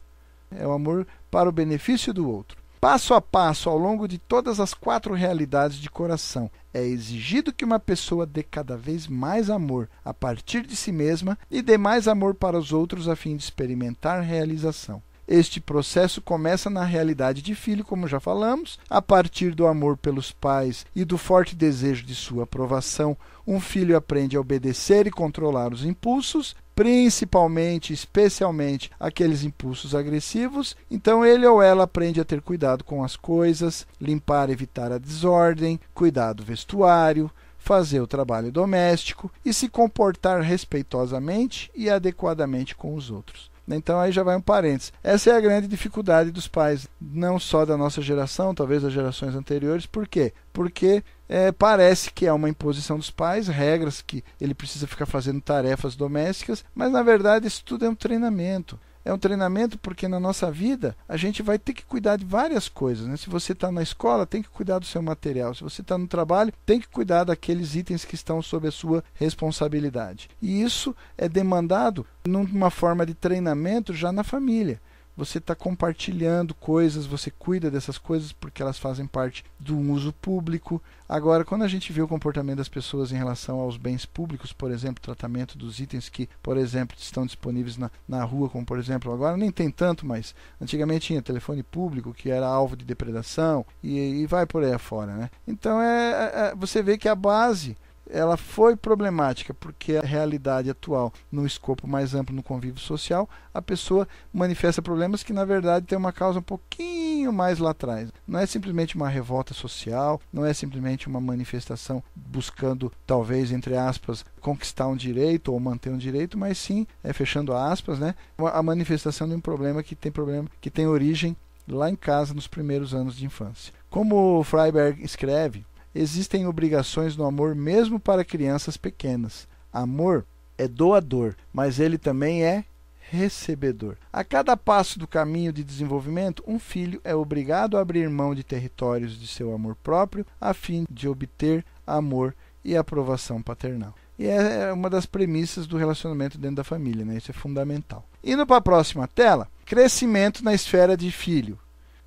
É 0.52 0.63
o 0.63 0.69
um 0.69 0.74
amor 0.74 1.08
para 1.32 1.50
o 1.50 1.52
benefício 1.52 2.13
do 2.13 2.30
outro. 2.30 2.59
Passo 2.80 3.13
a 3.13 3.20
passo, 3.20 3.70
ao 3.70 3.78
longo 3.78 4.08
de 4.08 4.18
todas 4.18 4.58
as 4.58 4.74
quatro 4.74 5.13
realidades 5.13 5.78
de 5.80 5.89
coração, 5.89 6.50
é 6.74 6.82
exigido 6.82 7.52
que 7.52 7.65
uma 7.65 7.78
pessoa 7.78 8.26
dê 8.26 8.42
cada 8.42 8.78
vez 8.78 9.06
mais 9.06 9.50
amor 9.50 9.89
a 10.04 10.13
partir 10.13 10.65
de 10.65 10.78
si 10.78 10.89
mesma 10.89 11.38
e 11.52 11.62
dê 11.62 11.78
mais 11.78 12.08
amor 12.08 12.36
para 12.36 12.58
os 12.58 12.72
outros 12.72 13.10
a 13.10 13.18
fim 13.18 13.36
de 13.36 13.44
experimentar 13.44 14.22
realização. 14.22 15.04
Este 15.28 15.60
processo 15.60 16.22
começa 16.22 16.72
na 16.72 16.84
realidade 16.84 17.42
de 17.42 17.54
filho, 17.54 17.84
como 17.84 18.08
já 18.08 18.20
falamos, 18.20 18.80
a 18.89 19.00
partir 19.00 19.54
do 19.54 19.68
amor 19.68 19.96
pelos 19.96 20.32
pais 20.32 20.86
e 20.95 21.03
do 21.06 21.20
forte 21.20 21.56
desejo 21.56 22.03
de 22.03 22.16
sua 22.16 22.45
aprovação. 22.45 23.16
Um 23.50 23.60
filho 23.60 23.97
aprende 23.97 24.38
a 24.38 24.39
obedecer 24.39 25.08
e 25.08 25.12
controlar 25.12 25.74
os 25.74 25.84
impulsos, 25.84 26.56
principalmente, 26.76 27.91
especialmente 27.91 28.91
aqueles 29.00 29.43
impulsos 29.43 29.95
agressivos. 29.95 30.78
Então 30.88 31.26
ele 31.26 31.47
ou 31.47 31.60
ela 31.60 31.86
aprende 31.86 32.22
a 32.22 32.24
ter 32.24 32.41
cuidado 32.41 32.84
com 32.84 33.04
as 33.04 33.16
coisas, 33.16 33.88
limpar, 34.00 34.52
evitar 34.52 34.91
a 34.91 35.00
desordem, 35.00 35.80
cuidar 35.95 36.34
do 36.34 36.43
vestuário, 36.43 37.32
fazer 37.58 38.00
o 38.00 38.06
trabalho 38.06 38.52
doméstico 38.52 39.32
e 39.43 39.52
se 39.52 39.68
comportar 39.68 40.41
respeitosamente 40.41 41.72
e 41.74 41.89
adequadamente 41.89 42.76
com 42.76 42.93
os 42.93 43.10
outros. 43.10 43.50
Então 43.68 44.00
aí 44.00 44.12
já 44.12 44.22
vai 44.22 44.36
um 44.36 44.41
parênteses. 44.41 44.93
Essa 45.04 45.32
é 45.32 45.34
a 45.36 45.41
grande 45.41 45.68
dificuldade 45.68 46.30
dos 46.30 46.47
pais, 46.47 46.88
não 47.02 47.39
só 47.39 47.66
da 47.66 47.76
nossa 47.76 48.00
geração, 48.00 48.54
talvez 48.54 48.84
das 48.84 48.93
gerações 48.93 49.34
anteriores. 49.34 49.88
Por 49.88 50.08
quê? 50.08 50.34
Porque 50.54 51.04
é, 51.30 51.51
parece 51.51 52.11
que 52.11 52.25
é 52.25 52.34
uma 52.34 52.49
imposição 52.49 52.97
dos 52.97 53.11
pais, 53.11 53.47
regras 53.47 54.01
que 54.01 54.23
ele 54.41 54.53
precisa 54.55 54.88
ficar 54.88 55.05
fazendo 55.05 55.39
tarefas 55.39 55.95
domésticas, 55.95 56.65
mas 56.75 56.91
na 56.91 57.03
verdade 57.03 57.47
isso 57.47 57.63
tudo 57.63 57.86
é 57.86 57.89
um 57.89 57.95
treinamento 57.95 58.77
é 59.03 59.13
um 59.13 59.17
treinamento 59.17 59.77
porque 59.77 60.07
na 60.07 60.19
nossa 60.19 60.51
vida 60.51 60.95
a 61.07 61.17
gente 61.17 61.41
vai 61.41 61.57
ter 61.57 61.73
que 61.73 61.86
cuidar 61.86 62.17
de 62.17 62.25
várias 62.25 62.67
coisas. 62.67 63.07
Né? 63.07 63.17
Se 63.17 63.30
você 63.30 63.53
está 63.53 63.71
na 63.71 63.82
escola, 63.82 64.25
tem 64.25 64.41
que 64.41 64.49
cuidar 64.49 64.80
do 64.80 64.86
seu 64.86 65.01
material. 65.01 65.53
Se 65.55 65.63
você 65.63 65.82
está 65.82 65.97
no 65.97 66.07
trabalho, 66.07 66.53
tem 66.65 66.80
que 66.80 66.88
cuidar 66.88 67.23
daqueles 67.23 67.75
itens 67.75 68.05
que 68.05 68.15
estão 68.15 68.41
sob 68.41 68.67
a 68.67 68.71
sua 68.71 69.03
responsabilidade. 69.13 70.30
E 70.41 70.61
isso 70.61 70.95
é 71.17 71.27
demandado 71.27 72.05
numa 72.25 72.69
forma 72.69 73.05
de 73.05 73.13
treinamento 73.13 73.93
já 73.93 74.11
na 74.11 74.23
família. 74.23 74.82
Você 75.20 75.38
está 75.38 75.53
compartilhando 75.53 76.55
coisas, 76.55 77.05
você 77.05 77.30
cuida 77.30 77.70
dessas 77.70 77.97
coisas 77.97 78.32
porque 78.32 78.61
elas 78.61 78.80
fazem 78.80 79.05
parte 79.05 79.43
do 79.59 79.78
uso 79.78 80.13
público. 80.13 80.82
Agora, 81.07 81.43
quando 81.43 81.63
a 81.63 81.67
gente 81.67 81.91
vê 81.91 82.01
o 82.01 82.07
comportamento 82.07 82.59
das 82.59 82.70
pessoas 82.70 83.11
em 83.11 83.17
relação 83.17 83.59
aos 83.59 83.76
bens 83.76 84.05
públicos, 84.05 84.53
por 84.53 84.72
exemplo, 84.72 85.01
tratamento 85.01 85.57
dos 85.57 85.80
itens 85.80 86.07
que, 86.07 86.30
por 86.41 86.55
exemplo, 86.55 86.95
estão 86.97 87.26
disponíveis 87.26 87.78
na, 87.78 87.91
na 88.07 88.24
rua, 88.24 88.49
como 88.49 88.65
por 88.65 88.80
exemplo, 88.80 89.11
agora 89.11 89.36
nem 89.36 89.51
tem 89.51 89.70
tanto, 89.70 90.05
mas 90.05 90.34
antigamente 90.61 91.07
tinha 91.07 91.22
telefone 91.22 91.63
público 91.63 92.13
que 92.13 92.30
era 92.30 92.47
alvo 92.47 92.78
de 92.78 92.86
depredação 92.86 93.65
e, 93.84 93.97
e 94.22 94.26
vai 94.26 94.45
por 94.45 94.63
aí 94.63 94.72
afora. 94.72 95.13
Né? 95.13 95.30
Então 95.45 95.82
é, 95.82 96.11
é, 96.11 96.39
é 96.47 96.55
você 96.55 96.82
vê 96.82 96.97
que 96.97 97.09
a 97.09 97.15
base 97.15 97.76
ela 98.10 98.36
foi 98.36 98.76
problemática 98.76 99.53
porque 99.53 99.95
a 99.95 100.01
realidade 100.01 100.70
atual, 100.70 101.14
no 101.32 101.45
escopo 101.45 101.88
mais 101.88 102.16
amplo 102.16 102.36
no 102.36 102.43
convívio 102.43 102.80
social, 102.80 103.30
a 103.53 103.62
pessoa 103.62 104.07
manifesta 104.34 104.82
problemas 104.82 105.24
que 105.24 105.34
na 105.34 105.45
verdade 105.45 105.86
tem 105.86 105.97
uma 105.97 106.12
causa 106.12 106.39
um 106.39 106.43
pouquinho 106.43 107.32
mais 107.32 107.60
lá 107.60 107.72
atrás. 107.72 108.10
Não 108.28 108.39
é 108.39 108.45
simplesmente 108.45 108.95
uma 108.95 109.07
revolta 109.07 109.53
social, 109.53 110.20
não 110.34 110.45
é 110.45 110.53
simplesmente 110.53 111.07
uma 111.07 111.22
manifestação 111.22 112.03
buscando 112.16 112.91
talvez 113.05 113.51
entre 113.51 113.78
aspas 113.78 114.26
conquistar 114.41 114.88
um 114.88 114.95
direito 114.95 115.53
ou 115.53 115.60
manter 115.60 115.91
um 115.91 115.97
direito, 115.97 116.38
mas 116.38 116.57
sim, 116.57 116.88
é 117.03 117.14
fechando 117.14 117.53
aspas, 117.53 117.99
né, 117.99 118.16
a 118.38 118.64
manifestação 118.64 119.28
de 119.28 119.36
um 119.36 119.41
problema 119.41 119.84
que 119.84 119.95
tem 119.95 120.12
problema 120.12 120.49
que 120.60 120.72
tem 120.72 120.88
origem 120.88 121.36
lá 121.68 121.89
em 121.89 121.95
casa 121.95 122.34
nos 122.34 122.47
primeiros 122.47 122.93
anos 122.93 123.16
de 123.16 123.26
infância. 123.26 123.74
Como 123.89 124.43
Freiberg 124.43 125.03
escreve, 125.03 125.66
existem 125.94 126.48
obrigações 126.48 127.16
no 127.16 127.26
amor 127.26 127.56
mesmo 127.56 128.00
para 128.00 128.26
crianças 128.26 128.78
pequenas. 128.78 129.48
Amor 129.72 130.26
é 130.58 130.68
doador, 130.68 131.36
mas 131.54 131.80
ele 131.80 131.98
também 131.98 132.44
é 132.44 132.66
recebedor. 133.10 133.96
A 134.14 134.24
cada 134.24 134.56
passo 134.56 135.00
do 135.00 135.08
caminho 135.08 135.52
de 135.52 135.64
desenvolvimento, 135.64 136.44
um 136.46 136.60
filho 136.60 137.02
é 137.04 137.16
obrigado 137.16 137.78
a 137.78 137.82
abrir 137.82 138.10
mão 138.10 138.36
de 138.36 138.44
territórios 138.44 139.20
de 139.20 139.28
seu 139.28 139.54
amor 139.54 139.76
próprio 139.76 140.26
a 140.40 140.54
fim 140.54 140.86
de 140.90 141.08
obter 141.08 141.66
amor 141.88 142.36
e 142.64 142.78
aprovação 142.78 143.42
paternal. 143.42 143.96
E 144.18 144.28
é, 144.28 144.70
é 144.70 144.74
uma 144.74 144.90
das 144.90 145.06
premissas 145.06 145.66
do 145.66 145.78
relacionamento 145.78 146.38
dentro 146.38 146.58
da 146.58 146.64
família, 146.64 147.06
né? 147.06 147.18
Isso 147.18 147.32
é 147.32 147.34
fundamental. 147.34 148.06
Indo 148.24 148.46
para 148.46 148.58
a 148.58 148.62
próxima 148.62 149.08
tela, 149.08 149.48
crescimento 149.66 150.44
na 150.44 150.54
esfera 150.54 150.98
de 150.98 151.10
filho. 151.10 151.58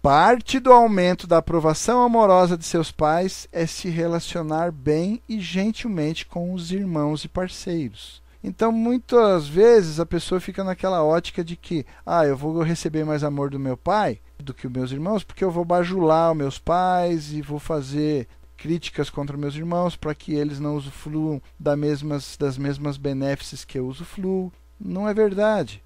Parte 0.03 0.59
do 0.59 0.73
aumento 0.73 1.29
da 1.29 1.39
aprovação 1.39 2.03
amorosa 2.03 2.59
de 2.59 2.65
seus 2.65 2.91
pais 2.91 3.47
é 3.53 3.67
se 3.67 3.89
relacionar 3.89 4.73
bem 4.73 5.23
e 5.29 5.39
gentilmente 5.39 6.27
com 6.27 6.53
os 6.53 6.73
irmãos 6.73 7.23
e 7.23 7.29
parceiros. 7.29 8.21
Então, 8.43 8.73
muitas 8.73 9.47
vezes 9.47 10.01
a 10.01 10.05
pessoa 10.05 10.41
fica 10.41 10.65
naquela 10.65 11.05
ótica 11.05 11.45
de 11.45 11.55
que, 11.55 11.87
ah, 12.05 12.27
eu 12.27 12.37
vou 12.37 12.63
receber 12.63 13.05
mais 13.05 13.23
amor 13.23 13.49
do 13.51 13.61
meu 13.61 13.77
pai 13.77 14.19
do 14.41 14.53
que 14.53 14.67
os 14.67 14.73
meus 14.73 14.91
irmãos, 14.91 15.23
porque 15.23 15.45
eu 15.45 15.53
vou 15.53 15.65
bajular 15.65 16.33
os 16.33 16.37
meus 16.37 16.59
pais 16.59 17.33
e 17.33 17.41
vou 17.41 17.61
fazer 17.61 18.27
críticas 18.57 19.09
contra 19.09 19.37
meus 19.37 19.55
irmãos 19.55 19.95
para 19.95 20.17
que 20.17 20.35
eles 20.35 20.59
não 20.59 20.75
usufruam 20.75 21.41
das 21.57 21.79
mesmas, 21.79 22.37
das 22.37 22.59
mesmas 22.59 22.97
benéfices 22.97 23.65
que 23.65 23.79
eu 23.79 23.87
usufruo. 23.87 24.53
Não 24.81 25.09
é 25.09 25.15
verdade, 25.15 25.81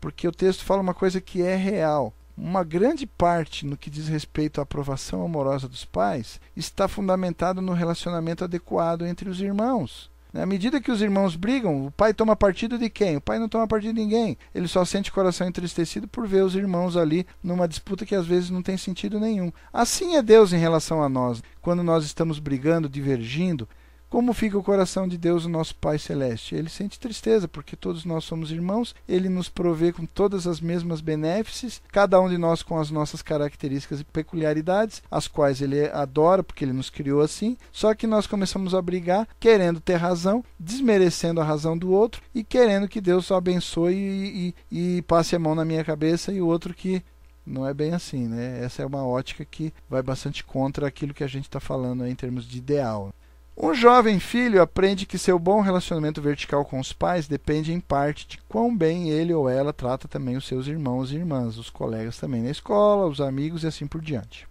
porque 0.00 0.26
o 0.26 0.32
texto 0.32 0.64
fala 0.64 0.80
uma 0.80 0.94
coisa 0.94 1.20
que 1.20 1.42
é 1.42 1.54
real 1.54 2.14
uma 2.40 2.62
grande 2.62 3.06
parte 3.06 3.66
no 3.66 3.76
que 3.76 3.90
diz 3.90 4.06
respeito 4.08 4.60
à 4.60 4.62
aprovação 4.62 5.24
amorosa 5.24 5.68
dos 5.68 5.84
pais 5.84 6.40
está 6.56 6.86
fundamentado 6.86 7.60
no 7.60 7.72
relacionamento 7.72 8.44
adequado 8.44 9.04
entre 9.04 9.28
os 9.28 9.40
irmãos. 9.40 10.10
À 10.32 10.44
medida 10.44 10.80
que 10.80 10.92
os 10.92 11.00
irmãos 11.00 11.34
brigam, 11.34 11.86
o 11.86 11.90
pai 11.90 12.12
toma 12.12 12.36
partido 12.36 12.78
de 12.78 12.90
quem? 12.90 13.16
O 13.16 13.20
pai 13.20 13.38
não 13.38 13.48
toma 13.48 13.66
partido 13.66 13.94
de 13.94 14.00
ninguém. 14.00 14.36
Ele 14.54 14.68
só 14.68 14.84
sente 14.84 15.10
o 15.10 15.12
coração 15.12 15.48
entristecido 15.48 16.06
por 16.06 16.28
ver 16.28 16.44
os 16.44 16.54
irmãos 16.54 16.96
ali 16.96 17.26
numa 17.42 17.66
disputa 17.66 18.04
que 18.04 18.14
às 18.14 18.26
vezes 18.26 18.50
não 18.50 18.62
tem 18.62 18.76
sentido 18.76 19.18
nenhum. 19.18 19.50
Assim 19.72 20.16
é 20.16 20.22
Deus 20.22 20.52
em 20.52 20.58
relação 20.58 21.02
a 21.02 21.08
nós. 21.08 21.42
Quando 21.62 21.82
nós 21.82 22.04
estamos 22.04 22.38
brigando, 22.38 22.90
divergindo, 22.90 23.66
como 24.08 24.32
fica 24.32 24.56
o 24.56 24.62
coração 24.62 25.06
de 25.06 25.18
Deus, 25.18 25.44
o 25.44 25.48
nosso 25.48 25.74
Pai 25.74 25.98
Celeste? 25.98 26.54
Ele 26.54 26.68
sente 26.68 26.98
tristeza, 26.98 27.46
porque 27.46 27.76
todos 27.76 28.04
nós 28.04 28.24
somos 28.24 28.50
irmãos, 28.50 28.94
ele 29.08 29.28
nos 29.28 29.48
provê 29.48 29.92
com 29.92 30.06
todas 30.06 30.46
as 30.46 30.60
mesmas 30.60 31.00
benéfices, 31.00 31.82
cada 31.92 32.20
um 32.20 32.28
de 32.28 32.38
nós 32.38 32.62
com 32.62 32.78
as 32.78 32.90
nossas 32.90 33.20
características 33.20 34.00
e 34.00 34.04
peculiaridades, 34.04 35.02
as 35.10 35.28
quais 35.28 35.60
ele 35.60 35.86
adora, 35.90 36.42
porque 36.42 36.64
ele 36.64 36.72
nos 36.72 36.90
criou 36.90 37.20
assim. 37.20 37.56
Só 37.70 37.94
que 37.94 38.06
nós 38.06 38.26
começamos 38.26 38.74
a 38.74 38.80
brigar, 38.80 39.28
querendo 39.38 39.80
ter 39.80 39.96
razão, 39.96 40.44
desmerecendo 40.58 41.40
a 41.40 41.44
razão 41.44 41.76
do 41.76 41.92
outro 41.92 42.22
e 42.34 42.42
querendo 42.42 42.88
que 42.88 43.00
Deus 43.00 43.30
o 43.30 43.34
abençoe 43.34 43.94
e, 43.94 44.54
e, 44.70 44.96
e 44.98 45.02
passe 45.02 45.36
a 45.36 45.38
mão 45.38 45.54
na 45.54 45.64
minha 45.64 45.84
cabeça 45.84 46.32
e 46.32 46.40
o 46.40 46.46
outro 46.46 46.72
que 46.72 47.02
não 47.48 47.66
é 47.66 47.72
bem 47.72 47.94
assim, 47.94 48.28
né? 48.28 48.62
Essa 48.62 48.82
é 48.82 48.86
uma 48.86 49.06
ótica 49.06 49.44
que 49.44 49.72
vai 49.88 50.02
bastante 50.02 50.44
contra 50.44 50.86
aquilo 50.86 51.14
que 51.14 51.24
a 51.24 51.28
gente 51.28 51.44
está 51.44 51.58
falando 51.58 52.06
em 52.06 52.14
termos 52.14 52.46
de 52.46 52.58
ideal. 52.58 53.12
Um 53.60 53.74
jovem 53.74 54.20
filho 54.20 54.62
aprende 54.62 55.04
que 55.04 55.18
seu 55.18 55.36
bom 55.36 55.60
relacionamento 55.60 56.22
vertical 56.22 56.64
com 56.64 56.78
os 56.78 56.92
pais 56.92 57.26
depende 57.26 57.72
em 57.72 57.80
parte 57.80 58.24
de 58.24 58.38
quão 58.48 58.74
bem 58.74 59.10
ele 59.10 59.34
ou 59.34 59.48
ela 59.48 59.72
trata 59.72 60.06
também 60.06 60.36
os 60.36 60.46
seus 60.46 60.68
irmãos 60.68 61.10
e 61.10 61.16
irmãs, 61.16 61.58
os 61.58 61.68
colegas 61.68 62.18
também 62.18 62.40
na 62.40 62.50
escola, 62.50 63.08
os 63.08 63.20
amigos 63.20 63.64
e 63.64 63.66
assim 63.66 63.84
por 63.84 64.00
diante. 64.00 64.46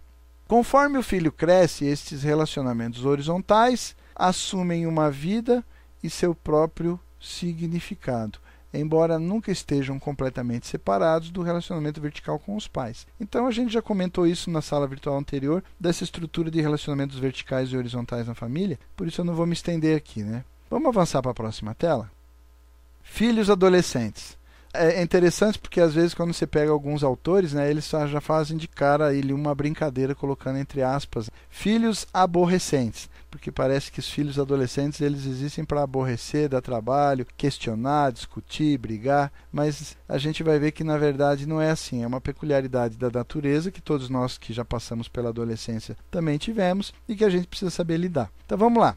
Conforme 0.46 0.98
o 0.98 1.02
filho 1.02 1.32
cresce, 1.32 1.86
estes 1.86 2.22
relacionamentos 2.22 3.06
horizontais 3.06 3.96
assumem 4.14 4.86
uma 4.86 5.10
vida 5.10 5.64
e 6.02 6.10
seu 6.10 6.34
próprio 6.34 7.00
significado 7.18 8.38
embora 8.72 9.18
nunca 9.18 9.50
estejam 9.50 9.98
completamente 9.98 10.66
separados 10.66 11.30
do 11.30 11.42
relacionamento 11.42 12.00
vertical 12.00 12.38
com 12.38 12.56
os 12.56 12.68
pais. 12.68 13.06
Então 13.20 13.46
a 13.46 13.50
gente 13.50 13.72
já 13.72 13.82
comentou 13.82 14.26
isso 14.26 14.50
na 14.50 14.60
sala 14.60 14.86
virtual 14.86 15.18
anterior, 15.18 15.62
dessa 15.78 16.04
estrutura 16.04 16.50
de 16.50 16.60
relacionamentos 16.60 17.18
verticais 17.18 17.70
e 17.70 17.76
horizontais 17.76 18.26
na 18.26 18.34
família, 18.34 18.78
por 18.96 19.06
isso 19.06 19.20
eu 19.20 19.24
não 19.24 19.34
vou 19.34 19.46
me 19.46 19.52
estender 19.52 19.96
aqui, 19.96 20.22
né? 20.22 20.44
Vamos 20.70 20.88
avançar 20.88 21.22
para 21.22 21.30
a 21.30 21.34
próxima 21.34 21.74
tela? 21.74 22.10
Filhos 23.02 23.48
adolescentes 23.48 24.38
é 24.72 25.02
interessante 25.02 25.58
porque 25.58 25.80
às 25.80 25.94
vezes 25.94 26.14
quando 26.14 26.32
você 26.32 26.46
pega 26.46 26.70
alguns 26.70 27.02
autores, 27.02 27.52
né, 27.52 27.70
eles 27.70 27.88
já 27.88 28.20
fazem 28.20 28.56
de 28.56 28.68
cara 28.68 29.14
ele 29.14 29.32
uma 29.32 29.54
brincadeira 29.54 30.14
colocando 30.14 30.58
entre 30.58 30.82
aspas 30.82 31.30
filhos 31.48 32.06
aborrecentes, 32.12 33.08
porque 33.30 33.52
parece 33.52 33.92
que 33.92 34.00
os 34.00 34.08
filhos 34.08 34.38
adolescentes 34.38 35.00
eles 35.00 35.26
existem 35.26 35.64
para 35.64 35.82
aborrecer, 35.82 36.48
dar 36.48 36.60
trabalho, 36.60 37.26
questionar, 37.36 38.12
discutir, 38.12 38.78
brigar, 38.78 39.32
mas 39.52 39.96
a 40.08 40.18
gente 40.18 40.42
vai 40.42 40.58
ver 40.58 40.72
que 40.72 40.84
na 40.84 40.96
verdade 40.96 41.46
não 41.46 41.60
é 41.60 41.70
assim, 41.70 42.02
é 42.02 42.06
uma 42.06 42.20
peculiaridade 42.20 42.96
da 42.96 43.10
natureza 43.10 43.70
que 43.70 43.80
todos 43.80 44.08
nós 44.08 44.38
que 44.38 44.52
já 44.52 44.64
passamos 44.64 45.08
pela 45.08 45.28
adolescência 45.28 45.96
também 46.10 46.38
tivemos 46.38 46.92
e 47.08 47.14
que 47.14 47.24
a 47.24 47.30
gente 47.30 47.46
precisa 47.46 47.70
saber 47.70 47.96
lidar. 47.98 48.30
Então 48.44 48.56
vamos 48.56 48.80
lá. 48.80 48.96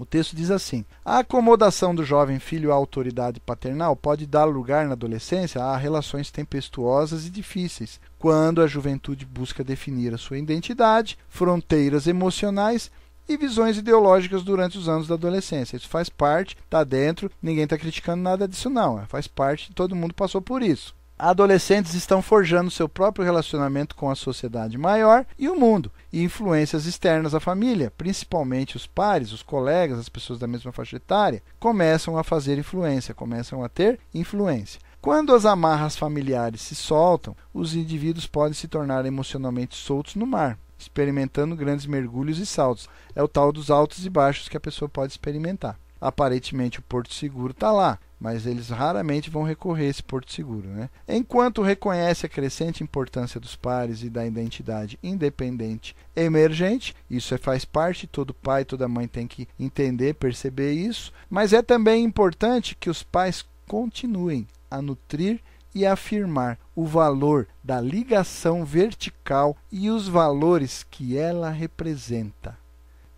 O 0.00 0.06
texto 0.06 0.34
diz 0.34 0.50
assim: 0.50 0.82
A 1.04 1.18
acomodação 1.18 1.94
do 1.94 2.02
jovem 2.02 2.38
filho 2.38 2.72
à 2.72 2.74
autoridade 2.74 3.38
paternal 3.38 3.94
pode 3.94 4.26
dar 4.26 4.46
lugar 4.46 4.86
na 4.86 4.92
adolescência 4.92 5.62
a 5.62 5.76
relações 5.76 6.30
tempestuosas 6.30 7.26
e 7.26 7.30
difíceis, 7.30 8.00
quando 8.18 8.62
a 8.62 8.66
juventude 8.66 9.26
busca 9.26 9.62
definir 9.62 10.14
a 10.14 10.18
sua 10.18 10.38
identidade, 10.38 11.18
fronteiras 11.28 12.06
emocionais 12.06 12.90
e 13.30 13.36
visões 13.36 13.78
ideológicas 13.78 14.42
durante 14.42 14.76
os 14.76 14.88
anos 14.88 15.06
da 15.06 15.14
adolescência. 15.14 15.76
Isso 15.76 15.88
faz 15.88 16.08
parte, 16.08 16.56
está 16.64 16.82
dentro, 16.82 17.30
ninguém 17.40 17.64
está 17.64 17.78
criticando 17.78 18.22
nada 18.22 18.48
disso, 18.48 18.68
não. 18.68 19.06
Faz 19.06 19.26
parte, 19.26 19.72
todo 19.72 19.96
mundo 19.96 20.12
passou 20.12 20.42
por 20.42 20.62
isso 20.62 20.94
adolescentes 21.20 21.92
estão 21.92 22.22
forjando 22.22 22.70
seu 22.70 22.88
próprio 22.88 23.24
relacionamento 23.24 23.94
com 23.94 24.10
a 24.10 24.14
sociedade 24.14 24.78
maior 24.78 25.26
e 25.38 25.48
o 25.50 25.54
mundo, 25.54 25.92
e 26.10 26.22
influências 26.22 26.86
externas 26.86 27.34
à 27.34 27.40
família, 27.40 27.92
principalmente 27.94 28.76
os 28.76 28.86
pares, 28.86 29.30
os 29.30 29.42
colegas, 29.42 29.98
as 29.98 30.08
pessoas 30.08 30.38
da 30.38 30.46
mesma 30.46 30.72
faixa 30.72 30.96
etária, 30.96 31.42
começam 31.58 32.16
a 32.16 32.24
fazer 32.24 32.58
influência, 32.58 33.12
começam 33.12 33.62
a 33.62 33.68
ter 33.68 34.00
influência. 34.14 34.80
Quando 35.00 35.34
as 35.34 35.44
amarras 35.44 35.96
familiares 35.96 36.62
se 36.62 36.74
soltam, 36.74 37.36
os 37.52 37.74
indivíduos 37.74 38.26
podem 38.26 38.54
se 38.54 38.68
tornar 38.68 39.04
emocionalmente 39.04 39.76
soltos 39.76 40.14
no 40.14 40.26
mar, 40.26 40.58
experimentando 40.82 41.56
grandes 41.56 41.86
mergulhos 41.86 42.38
e 42.38 42.46
saltos. 42.46 42.88
É 43.14 43.22
o 43.22 43.28
tal 43.28 43.52
dos 43.52 43.70
altos 43.70 44.04
e 44.04 44.10
baixos 44.10 44.48
que 44.48 44.56
a 44.56 44.60
pessoa 44.60 44.88
pode 44.88 45.12
experimentar. 45.12 45.78
Aparentemente 46.00 46.78
o 46.78 46.82
porto 46.82 47.12
seguro 47.12 47.50
está 47.50 47.70
lá, 47.70 47.98
mas 48.18 48.46
eles 48.46 48.70
raramente 48.70 49.28
vão 49.28 49.42
recorrer 49.42 49.86
a 49.86 49.88
esse 49.88 50.02
porto 50.02 50.32
seguro. 50.32 50.66
Né? 50.68 50.88
Enquanto 51.06 51.62
reconhece 51.62 52.24
a 52.24 52.28
crescente 52.28 52.82
importância 52.82 53.38
dos 53.38 53.54
pares 53.54 54.02
e 54.02 54.08
da 54.08 54.26
identidade 54.26 54.98
independente 55.02 55.94
emergente, 56.16 56.94
isso 57.08 57.34
é, 57.34 57.38
faz 57.38 57.64
parte, 57.66 58.06
todo 58.06 58.32
pai, 58.32 58.64
toda 58.64 58.88
mãe 58.88 59.06
tem 59.06 59.26
que 59.26 59.46
entender, 59.58 60.14
perceber 60.14 60.72
isso, 60.72 61.12
mas 61.28 61.52
é 61.52 61.60
também 61.60 62.02
importante 62.02 62.76
que 62.78 62.88
os 62.88 63.02
pais 63.02 63.44
continuem 63.66 64.46
a 64.70 64.80
nutrir 64.80 65.40
e 65.74 65.86
afirmar 65.86 66.58
o 66.74 66.84
valor 66.84 67.46
da 67.62 67.80
ligação 67.80 68.64
vertical 68.64 69.56
e 69.70 69.90
os 69.90 70.08
valores 70.08 70.84
que 70.90 71.16
ela 71.16 71.50
representa. 71.50 72.58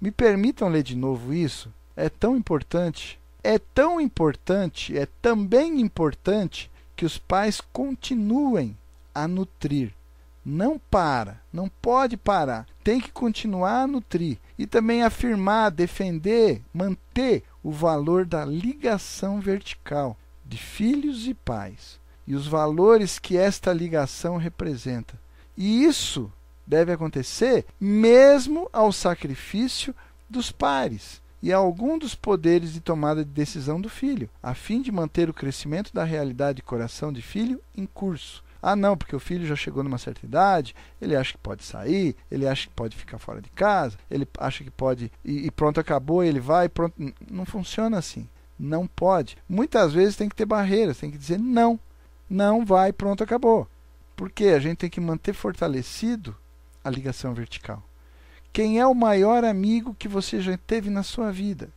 Me 0.00 0.10
permitam 0.10 0.68
ler 0.68 0.82
de 0.82 0.96
novo 0.96 1.32
isso? 1.32 1.72
É 1.96 2.08
tão 2.08 2.36
importante 2.36 3.20
é 3.44 3.58
tão 3.58 4.00
importante, 4.00 4.96
é 4.96 5.06
também 5.20 5.80
importante 5.80 6.70
que 6.94 7.04
os 7.04 7.18
pais 7.18 7.60
continuem 7.72 8.76
a 9.14 9.26
nutrir. 9.26 9.92
Não 10.44 10.78
para, 10.78 11.40
não 11.52 11.68
pode 11.68 12.16
parar. 12.16 12.66
Tem 12.82 13.00
que 13.00 13.10
continuar 13.10 13.82
a 13.82 13.86
nutrir 13.86 14.38
e 14.58 14.66
também 14.66 15.02
afirmar, 15.02 15.70
defender, 15.70 16.62
manter 16.72 17.44
o 17.62 17.70
valor 17.70 18.24
da 18.24 18.44
ligação 18.44 19.40
vertical 19.40 20.16
de 20.44 20.56
filhos 20.56 21.26
e 21.26 21.34
pais 21.34 22.00
e 22.26 22.34
os 22.34 22.46
valores 22.46 23.18
que 23.18 23.36
esta 23.36 23.72
ligação 23.72 24.36
representa. 24.36 25.20
E 25.56 25.84
isso 25.84 26.32
deve 26.66 26.92
acontecer 26.92 27.66
mesmo 27.80 28.68
ao 28.72 28.92
sacrifício 28.92 29.94
dos 30.28 30.50
pares 30.50 31.20
e 31.42 31.52
a 31.52 31.56
algum 31.56 31.98
dos 31.98 32.14
poderes 32.14 32.72
de 32.72 32.80
tomada 32.80 33.24
de 33.24 33.30
decisão 33.30 33.80
do 33.80 33.88
filho, 33.88 34.30
a 34.40 34.54
fim 34.54 34.80
de 34.80 34.92
manter 34.92 35.28
o 35.28 35.34
crescimento 35.34 35.92
da 35.92 36.04
realidade 36.04 36.56
de 36.56 36.62
coração 36.62 37.12
de 37.12 37.20
filho 37.20 37.60
em 37.76 37.84
curso. 37.84 38.44
Ah, 38.62 38.76
não, 38.76 38.96
porque 38.96 39.16
o 39.16 39.20
filho 39.20 39.44
já 39.44 39.56
chegou 39.56 39.82
numa 39.82 39.98
certa 39.98 40.24
idade, 40.24 40.72
ele 41.00 41.16
acha 41.16 41.32
que 41.32 41.38
pode 41.38 41.64
sair, 41.64 42.14
ele 42.30 42.46
acha 42.46 42.68
que 42.68 42.74
pode 42.74 42.96
ficar 42.96 43.18
fora 43.18 43.42
de 43.42 43.50
casa, 43.50 43.98
ele 44.08 44.26
acha 44.38 44.62
que 44.62 44.70
pode 44.70 45.10
e, 45.24 45.46
e 45.46 45.50
pronto, 45.50 45.80
acabou, 45.80 46.22
ele 46.22 46.38
vai, 46.38 46.68
pronto. 46.68 46.94
Não 47.28 47.44
funciona 47.44 47.98
assim. 47.98 48.28
Não 48.56 48.86
pode. 48.86 49.36
Muitas 49.48 49.92
vezes 49.92 50.14
tem 50.14 50.28
que 50.28 50.36
ter 50.36 50.46
barreiras, 50.46 50.98
tem 50.98 51.10
que 51.10 51.18
dizer 51.18 51.40
não. 51.40 51.80
Não 52.32 52.64
vai, 52.64 52.94
pronto, 52.94 53.22
acabou. 53.22 53.68
Porque 54.16 54.44
a 54.46 54.58
gente 54.58 54.78
tem 54.78 54.88
que 54.88 55.02
manter 55.02 55.34
fortalecido 55.34 56.34
a 56.82 56.88
ligação 56.88 57.34
vertical. 57.34 57.82
Quem 58.50 58.80
é 58.80 58.86
o 58.86 58.94
maior 58.94 59.44
amigo 59.44 59.94
que 59.98 60.08
você 60.08 60.40
já 60.40 60.56
teve 60.56 60.88
na 60.88 61.02
sua 61.02 61.30
vida? 61.30 61.68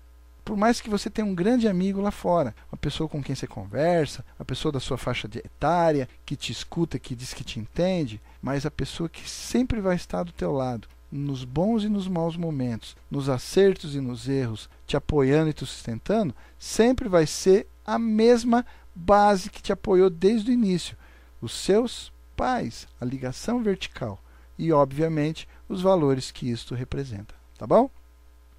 Por 0.45 0.56
mais 0.56 0.80
que 0.80 0.89
você 0.89 1.10
tenha 1.10 1.28
um 1.28 1.36
grande 1.36 1.68
amigo 1.68 1.99
lá 1.99 2.10
fora, 2.10 2.56
uma 2.72 2.78
pessoa 2.78 3.10
com 3.10 3.22
quem 3.22 3.36
você 3.36 3.45
conversa, 3.45 4.24
uma 4.39 4.45
pessoa 4.45 4.72
da 4.72 4.80
sua 4.80 4.97
faixa 4.97 5.28
etária, 5.43 6.08
que 6.26 6.38
te 6.38 6.53
escuta, 6.53 6.97
que 6.97 7.16
diz 7.16 7.34
que 7.34 7.43
te 7.43 7.60
entende, 7.60 8.22
mas 8.41 8.66
a 8.66 8.72
pessoa 8.72 9.10
que 9.10 9.30
sempre 9.30 9.82
vai 9.82 9.97
estar 9.97 10.24
do 10.24 10.32
teu 10.32 10.53
lado, 10.53 10.88
nos 11.12 11.43
bons 11.43 11.84
e 11.84 11.89
nos 11.89 12.08
maus 12.08 12.38
momentos, 12.38 12.95
nos 13.12 13.28
acertos 13.28 13.93
e 13.93 13.99
nos 13.99 14.30
erros, 14.30 14.70
te 14.88 14.95
apoiando 14.95 15.49
e 15.49 15.53
te 15.53 15.66
sustentando, 15.66 16.34
sempre 16.58 17.10
vai 17.10 17.28
ser 17.28 17.68
a 17.86 17.99
mesma 17.99 18.66
base 18.95 19.49
que 19.49 19.61
te 19.61 19.73
apoiou 19.73 20.09
desde 20.09 20.49
o 20.49 20.53
início. 20.53 20.97
Os 21.41 21.51
seus 21.51 22.11
pais, 22.35 22.87
a 22.99 23.05
ligação 23.05 23.61
vertical 23.61 24.19
e, 24.57 24.71
obviamente, 24.71 25.47
os 25.67 25.81
valores 25.81 26.31
que 26.31 26.49
isto 26.49 26.73
representa. 26.73 27.35
Tá 27.57 27.67
bom? 27.67 27.89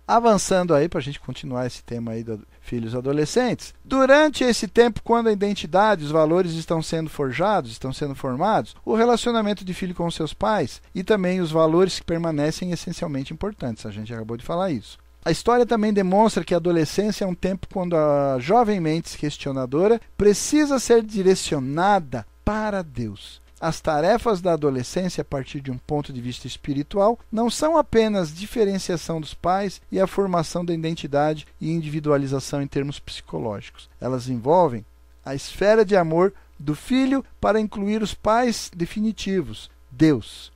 Avançando 0.08 0.72
aí 0.72 0.88
para 0.88 1.00
a 1.00 1.02
gente 1.02 1.18
continuar 1.18 1.66
esse 1.66 1.82
tema 1.82 2.12
aí 2.12 2.22
dos 2.22 2.40
filhos 2.60 2.94
adolescentes. 2.94 3.74
Durante 3.84 4.44
esse 4.44 4.68
tempo, 4.68 5.02
quando 5.02 5.26
a 5.26 5.32
identidade, 5.32 6.04
os 6.04 6.12
valores 6.12 6.52
estão 6.52 6.80
sendo 6.80 7.10
forjados, 7.10 7.72
estão 7.72 7.92
sendo 7.92 8.14
formados, 8.14 8.76
o 8.84 8.94
relacionamento 8.94 9.64
de 9.64 9.74
filho 9.74 9.94
com 9.94 10.08
seus 10.10 10.32
pais 10.32 10.80
e 10.94 11.02
também 11.02 11.40
os 11.40 11.50
valores 11.50 11.98
que 11.98 12.04
permanecem 12.04 12.70
essencialmente 12.70 13.32
importantes. 13.32 13.84
A 13.84 13.90
gente 13.90 14.14
acabou 14.14 14.36
de 14.36 14.44
falar 14.44 14.70
isso. 14.70 14.96
A 15.26 15.32
história 15.32 15.66
também 15.66 15.92
demonstra 15.92 16.44
que 16.44 16.54
a 16.54 16.56
adolescência 16.56 17.24
é 17.24 17.26
um 17.26 17.34
tempo 17.34 17.66
quando 17.72 17.96
a 17.96 18.38
jovem 18.38 18.78
mente 18.78 19.18
questionadora 19.18 20.00
precisa 20.16 20.78
ser 20.78 21.02
direcionada 21.02 22.24
para 22.44 22.80
Deus. 22.80 23.42
As 23.60 23.80
tarefas 23.80 24.40
da 24.40 24.52
adolescência, 24.52 25.22
a 25.22 25.24
partir 25.24 25.60
de 25.60 25.72
um 25.72 25.78
ponto 25.78 26.12
de 26.12 26.20
vista 26.20 26.46
espiritual, 26.46 27.18
não 27.32 27.50
são 27.50 27.76
apenas 27.76 28.32
diferenciação 28.32 29.20
dos 29.20 29.34
pais 29.34 29.80
e 29.90 29.98
a 29.98 30.06
formação 30.06 30.64
da 30.64 30.72
identidade 30.72 31.44
e 31.60 31.72
individualização 31.72 32.62
em 32.62 32.68
termos 32.68 33.00
psicológicos. 33.00 33.90
Elas 34.00 34.28
envolvem 34.28 34.86
a 35.24 35.34
esfera 35.34 35.84
de 35.84 35.96
amor 35.96 36.32
do 36.56 36.76
filho 36.76 37.24
para 37.40 37.58
incluir 37.58 38.00
os 38.00 38.14
pais 38.14 38.70
definitivos, 38.72 39.68
Deus. 39.90 40.52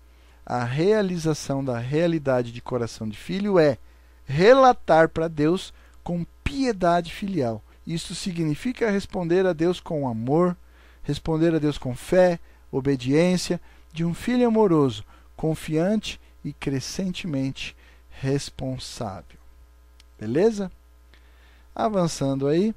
A 0.47 0.63
realização 0.63 1.65
da 1.65 1.77
realidade 1.77 2.53
de 2.53 2.61
coração 2.61 3.09
de 3.09 3.19
filho 3.19 3.59
é 3.59 3.77
relatar 4.31 5.09
para 5.09 5.29
Deus 5.29 5.75
com 6.05 6.25
piedade 6.45 7.13
filial. 7.13 7.63
Isso 7.87 8.15
significa 8.15 8.91
responder 8.91 9.45
a 9.45 9.53
Deus 9.53 9.81
com 9.81 10.09
amor, 10.09 10.57
responder 11.03 11.55
a 11.55 11.59
Deus 11.59 11.77
com 11.77 11.95
fé, 11.97 12.39
obediência 12.71 13.61
de 13.93 14.05
um 14.05 14.15
filho 14.15 14.47
amoroso, 14.47 15.05
confiante 15.37 16.21
e 16.45 16.53
crescentemente 16.53 17.77
responsável. 18.09 19.39
Beleza? 20.19 20.71
Avançando 21.75 22.47
aí, 22.47 22.75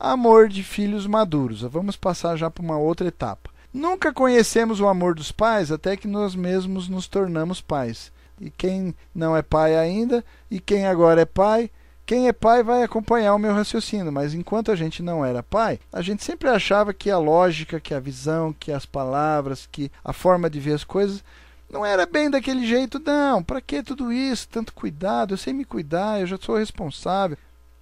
amor 0.00 0.48
de 0.48 0.62
filhos 0.62 1.06
maduros. 1.06 1.60
Vamos 1.62 1.96
passar 1.96 2.36
já 2.36 2.50
para 2.50 2.62
uma 2.62 2.78
outra 2.78 3.08
etapa. 3.08 3.50
Nunca 3.72 4.12
conhecemos 4.12 4.80
o 4.80 4.86
amor 4.86 5.14
dos 5.14 5.32
pais 5.32 5.70
até 5.70 5.96
que 5.96 6.08
nós 6.08 6.34
mesmos 6.34 6.88
nos 6.88 7.08
tornamos 7.08 7.60
pais. 7.60 8.12
E 8.40 8.50
quem 8.50 8.94
não 9.14 9.36
é 9.36 9.42
pai 9.42 9.76
ainda, 9.76 10.24
e 10.50 10.60
quem 10.60 10.86
agora 10.86 11.22
é 11.22 11.24
pai, 11.24 11.70
quem 12.06 12.28
é 12.28 12.32
pai 12.32 12.62
vai 12.62 12.82
acompanhar 12.82 13.34
o 13.34 13.38
meu 13.38 13.54
raciocínio, 13.54 14.12
mas 14.12 14.34
enquanto 14.34 14.70
a 14.70 14.76
gente 14.76 15.02
não 15.02 15.24
era 15.24 15.42
pai, 15.42 15.78
a 15.92 16.02
gente 16.02 16.22
sempre 16.22 16.50
achava 16.50 16.92
que 16.92 17.10
a 17.10 17.18
lógica, 17.18 17.80
que 17.80 17.94
a 17.94 18.00
visão, 18.00 18.52
que 18.52 18.70
as 18.70 18.84
palavras, 18.84 19.66
que 19.70 19.90
a 20.04 20.12
forma 20.12 20.50
de 20.50 20.60
ver 20.60 20.74
as 20.74 20.84
coisas 20.84 21.24
não 21.70 21.84
era 21.84 22.06
bem 22.06 22.30
daquele 22.30 22.66
jeito, 22.66 23.00
não. 23.04 23.42
Para 23.42 23.60
que 23.60 23.82
tudo 23.82 24.12
isso? 24.12 24.48
Tanto 24.48 24.72
cuidado, 24.74 25.34
eu 25.34 25.38
sei 25.38 25.52
me 25.52 25.64
cuidar, 25.64 26.20
eu 26.20 26.26
já 26.26 26.36
sou 26.36 26.56
responsável. 26.56 27.38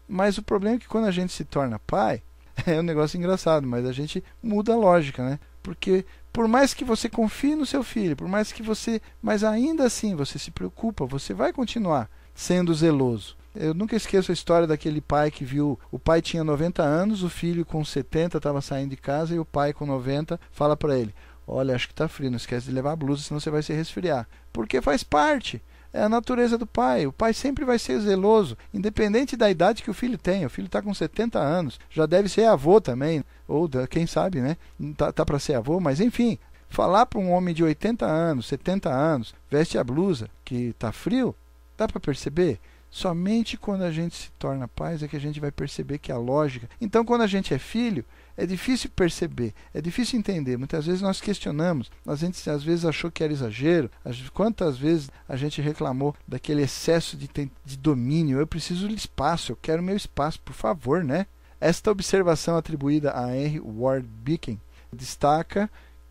Mas 0.08 0.38
o 0.38 0.42
problema 0.42 0.76
é 0.76 0.78
que 0.78 0.88
quando 0.88 1.06
a 1.06 1.10
gente 1.10 1.32
se 1.32 1.44
torna 1.44 1.78
pai, 1.80 2.22
é 2.66 2.78
um 2.78 2.82
negócio 2.82 3.18
engraçado, 3.18 3.66
mas 3.66 3.84
a 3.84 3.92
gente 3.92 4.22
muda 4.42 4.72
a 4.72 4.76
lógica, 4.76 5.24
né? 5.24 5.38
Porque 5.62 6.04
por 6.32 6.48
mais 6.48 6.72
que 6.72 6.84
você 6.84 7.08
confie 7.08 7.54
no 7.54 7.66
seu 7.66 7.82
filho, 7.82 8.16
por 8.16 8.26
mais 8.26 8.52
que 8.52 8.62
você, 8.62 9.00
mas 9.20 9.44
ainda 9.44 9.84
assim 9.84 10.14
você 10.14 10.38
se 10.38 10.50
preocupa, 10.50 11.04
você 11.04 11.34
vai 11.34 11.52
continuar 11.52 12.08
sendo 12.34 12.74
zeloso. 12.74 13.36
Eu 13.54 13.74
nunca 13.74 13.94
esqueço 13.94 14.32
a 14.32 14.34
história 14.34 14.66
daquele 14.66 15.02
pai 15.02 15.30
que 15.30 15.44
viu. 15.44 15.78
O 15.90 15.98
pai 15.98 16.22
tinha 16.22 16.42
90 16.42 16.82
anos, 16.82 17.22
o 17.22 17.28
filho 17.28 17.66
com 17.66 17.84
70 17.84 18.38
estava 18.38 18.62
saindo 18.62 18.90
de 18.90 18.96
casa 18.96 19.34
e 19.34 19.38
o 19.38 19.44
pai 19.44 19.74
com 19.74 19.84
90 19.84 20.40
fala 20.50 20.74
para 20.74 20.98
ele: 20.98 21.14
Olha, 21.46 21.74
acho 21.74 21.86
que 21.86 21.92
está 21.92 22.08
frio, 22.08 22.30
não 22.30 22.38
esquece 22.38 22.66
de 22.66 22.72
levar 22.72 22.92
a 22.92 22.96
blusa, 22.96 23.22
senão 23.22 23.38
você 23.38 23.50
vai 23.50 23.62
se 23.62 23.74
resfriar. 23.74 24.26
Porque 24.50 24.80
faz 24.80 25.02
parte. 25.02 25.62
É 25.92 26.02
a 26.02 26.08
natureza 26.08 26.56
do 26.56 26.66
pai. 26.66 27.06
O 27.06 27.12
pai 27.12 27.34
sempre 27.34 27.66
vai 27.66 27.78
ser 27.78 28.00
zeloso, 28.00 28.56
independente 28.72 29.36
da 29.36 29.50
idade 29.50 29.82
que 29.82 29.90
o 29.90 29.94
filho 29.94 30.16
tem. 30.16 30.46
O 30.46 30.50
filho 30.50 30.64
está 30.64 30.80
com 30.80 30.94
70 30.94 31.38
anos, 31.38 31.78
já 31.90 32.06
deve 32.06 32.30
ser 32.30 32.46
avô 32.46 32.80
também, 32.80 33.22
ou 33.52 33.68
quem 33.88 34.06
sabe, 34.06 34.40
né? 34.40 34.56
Tá, 34.96 35.12
tá 35.12 35.24
para 35.24 35.38
ser 35.38 35.54
avô, 35.54 35.78
mas 35.78 36.00
enfim, 36.00 36.38
falar 36.68 37.06
para 37.06 37.18
um 37.18 37.30
homem 37.30 37.54
de 37.54 37.62
80 37.62 38.06
anos, 38.06 38.46
70 38.46 38.90
anos, 38.90 39.34
veste 39.50 39.76
a 39.78 39.84
blusa 39.84 40.28
que 40.44 40.70
está 40.70 40.90
frio, 40.90 41.34
dá 41.76 41.86
para 41.86 42.00
perceber? 42.00 42.58
Somente 42.90 43.56
quando 43.56 43.84
a 43.84 43.90
gente 43.90 44.14
se 44.14 44.30
torna 44.32 44.68
pais 44.68 45.02
é 45.02 45.08
que 45.08 45.16
a 45.16 45.20
gente 45.20 45.40
vai 45.40 45.50
perceber 45.50 45.96
que 45.96 46.12
a 46.12 46.18
lógica. 46.18 46.68
Então, 46.78 47.06
quando 47.06 47.22
a 47.22 47.26
gente 47.26 47.54
é 47.54 47.58
filho, 47.58 48.04
é 48.36 48.44
difícil 48.44 48.90
perceber, 48.90 49.54
é 49.72 49.80
difícil 49.80 50.18
entender. 50.18 50.58
Muitas 50.58 50.84
vezes 50.84 51.00
nós 51.00 51.18
questionamos, 51.18 51.90
a 52.06 52.14
gente 52.14 52.50
às 52.50 52.62
vezes 52.62 52.84
achou 52.84 53.10
que 53.10 53.24
era 53.24 53.32
exagero. 53.32 53.90
Quantas 54.34 54.76
vezes 54.76 55.10
a 55.26 55.36
gente 55.36 55.62
reclamou 55.62 56.14
daquele 56.28 56.60
excesso 56.60 57.16
de, 57.16 57.30
de 57.64 57.78
domínio? 57.78 58.38
Eu 58.38 58.46
preciso 58.46 58.86
de 58.86 58.94
espaço, 58.94 59.52
eu 59.52 59.56
quero 59.56 59.82
meu 59.82 59.96
espaço, 59.96 60.38
por 60.42 60.52
favor, 60.52 61.02
né? 61.02 61.26
Esta 61.64 61.92
observação 61.92 62.56
atribuída 62.56 63.16
a 63.16 63.36
Henry 63.36 63.60
Ward 63.60 64.04
Beacon 64.04 64.58
destaca 64.92 65.70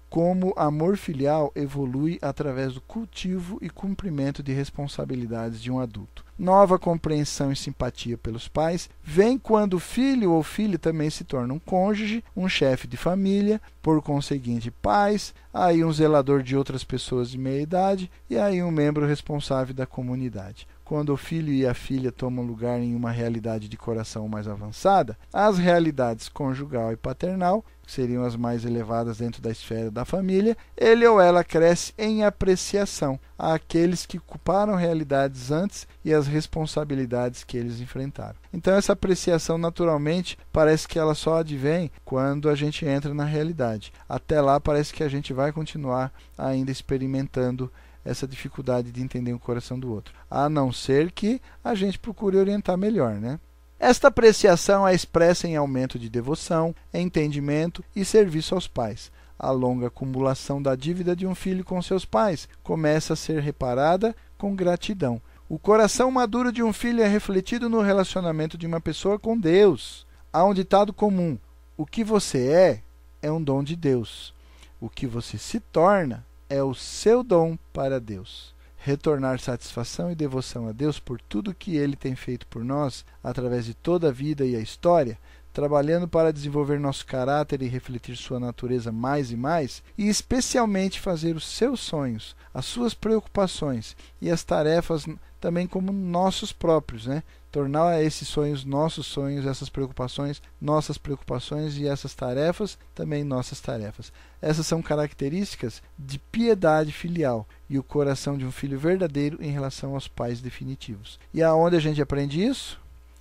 como 0.09 0.53
amor 0.55 0.95
filial 0.95 1.51
evolui 1.53 2.17
através 2.21 2.73
do 2.73 2.79
cultivo 2.79 3.57
e 3.61 3.69
cumprimento 3.69 4.41
de 4.41 4.53
responsabilidades 4.53 5.61
de 5.61 5.69
um 5.69 5.81
adulto. 5.81 6.23
Nova 6.39 6.79
compreensão 6.79 7.51
e 7.51 7.55
simpatia 7.57 8.17
pelos 8.17 8.47
pais 8.47 8.89
vem 9.03 9.37
quando 9.37 9.73
o 9.73 9.79
filho 9.79 10.31
ou 10.31 10.41
filha 10.41 10.79
também 10.79 11.09
se 11.09 11.25
torna 11.25 11.53
um 11.53 11.59
cônjuge, 11.59 12.23
um 12.33 12.47
chefe 12.47 12.87
de 12.87 12.95
família, 12.95 13.61
por 13.81 14.01
conseguinte, 14.01 14.71
pais, 14.71 15.33
aí 15.53 15.83
um 15.83 15.91
zelador 15.91 16.43
de 16.43 16.55
outras 16.55 16.85
pessoas 16.85 17.29
de 17.29 17.37
meia 17.37 17.61
idade 17.61 18.09
e 18.29 18.37
aí 18.37 18.63
um 18.63 18.71
membro 18.71 19.05
responsável 19.05 19.73
da 19.73 19.85
comunidade 19.85 20.65
quando 20.91 21.13
o 21.13 21.15
filho 21.15 21.53
e 21.53 21.65
a 21.65 21.73
filha 21.73 22.11
tomam 22.11 22.45
lugar 22.45 22.77
em 22.81 22.93
uma 22.93 23.11
realidade 23.11 23.69
de 23.69 23.77
coração 23.77 24.27
mais 24.27 24.45
avançada, 24.45 25.17
as 25.31 25.57
realidades 25.57 26.27
conjugal 26.27 26.91
e 26.91 26.97
paternal 26.97 27.63
seriam 27.87 28.25
as 28.25 28.35
mais 28.35 28.65
elevadas 28.65 29.19
dentro 29.19 29.41
da 29.41 29.49
esfera 29.49 29.89
da 29.89 30.03
família, 30.03 30.57
ele 30.75 31.07
ou 31.07 31.21
ela 31.21 31.45
cresce 31.45 31.93
em 31.97 32.25
apreciação 32.25 33.17
àqueles 33.39 34.05
que 34.05 34.17
ocuparam 34.17 34.75
realidades 34.75 35.49
antes 35.49 35.87
e 36.03 36.13
as 36.13 36.27
responsabilidades 36.27 37.45
que 37.45 37.55
eles 37.55 37.79
enfrentaram. 37.79 38.35
Então 38.53 38.75
essa 38.75 38.91
apreciação 38.91 39.57
naturalmente 39.57 40.37
parece 40.51 40.89
que 40.89 40.99
ela 40.99 41.15
só 41.15 41.37
advém 41.37 41.89
quando 42.03 42.49
a 42.49 42.55
gente 42.55 42.85
entra 42.85 43.13
na 43.13 43.23
realidade. 43.23 43.93
Até 44.09 44.41
lá 44.41 44.59
parece 44.59 44.93
que 44.93 45.05
a 45.05 45.09
gente 45.09 45.31
vai 45.31 45.53
continuar 45.53 46.11
ainda 46.37 46.69
experimentando 46.69 47.71
essa 48.03 48.27
dificuldade 48.27 48.91
de 48.91 49.01
entender 49.01 49.33
o 49.33 49.39
coração 49.39 49.79
do 49.79 49.91
outro, 49.91 50.13
a 50.29 50.49
não 50.49 50.71
ser 50.71 51.11
que 51.11 51.41
a 51.63 51.75
gente 51.75 51.99
procure 51.99 52.37
orientar 52.37 52.77
melhor, 52.77 53.15
né? 53.15 53.39
Esta 53.79 54.09
apreciação 54.09 54.87
é 54.87 54.93
expressa 54.93 55.47
em 55.47 55.55
aumento 55.55 55.97
de 55.97 56.07
devoção, 56.07 56.75
entendimento 56.93 57.83
e 57.95 58.05
serviço 58.05 58.53
aos 58.53 58.67
pais. 58.67 59.11
a 59.39 59.49
longa 59.49 59.87
acumulação 59.87 60.61
da 60.61 60.75
dívida 60.75 61.15
de 61.15 61.25
um 61.25 61.33
filho 61.33 61.63
com 61.65 61.81
seus 61.81 62.05
pais 62.05 62.47
começa 62.61 63.13
a 63.13 63.15
ser 63.15 63.41
reparada 63.41 64.15
com 64.37 64.55
gratidão. 64.55 65.19
O 65.49 65.57
coração 65.57 66.11
maduro 66.11 66.51
de 66.51 66.61
um 66.61 66.71
filho 66.71 67.01
é 67.01 67.07
refletido 67.07 67.67
no 67.67 67.81
relacionamento 67.81 68.55
de 68.55 68.67
uma 68.67 68.79
pessoa 68.79 69.17
com 69.17 69.35
Deus. 69.35 70.05
Há 70.31 70.45
um 70.45 70.53
ditado 70.53 70.93
comum: 70.93 71.39
o 71.75 71.87
que 71.87 72.03
você 72.03 72.47
é 72.47 72.83
é 73.19 73.31
um 73.31 73.43
dom 73.43 73.63
de 73.63 73.75
Deus. 73.75 74.31
O 74.79 74.87
que 74.87 75.07
você 75.07 75.39
se 75.39 75.59
torna 75.59 76.23
é 76.51 76.61
o 76.61 76.75
seu 76.75 77.23
dom 77.23 77.57
para 77.71 77.97
Deus. 77.97 78.53
Retornar 78.75 79.39
satisfação 79.39 80.11
e 80.11 80.15
devoção 80.15 80.67
a 80.67 80.73
Deus 80.73 80.99
por 80.99 81.21
tudo 81.21 81.55
que 81.55 81.77
ele 81.77 81.95
tem 81.95 82.13
feito 82.13 82.45
por 82.47 82.61
nós 82.61 83.05
através 83.23 83.65
de 83.65 83.73
toda 83.73 84.09
a 84.09 84.11
vida 84.11 84.45
e 84.45 84.55
a 84.55 84.59
história 84.59 85.17
trabalhando 85.53 86.07
para 86.07 86.31
desenvolver 86.31 86.79
nosso 86.79 87.05
caráter 87.05 87.61
e 87.61 87.67
refletir 87.67 88.15
sua 88.15 88.39
natureza 88.39 88.91
mais 88.91 89.31
e 89.31 89.35
mais, 89.35 89.83
e 89.97 90.07
especialmente 90.07 90.99
fazer 90.99 91.35
os 91.35 91.45
seus 91.45 91.81
sonhos, 91.81 92.35
as 92.53 92.65
suas 92.65 92.93
preocupações 92.93 93.95
e 94.21 94.29
as 94.29 94.43
tarefas 94.43 95.05
também 95.39 95.67
como 95.67 95.91
nossos 95.91 96.53
próprios, 96.53 97.05
né? 97.05 97.23
Tornar 97.51 98.01
esses 98.01 98.27
sonhos 98.27 98.63
nossos 98.63 99.05
sonhos, 99.05 99.45
essas 99.45 99.67
preocupações 99.67 100.41
nossas 100.59 100.97
preocupações 100.97 101.77
e 101.77 101.85
essas 101.85 102.13
tarefas 102.13 102.77
também 102.95 103.23
nossas 103.23 103.59
tarefas. 103.59 104.13
Essas 104.41 104.65
são 104.65 104.81
características 104.81 105.81
de 105.99 106.17
piedade 106.17 106.91
filial 106.91 107.45
e 107.69 107.77
o 107.77 107.83
coração 107.83 108.37
de 108.37 108.45
um 108.45 108.51
filho 108.51 108.79
verdadeiro 108.79 109.37
em 109.41 109.51
relação 109.51 109.95
aos 109.95 110.07
pais 110.07 110.39
definitivos. 110.39 111.19
E 111.33 111.43
aonde 111.43 111.75
a 111.75 111.79
gente 111.79 112.01
aprende 112.01 112.41
isso? 112.41 112.79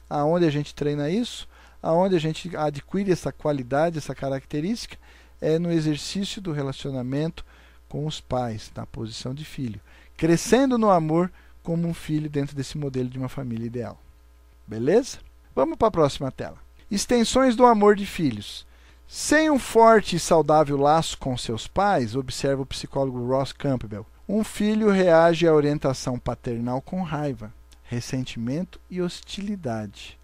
Aonde 0.08 0.46
a 0.46 0.50
gente 0.50 0.74
treina 0.74 1.10
isso? 1.10 1.48
aonde 1.82 2.14
a 2.14 2.20
gente 2.20 2.54
adquire 2.56 3.10
essa 3.10 3.32
qualidade, 3.32 3.98
essa 3.98 4.14
característica, 4.14 4.96
é 5.40 5.58
no 5.58 5.70
exercício 5.70 6.40
do 6.42 6.52
relacionamento 6.52 7.44
com 7.88 8.06
os 8.06 8.20
pais, 8.20 8.70
na 8.74 8.86
posição 8.86 9.34
de 9.34 9.44
filho, 9.44 9.80
crescendo 10.16 10.76
no 10.76 10.90
amor 10.90 11.32
como 11.62 11.88
um 11.88 11.94
filho 11.94 12.28
dentro 12.28 12.54
desse 12.54 12.76
modelo 12.76 13.08
de 13.08 13.18
uma 13.18 13.28
família 13.28 13.66
ideal. 13.66 13.98
Beleza? 14.70 15.18
Vamos 15.52 15.76
para 15.76 15.88
a 15.88 15.90
próxima 15.90 16.30
tela. 16.30 16.56
Extensões 16.88 17.56
do 17.56 17.66
amor 17.66 17.96
de 17.96 18.06
filhos. 18.06 18.64
Sem 19.04 19.50
um 19.50 19.58
forte 19.58 20.14
e 20.14 20.20
saudável 20.20 20.76
laço 20.76 21.18
com 21.18 21.36
seus 21.36 21.66
pais, 21.66 22.14
observa 22.14 22.62
o 22.62 22.66
psicólogo 22.66 23.26
Ross 23.26 23.52
Campbell, 23.52 24.06
um 24.28 24.44
filho 24.44 24.88
reage 24.88 25.44
à 25.44 25.52
orientação 25.52 26.20
paternal 26.20 26.80
com 26.80 27.02
raiva, 27.02 27.52
ressentimento 27.82 28.80
e 28.88 29.02
hostilidade 29.02 30.20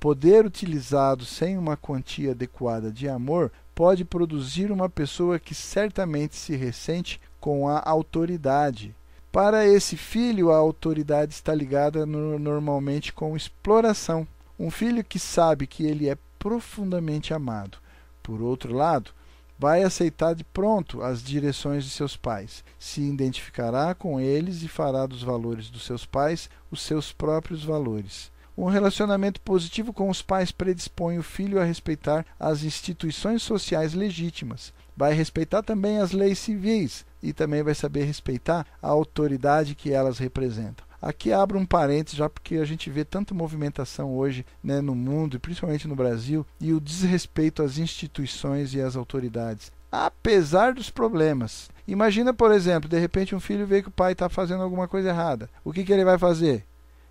poder 0.00 0.46
utilizado 0.46 1.26
sem 1.26 1.58
uma 1.58 1.76
quantia 1.76 2.30
adequada 2.30 2.90
de 2.90 3.06
amor 3.06 3.52
pode 3.74 4.02
produzir 4.02 4.72
uma 4.72 4.88
pessoa 4.88 5.38
que 5.38 5.54
certamente 5.54 6.34
se 6.34 6.56
ressente 6.56 7.20
com 7.38 7.68
a 7.68 7.82
autoridade. 7.84 8.94
Para 9.32 9.64
esse 9.64 9.96
filho, 9.96 10.50
a 10.50 10.56
autoridade 10.56 11.32
está 11.32 11.54
ligada 11.54 12.04
no, 12.04 12.36
normalmente 12.36 13.12
com 13.12 13.36
exploração. 13.36 14.26
Um 14.58 14.72
filho 14.72 15.04
que 15.04 15.20
sabe 15.20 15.68
que 15.68 15.86
ele 15.86 16.08
é 16.08 16.18
profundamente 16.36 17.32
amado. 17.32 17.78
Por 18.24 18.42
outro 18.42 18.74
lado, 18.74 19.12
vai 19.56 19.84
aceitar 19.84 20.34
de 20.34 20.42
pronto 20.42 21.00
as 21.00 21.22
direções 21.22 21.84
de 21.84 21.90
seus 21.90 22.16
pais, 22.16 22.64
se 22.76 23.02
identificará 23.02 23.94
com 23.94 24.18
eles 24.18 24.62
e 24.64 24.68
fará 24.68 25.06
dos 25.06 25.22
valores 25.22 25.70
dos 25.70 25.84
seus 25.84 26.04
pais 26.04 26.50
os 26.68 26.82
seus 26.82 27.12
próprios 27.12 27.62
valores. 27.62 28.32
Um 28.58 28.66
relacionamento 28.66 29.40
positivo 29.42 29.92
com 29.92 30.10
os 30.10 30.22
pais 30.22 30.50
predispõe 30.50 31.18
o 31.18 31.22
filho 31.22 31.60
a 31.60 31.64
respeitar 31.64 32.26
as 32.38 32.64
instituições 32.64 33.42
sociais 33.42 33.94
legítimas. 33.94 34.72
Vai 34.96 35.12
respeitar 35.14 35.62
também 35.62 35.98
as 35.98 36.10
leis 36.10 36.38
civis 36.40 37.04
e 37.22 37.32
também 37.32 37.62
vai 37.62 37.74
saber 37.74 38.04
respeitar 38.04 38.66
a 38.82 38.88
autoridade 38.88 39.74
que 39.74 39.92
elas 39.92 40.18
representam. 40.18 40.90
Aqui 41.02 41.32
abro 41.32 41.58
um 41.58 41.64
parênteses 41.64 42.18
já 42.18 42.28
porque 42.28 42.56
a 42.56 42.64
gente 42.64 42.90
vê 42.90 43.04
tanta 43.04 43.32
movimentação 43.32 44.14
hoje 44.14 44.44
né, 44.62 44.82
no 44.82 44.94
mundo, 44.94 45.36
e 45.36 45.38
principalmente 45.38 45.88
no 45.88 45.96
Brasil, 45.96 46.46
e 46.60 46.74
o 46.74 46.80
desrespeito 46.80 47.62
às 47.62 47.78
instituições 47.78 48.74
e 48.74 48.80
às 48.82 48.96
autoridades. 48.96 49.72
Apesar 49.90 50.74
dos 50.74 50.90
problemas. 50.90 51.70
Imagina, 51.88 52.34
por 52.34 52.52
exemplo, 52.52 52.88
de 52.88 52.98
repente 52.98 53.34
um 53.34 53.40
filho 53.40 53.66
vê 53.66 53.82
que 53.82 53.88
o 53.88 53.92
pai 53.92 54.12
está 54.12 54.28
fazendo 54.28 54.62
alguma 54.62 54.86
coisa 54.86 55.08
errada. 55.08 55.48
O 55.64 55.72
que, 55.72 55.84
que 55.84 55.92
ele 55.92 56.04
vai 56.04 56.18
fazer? 56.18 56.64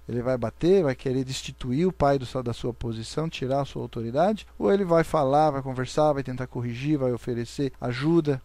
Ele 0.07 0.21
vai 0.21 0.37
bater, 0.37 0.83
vai 0.83 0.95
querer 0.95 1.23
destituir 1.23 1.85
o 1.85 1.91
pai 1.91 2.17
do, 2.17 2.43
da 2.43 2.53
sua 2.53 2.73
posição, 2.73 3.29
tirar 3.29 3.61
a 3.61 3.65
sua 3.65 3.81
autoridade, 3.81 4.47
ou 4.57 4.71
ele 4.71 4.83
vai 4.83 5.03
falar, 5.03 5.51
vai 5.51 5.61
conversar, 5.61 6.13
vai 6.13 6.23
tentar 6.23 6.47
corrigir, 6.47 6.97
vai 6.97 7.11
oferecer 7.11 7.71
ajuda. 7.81 8.41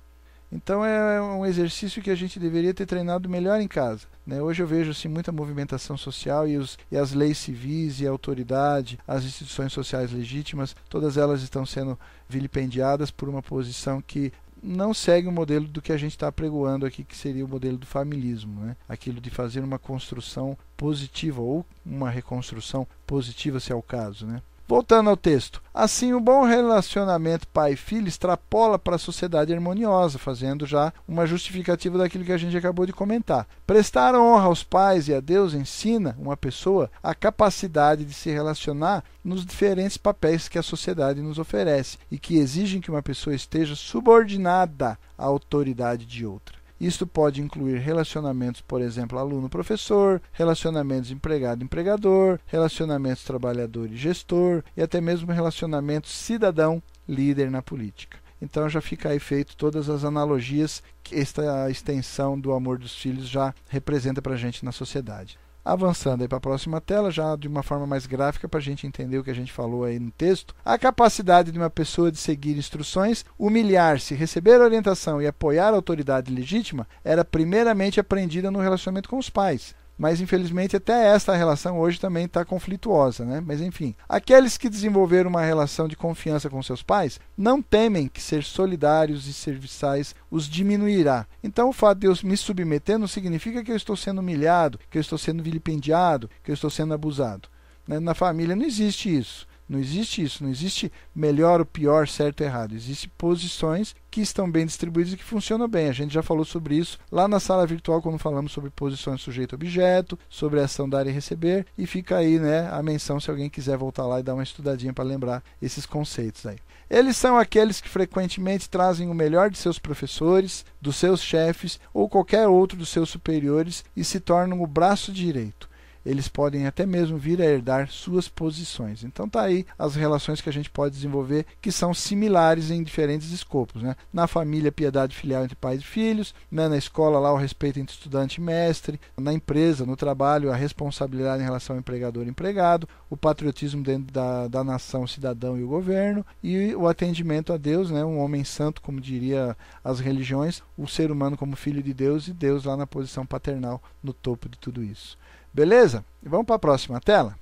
Então 0.55 0.85
é 0.85 1.21
um 1.21 1.45
exercício 1.45 2.01
que 2.01 2.11
a 2.11 2.15
gente 2.15 2.39
deveria 2.39 2.73
ter 2.73 2.87
treinado 2.87 3.29
melhor 3.29 3.61
em 3.61 3.67
casa. 3.67 4.07
Né? 4.25 4.41
Hoje 4.41 4.63
eu 4.63 4.67
vejo 4.69 4.93
assim, 4.93 5.09
muita 5.09 5.33
movimentação 5.33 5.97
social 5.97 6.47
e, 6.47 6.57
os, 6.57 6.79
e 6.93 6.97
as 6.97 7.13
leis 7.13 7.39
civis 7.39 8.01
e 8.01 8.07
a 8.07 8.11
autoridade, 8.11 8.97
as 9.07 9.25
instituições 9.25 9.73
sociais 9.73 10.13
legítimas, 10.13 10.77
todas 10.89 11.17
elas 11.17 11.43
estão 11.43 11.67
sendo 11.67 11.99
vilipendiadas 12.29 13.11
por 13.11 13.29
uma 13.29 13.43
posição 13.43 14.01
que 14.01 14.33
não 14.63 14.95
segue 14.95 15.27
o 15.27 15.33
modelo 15.33 15.67
do 15.67 15.83
que 15.83 15.93
a 15.93 15.97
gente 15.97 16.13
está 16.13 16.31
pregoando 16.31 16.87
aqui, 16.87 17.03
que 17.03 17.17
seria 17.17 17.45
o 17.45 17.49
modelo 17.49 17.77
do 17.77 17.85
familismo, 17.85 18.61
né? 18.61 18.77
aquilo 18.89 19.21
de 19.21 19.31
fazer 19.31 19.61
uma 19.61 19.79
construção 19.79 20.57
positiva 20.77 21.43
ou 21.43 21.67
uma 21.85 22.09
reconstrução 22.09 22.87
positiva, 23.05 23.59
se 23.59 23.73
é 23.73 23.75
o 23.75 23.83
caso. 23.83 24.25
Né? 24.25 24.41
Voltando 24.67 25.11
ao 25.11 25.17
texto. 25.17 25.63
Assim, 25.75 26.15
o 26.15 26.21
bom 26.21 26.43
relacionamento 26.45 27.47
pai-filho 27.49 28.09
extrapola 28.09 28.79
para 28.79 28.97
a 28.97 28.99
sociedade 28.99 29.53
harmoniosa, 29.53 30.19
fazendo 30.19 30.65
já 30.65 30.91
uma 31.07 31.27
justificativa 31.27 31.99
daquilo 31.99 32.25
que 32.25 32.33
a 32.33 32.39
gente 32.39 32.57
acabou 32.57 32.87
de 32.87 32.93
comentar. 32.93 33.47
Prestar 33.67 34.15
honra 34.15 34.45
aos 34.45 34.63
pais 34.63 35.07
e 35.07 35.15
a 35.15 35.21
Deus 35.21 35.53
ensina 35.53 36.17
uma 36.19 36.35
pessoa 36.35 36.91
a 37.03 37.15
capacidade 37.15 38.07
de 38.07 38.15
se 38.15 38.31
relacionar 38.31 39.05
nos 39.23 39.45
diferentes 39.45 39.99
papéis 39.99 40.49
que 40.49 40.59
a 40.59 40.63
sociedade 40.63 41.21
nos 41.21 41.39
oferece 41.39 41.99
e 42.11 42.19
que 42.19 42.39
exigem 42.39 42.81
que 42.81 42.91
uma 42.91 43.03
pessoa 43.03 43.37
esteja 43.37 43.77
subordinada 43.77 44.99
à 45.19 45.25
autoridade 45.25 46.07
de 46.07 46.25
outra. 46.25 46.64
Isto 46.85 47.07
pode 47.07 47.41
incluir 47.41 47.79
relacionamentos, 47.79 48.61
por 48.61 48.83
exemplo, 48.83 49.19
aluno-professor, 49.19 50.21
relacionamentos 50.35 51.11
empregado-empregador, 51.11 52.39
relacionamentos 52.45 53.25
trabalhador 53.25 53.91
e 53.91 53.97
gestor 53.97 54.63
e 54.77 54.83
até 54.83 55.01
mesmo 55.01 55.33
relacionamentos 55.33 56.11
cidadão-líder 56.13 57.51
na 57.51 57.63
política. 57.63 58.19
Então 58.39 58.69
já 58.69 58.83
fica 58.83 59.09
aí 59.09 59.19
feito 59.19 59.57
todas 59.57 59.89
as 59.89 60.05
analogias 60.05 60.83
que 61.03 61.15
esta 61.15 61.71
extensão 61.71 62.39
do 62.39 62.53
amor 62.53 62.77
dos 62.77 62.95
filhos 62.95 63.31
já 63.31 63.55
representa 63.71 64.21
para 64.21 64.35
a 64.35 64.37
gente 64.37 64.63
na 64.63 64.71
sociedade. 64.71 65.39
Avançando 65.65 66.23
aí 66.23 66.29
para 66.29 66.39
a 66.39 66.41
próxima 66.41 66.81
tela, 66.81 67.11
já 67.11 67.35
de 67.37 67.49
uma 67.49 67.63
forma 67.63 67.87
mais 67.87 68.07
gráfica 68.07 68.49
para 68.49 68.59
a 68.59 68.63
gente 68.63 68.87
entender 68.87 69.19
o 69.19 69.25
que 69.25 69.31
a 69.31 69.35
gente 69.35 69.53
falou 69.53 69.85
aí 69.85 69.99
no 69.99 70.11
texto. 70.11 70.55
A 70.65 70.77
capacidade 70.77 71.51
de 71.51 71.59
uma 71.59 71.71
pessoa 71.71 72.13
de 72.13 72.19
seguir 72.19 72.59
instruções, 72.59 73.25
humilhar-se, 73.39 74.15
receber 74.15 74.61
orientação 74.61 75.23
e 75.23 75.27
apoiar 75.27 75.69
a 75.69 75.77
autoridade 75.77 76.33
legítima 76.33 76.87
era 77.03 77.25
primeiramente 77.25 77.99
aprendida 77.99 78.51
no 78.51 78.61
relacionamento 78.61 79.09
com 79.09 79.19
os 79.19 79.31
pais 79.31 79.75
mas 79.97 80.21
infelizmente 80.21 80.77
até 80.77 81.09
esta 81.09 81.35
relação 81.35 81.79
hoje 81.79 82.01
também 82.01 82.25
está 82.25 82.45
conflituosa, 82.45 83.25
né? 83.25 83.43
Mas 83.45 83.61
enfim, 83.61 83.95
aqueles 84.09 84.57
que 84.57 84.69
desenvolveram 84.69 85.31
uma 85.31 85.43
relação 85.43 85.87
de 85.87 85.97
confiança 85.97 86.51
com 86.51 86.63
seus 86.63 86.83
pais 86.83 87.21
não 87.37 87.63
temem 87.63 88.09
que 88.09 88.21
ser 88.21 88.43
solidários 88.43 89.27
e 89.27 89.33
serviçais 89.33 90.15
os 90.31 90.49
diminuirá. 90.49 91.27
Então 91.43 91.69
o 91.69 91.73
fato 91.73 92.01
de 92.01 92.07
eu 92.07 92.15
me 92.25 92.37
submeter 92.37 92.99
não 92.99 93.07
significa 93.07 93.63
que 93.63 93.71
eu 93.71 93.77
estou 93.77 93.97
sendo 93.97 94.19
humilhado, 94.19 94.79
que 94.91 94.99
eu 94.99 95.03
estou 95.03 95.19
sendo 95.19 95.43
vilipendiado, 95.43 96.29
que 96.43 96.51
eu 96.51 96.55
estou 96.55 96.71
sendo 96.71 96.95
abusado. 96.95 97.49
Né? 97.87 98.01
Na 98.01 98.15
família 98.15 98.57
não 98.57 98.65
existe 98.65 99.15
isso. 99.17 99.47
Não 99.67 99.79
existe 99.79 100.23
isso, 100.23 100.45
não 100.45 100.51
existe 100.51 100.93
melhor 101.15 101.59
ou 101.61 101.67
pior, 101.67 102.07
certo 102.07 102.43
ou 102.43 102.47
errado. 102.47 102.75
Existem 102.75 103.11
posições 103.17 103.97
que 104.15 104.21
estão 104.21 104.49
bem 104.49 104.65
distribuídas 104.65 105.13
e 105.13 105.17
que 105.17 105.25
funcionam 105.25 105.67
bem. 105.67 105.89
A 105.89 105.93
gente 105.93 106.15
já 106.15 106.23
falou 106.23 106.45
sobre 106.45 106.77
isso 106.77 107.01
lá 107.11 107.27
na 107.27 107.41
sala 107.41 107.67
virtual 107.67 108.01
quando 108.01 108.17
falamos 108.17 108.53
sobre 108.53 108.71
posições 108.71 109.21
sujeito-objeto, 109.21 110.17
sobre 110.29 110.61
a 110.61 110.67
ação 110.67 110.89
dar 110.89 111.05
e 111.09 111.11
receber, 111.11 111.67
e 111.77 111.85
fica 111.85 112.19
aí 112.19 112.39
né, 112.39 112.69
a 112.71 112.81
menção 112.81 113.19
se 113.19 113.29
alguém 113.29 113.51
quiser 113.51 113.77
voltar 113.77 114.07
lá 114.07 114.21
e 114.21 114.23
dar 114.23 114.35
uma 114.35 114.45
estudadinha 114.45 114.93
para 114.93 115.03
lembrar 115.03 115.43
esses 115.61 115.85
conceitos 115.85 116.47
aí. 116.47 116.59
Eles 116.89 117.17
são 117.17 117.37
aqueles 117.37 117.81
que 117.81 117.89
frequentemente 117.89 118.71
trazem 118.71 119.11
o 119.11 119.15
melhor 119.15 119.51
de 119.51 119.59
seus 119.59 119.81
professores, 119.81 120.65
dos 120.81 120.95
seus 120.95 121.21
chefes 121.21 121.81
ou 121.93 122.09
qualquer 122.09 122.47
outro 122.47 122.79
dos 122.79 122.91
seus 122.91 123.11
superiores 123.11 123.85
e 123.97 124.05
se 124.05 124.21
tornam 124.21 124.63
o 124.63 124.67
braço 124.67 125.11
direito 125.11 125.69
eles 126.05 126.29
podem 126.29 126.67
até 126.67 126.85
mesmo 126.85 127.17
vir 127.17 127.41
a 127.41 127.45
herdar 127.45 127.89
suas 127.89 128.29
posições. 128.29 129.05
Então 129.05 129.29
tá 129.29 129.43
aí 129.43 129.67
as 129.79 129.95
relações 129.95 130.41
que 130.41 130.49
a 130.49 130.53
gente 130.53 130.71
pode 130.71 130.95
desenvolver 130.95 131.47
que 131.61 131.73
são 131.73 131.95
similares 131.95 132.71
em 132.71 132.83
diferentes 132.83 133.31
escopos. 133.33 133.83
Né? 133.83 133.97
Na 134.13 134.27
família, 134.27 134.71
piedade 134.71 135.17
filial 135.17 135.45
entre 135.45 135.57
pais 135.57 135.81
e 135.81 135.85
filhos, 135.85 136.35
né? 136.51 136.69
na 136.69 136.77
escola 136.77 137.19
lá 137.19 137.33
o 137.33 137.37
respeito 137.37 137.81
entre 137.81 137.95
estudante 137.95 138.39
e 138.39 138.41
mestre, 138.41 139.01
na 139.17 139.33
empresa, 139.33 139.87
no 139.87 139.97
trabalho, 139.97 140.53
a 140.53 140.57
responsabilidade 140.57 141.43
em 141.43 141.47
relação 141.47 141.77
ao 141.77 141.81
empregador 141.81 142.27
e 142.27 142.31
empregado, 142.31 142.89
o 143.09 143.17
patriotismo 143.17 143.83
dentro 143.83 144.13
da, 144.13 144.49
da 144.49 144.63
nação, 144.63 145.07
cidadão 145.07 145.59
e 145.59 145.63
o 145.63 145.69
governo, 145.69 146.25
e 146.43 146.75
o 146.75 146.87
atendimento 146.87 147.53
a 147.53 147.57
Deus, 147.57 147.91
né? 147.91 148.05
um 148.05 148.19
homem 148.19 148.45
santo, 148.45 148.83
como 148.83 149.01
diria 149.01 149.57
as 149.83 150.01
religiões, 150.01 150.63
o 150.77 150.87
ser 150.87 151.11
humano 151.11 151.37
como 151.37 151.57
filho 151.57 151.83
de 151.83 151.95
Deus 151.95 152.29
e 152.29 152.33
Deus 152.33 152.65
lá 152.65 152.77
na 152.77 152.87
posição 152.87 153.25
paternal 153.25 153.83
no 154.03 154.13
topo 154.13 154.49
de 154.49 154.59
tudo 154.59 154.83
isso. 154.83 155.17
Beleza? 155.55 156.05
Vamos 156.21 156.47
para 156.47 156.57
a 156.57 156.59
próxima 156.59 157.01
tela. 157.01 157.39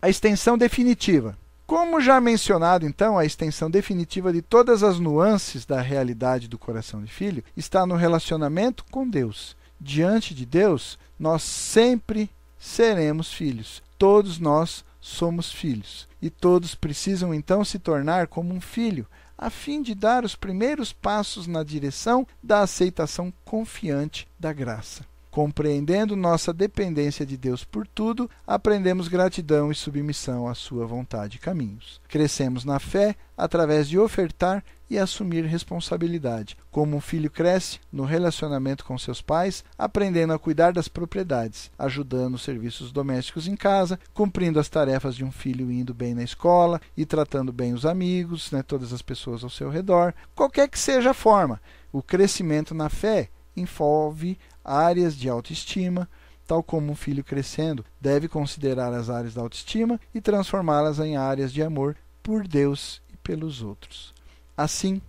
A 0.00 0.08
extensão 0.08 0.56
definitiva. 0.56 1.36
Como 1.66 2.00
já 2.00 2.20
mencionado, 2.20 2.86
então, 2.86 3.18
a 3.18 3.24
extensão 3.24 3.68
definitiva 3.68 4.32
de 4.32 4.40
todas 4.40 4.84
as 4.84 5.00
nuances 5.00 5.66
da 5.66 5.80
realidade 5.80 6.46
do 6.46 6.56
coração 6.56 7.02
de 7.02 7.10
filho 7.12 7.42
está 7.56 7.84
no 7.84 7.96
relacionamento 7.96 8.84
com 8.90 9.08
Deus. 9.08 9.56
Diante 9.80 10.32
de 10.32 10.46
Deus, 10.46 10.96
nós 11.18 11.42
sempre 11.42 12.30
seremos 12.56 13.32
filhos. 13.32 13.82
Todos 13.98 14.38
nós 14.38 14.84
somos 15.00 15.50
filhos. 15.50 16.08
E 16.22 16.30
todos 16.30 16.76
precisam 16.76 17.34
então 17.34 17.64
se 17.64 17.80
tornar 17.80 18.28
como 18.28 18.54
um 18.54 18.60
filho, 18.60 19.06
a 19.36 19.50
fim 19.50 19.82
de 19.82 19.94
dar 19.94 20.24
os 20.24 20.36
primeiros 20.36 20.92
passos 20.92 21.48
na 21.48 21.64
direção 21.64 22.24
da 22.40 22.60
aceitação 22.60 23.32
confiante 23.44 24.28
da 24.38 24.52
graça. 24.52 25.09
Compreendendo 25.30 26.16
nossa 26.16 26.52
dependência 26.52 27.24
de 27.24 27.36
Deus 27.36 27.62
por 27.62 27.86
tudo, 27.86 28.28
aprendemos 28.44 29.06
gratidão 29.06 29.70
e 29.70 29.74
submissão 29.74 30.48
à 30.48 30.54
Sua 30.54 30.84
vontade 30.84 31.36
e 31.36 31.40
caminhos. 31.40 32.00
Crescemos 32.08 32.64
na 32.64 32.80
fé 32.80 33.14
através 33.36 33.88
de 33.88 33.96
ofertar 33.96 34.64
e 34.90 34.98
assumir 34.98 35.44
responsabilidade. 35.44 36.56
Como 36.68 36.96
um 36.96 37.00
filho 37.00 37.30
cresce 37.30 37.78
no 37.92 38.04
relacionamento 38.04 38.84
com 38.84 38.98
seus 38.98 39.22
pais, 39.22 39.64
aprendendo 39.78 40.32
a 40.32 40.38
cuidar 40.38 40.72
das 40.72 40.88
propriedades, 40.88 41.70
ajudando 41.78 42.34
os 42.34 42.42
serviços 42.42 42.90
domésticos 42.90 43.46
em 43.46 43.54
casa, 43.54 44.00
cumprindo 44.12 44.58
as 44.58 44.68
tarefas 44.68 45.14
de 45.14 45.24
um 45.24 45.30
filho 45.30 45.70
indo 45.70 45.94
bem 45.94 46.12
na 46.12 46.24
escola 46.24 46.80
e 46.96 47.06
tratando 47.06 47.52
bem 47.52 47.72
os 47.72 47.86
amigos, 47.86 48.50
né, 48.50 48.64
todas 48.64 48.92
as 48.92 49.00
pessoas 49.00 49.44
ao 49.44 49.50
seu 49.50 49.70
redor. 49.70 50.12
Qualquer 50.34 50.68
que 50.68 50.78
seja 50.78 51.12
a 51.12 51.14
forma, 51.14 51.60
o 51.92 52.02
crescimento 52.02 52.74
na 52.74 52.88
fé 52.88 53.30
envolve 53.56 54.38
áreas 54.64 55.16
de 55.16 55.28
autoestima, 55.28 56.08
tal 56.46 56.62
como 56.62 56.92
um 56.92 56.96
filho 56.96 57.22
crescendo 57.22 57.84
deve 58.00 58.28
considerar 58.28 58.92
as 58.92 59.08
áreas 59.08 59.34
da 59.34 59.42
autoestima 59.42 60.00
e 60.14 60.20
transformá-las 60.20 60.98
em 60.98 61.16
áreas 61.16 61.52
de 61.52 61.62
amor 61.62 61.96
por 62.22 62.46
Deus 62.46 63.00
e 63.12 63.16
pelos 63.16 63.62
outros. 63.62 64.12
Assim, 64.56 65.00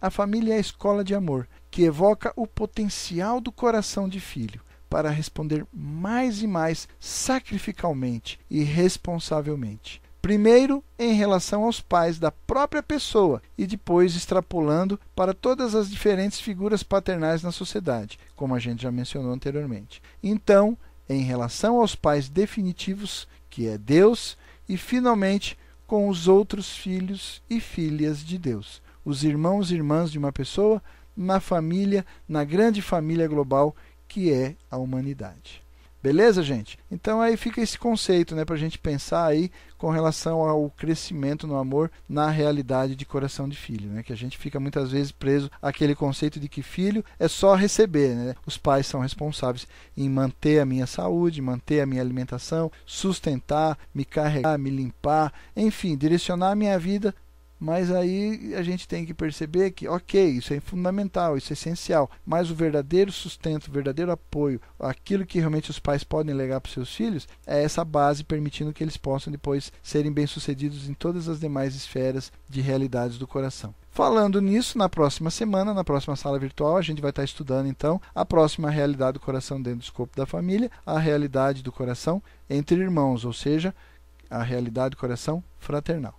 a 0.00 0.10
família 0.10 0.54
é 0.54 0.56
a 0.56 0.60
escola 0.60 1.04
de 1.04 1.14
amor 1.14 1.48
que 1.70 1.82
evoca 1.82 2.32
o 2.36 2.46
potencial 2.46 3.40
do 3.40 3.52
coração 3.52 4.08
de 4.08 4.20
filho 4.20 4.60
para 4.88 5.10
responder 5.10 5.66
mais 5.72 6.42
e 6.42 6.46
mais 6.46 6.88
sacrificalmente 6.98 8.38
e 8.48 8.62
responsavelmente 8.62 10.00
Primeiro, 10.26 10.82
em 10.98 11.12
relação 11.12 11.62
aos 11.62 11.80
pais 11.80 12.18
da 12.18 12.32
própria 12.32 12.82
pessoa 12.82 13.40
e 13.56 13.64
depois 13.64 14.16
extrapolando 14.16 14.98
para 15.14 15.32
todas 15.32 15.72
as 15.72 15.88
diferentes 15.88 16.40
figuras 16.40 16.82
paternais 16.82 17.44
na 17.44 17.52
sociedade, 17.52 18.18
como 18.34 18.52
a 18.52 18.58
gente 18.58 18.82
já 18.82 18.90
mencionou 18.90 19.32
anteriormente. 19.32 20.02
Então, 20.20 20.76
em 21.08 21.22
relação 21.22 21.80
aos 21.80 21.94
pais 21.94 22.28
definitivos, 22.28 23.28
que 23.48 23.68
é 23.68 23.78
Deus, 23.78 24.36
e 24.68 24.76
finalmente 24.76 25.56
com 25.86 26.08
os 26.08 26.26
outros 26.26 26.76
filhos 26.76 27.40
e 27.48 27.60
filhas 27.60 28.18
de 28.18 28.36
Deus, 28.36 28.82
os 29.04 29.22
irmãos 29.22 29.70
e 29.70 29.76
irmãs 29.76 30.10
de 30.10 30.18
uma 30.18 30.32
pessoa 30.32 30.82
na 31.16 31.38
família, 31.38 32.04
na 32.28 32.42
grande 32.42 32.82
família 32.82 33.28
global 33.28 33.76
que 34.08 34.32
é 34.32 34.56
a 34.68 34.76
humanidade. 34.76 35.65
Beleza, 36.06 36.40
gente? 36.40 36.78
Então 36.88 37.20
aí 37.20 37.36
fica 37.36 37.60
esse 37.60 37.76
conceito, 37.76 38.36
né, 38.36 38.44
para 38.44 38.54
a 38.54 38.58
gente 38.58 38.78
pensar 38.78 39.26
aí 39.26 39.50
com 39.76 39.90
relação 39.90 40.38
ao 40.42 40.70
crescimento 40.70 41.48
no 41.48 41.56
amor 41.56 41.90
na 42.08 42.30
realidade 42.30 42.94
de 42.94 43.04
coração 43.04 43.48
de 43.48 43.56
filho, 43.56 43.90
né? 43.90 44.04
Que 44.04 44.12
a 44.12 44.16
gente 44.16 44.38
fica 44.38 44.60
muitas 44.60 44.92
vezes 44.92 45.10
preso 45.10 45.50
àquele 45.60 45.96
conceito 45.96 46.38
de 46.38 46.48
que 46.48 46.62
filho 46.62 47.04
é 47.18 47.26
só 47.26 47.56
receber, 47.56 48.14
né? 48.14 48.36
Os 48.46 48.56
pais 48.56 48.86
são 48.86 49.00
responsáveis 49.00 49.66
em 49.96 50.08
manter 50.08 50.60
a 50.60 50.64
minha 50.64 50.86
saúde, 50.86 51.42
manter 51.42 51.80
a 51.80 51.86
minha 51.86 52.02
alimentação, 52.02 52.70
sustentar, 52.86 53.76
me 53.92 54.04
carregar, 54.04 54.56
me 54.56 54.70
limpar, 54.70 55.32
enfim, 55.56 55.96
direcionar 55.96 56.52
a 56.52 56.56
minha 56.56 56.78
vida 56.78 57.12
mas 57.58 57.90
aí 57.90 58.54
a 58.54 58.62
gente 58.62 58.86
tem 58.86 59.04
que 59.04 59.14
perceber 59.14 59.70
que, 59.70 59.88
ok, 59.88 60.28
isso 60.28 60.52
é 60.52 60.60
fundamental, 60.60 61.36
isso 61.36 61.52
é 61.52 61.54
essencial, 61.54 62.10
mas 62.24 62.50
o 62.50 62.54
verdadeiro 62.54 63.10
sustento, 63.10 63.68
o 63.68 63.72
verdadeiro 63.72 64.12
apoio, 64.12 64.60
aquilo 64.78 65.26
que 65.26 65.38
realmente 65.38 65.70
os 65.70 65.78
pais 65.78 66.04
podem 66.04 66.34
legar 66.34 66.60
para 66.60 66.68
os 66.68 66.74
seus 66.74 66.94
filhos, 66.94 67.28
é 67.46 67.62
essa 67.62 67.84
base 67.84 68.24
permitindo 68.24 68.72
que 68.72 68.84
eles 68.84 68.96
possam 68.96 69.30
depois 69.30 69.72
serem 69.82 70.12
bem-sucedidos 70.12 70.88
em 70.88 70.94
todas 70.94 71.28
as 71.28 71.40
demais 71.40 71.74
esferas 71.74 72.30
de 72.48 72.60
realidades 72.60 73.18
do 73.18 73.26
coração. 73.26 73.74
Falando 73.90 74.42
nisso, 74.42 74.76
na 74.76 74.90
próxima 74.90 75.30
semana, 75.30 75.72
na 75.72 75.82
próxima 75.82 76.16
sala 76.16 76.38
virtual, 76.38 76.76
a 76.76 76.82
gente 76.82 77.00
vai 77.00 77.08
estar 77.08 77.24
estudando 77.24 77.66
então 77.66 77.98
a 78.14 78.26
próxima 78.26 78.68
realidade 78.68 79.14
do 79.14 79.20
coração 79.20 79.56
dentro 79.56 79.78
do 79.78 79.84
escopo 79.84 80.14
da 80.14 80.26
família, 80.26 80.70
a 80.84 80.98
realidade 80.98 81.62
do 81.62 81.72
coração 81.72 82.22
entre 82.50 82.78
irmãos, 82.78 83.24
ou 83.24 83.32
seja, 83.32 83.74
a 84.28 84.42
realidade 84.42 84.90
do 84.90 84.98
coração 84.98 85.42
fraternal. 85.58 86.14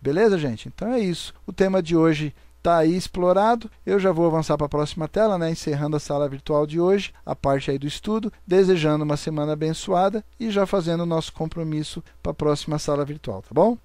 Beleza, 0.00 0.38
gente? 0.38 0.68
Então 0.68 0.92
é 0.92 1.00
isso. 1.00 1.34
O 1.46 1.52
tema 1.52 1.82
de 1.82 1.96
hoje 1.96 2.34
está 2.58 2.78
aí 2.78 2.96
explorado. 2.96 3.70
Eu 3.84 3.98
já 3.98 4.12
vou 4.12 4.26
avançar 4.26 4.56
para 4.56 4.66
a 4.66 4.70
próxima 4.70 5.08
tela, 5.08 5.38
né? 5.38 5.50
encerrando 5.50 5.96
a 5.96 6.00
sala 6.00 6.28
virtual 6.28 6.66
de 6.66 6.80
hoje, 6.80 7.12
a 7.24 7.34
parte 7.34 7.70
aí 7.70 7.78
do 7.78 7.86
estudo, 7.86 8.32
desejando 8.46 9.04
uma 9.04 9.16
semana 9.16 9.52
abençoada 9.52 10.24
e 10.38 10.50
já 10.50 10.66
fazendo 10.66 11.02
o 11.02 11.06
nosso 11.06 11.32
compromisso 11.32 12.02
para 12.22 12.32
a 12.32 12.34
próxima 12.34 12.78
sala 12.78 13.04
virtual, 13.04 13.42
tá 13.42 13.50
bom? 13.52 13.78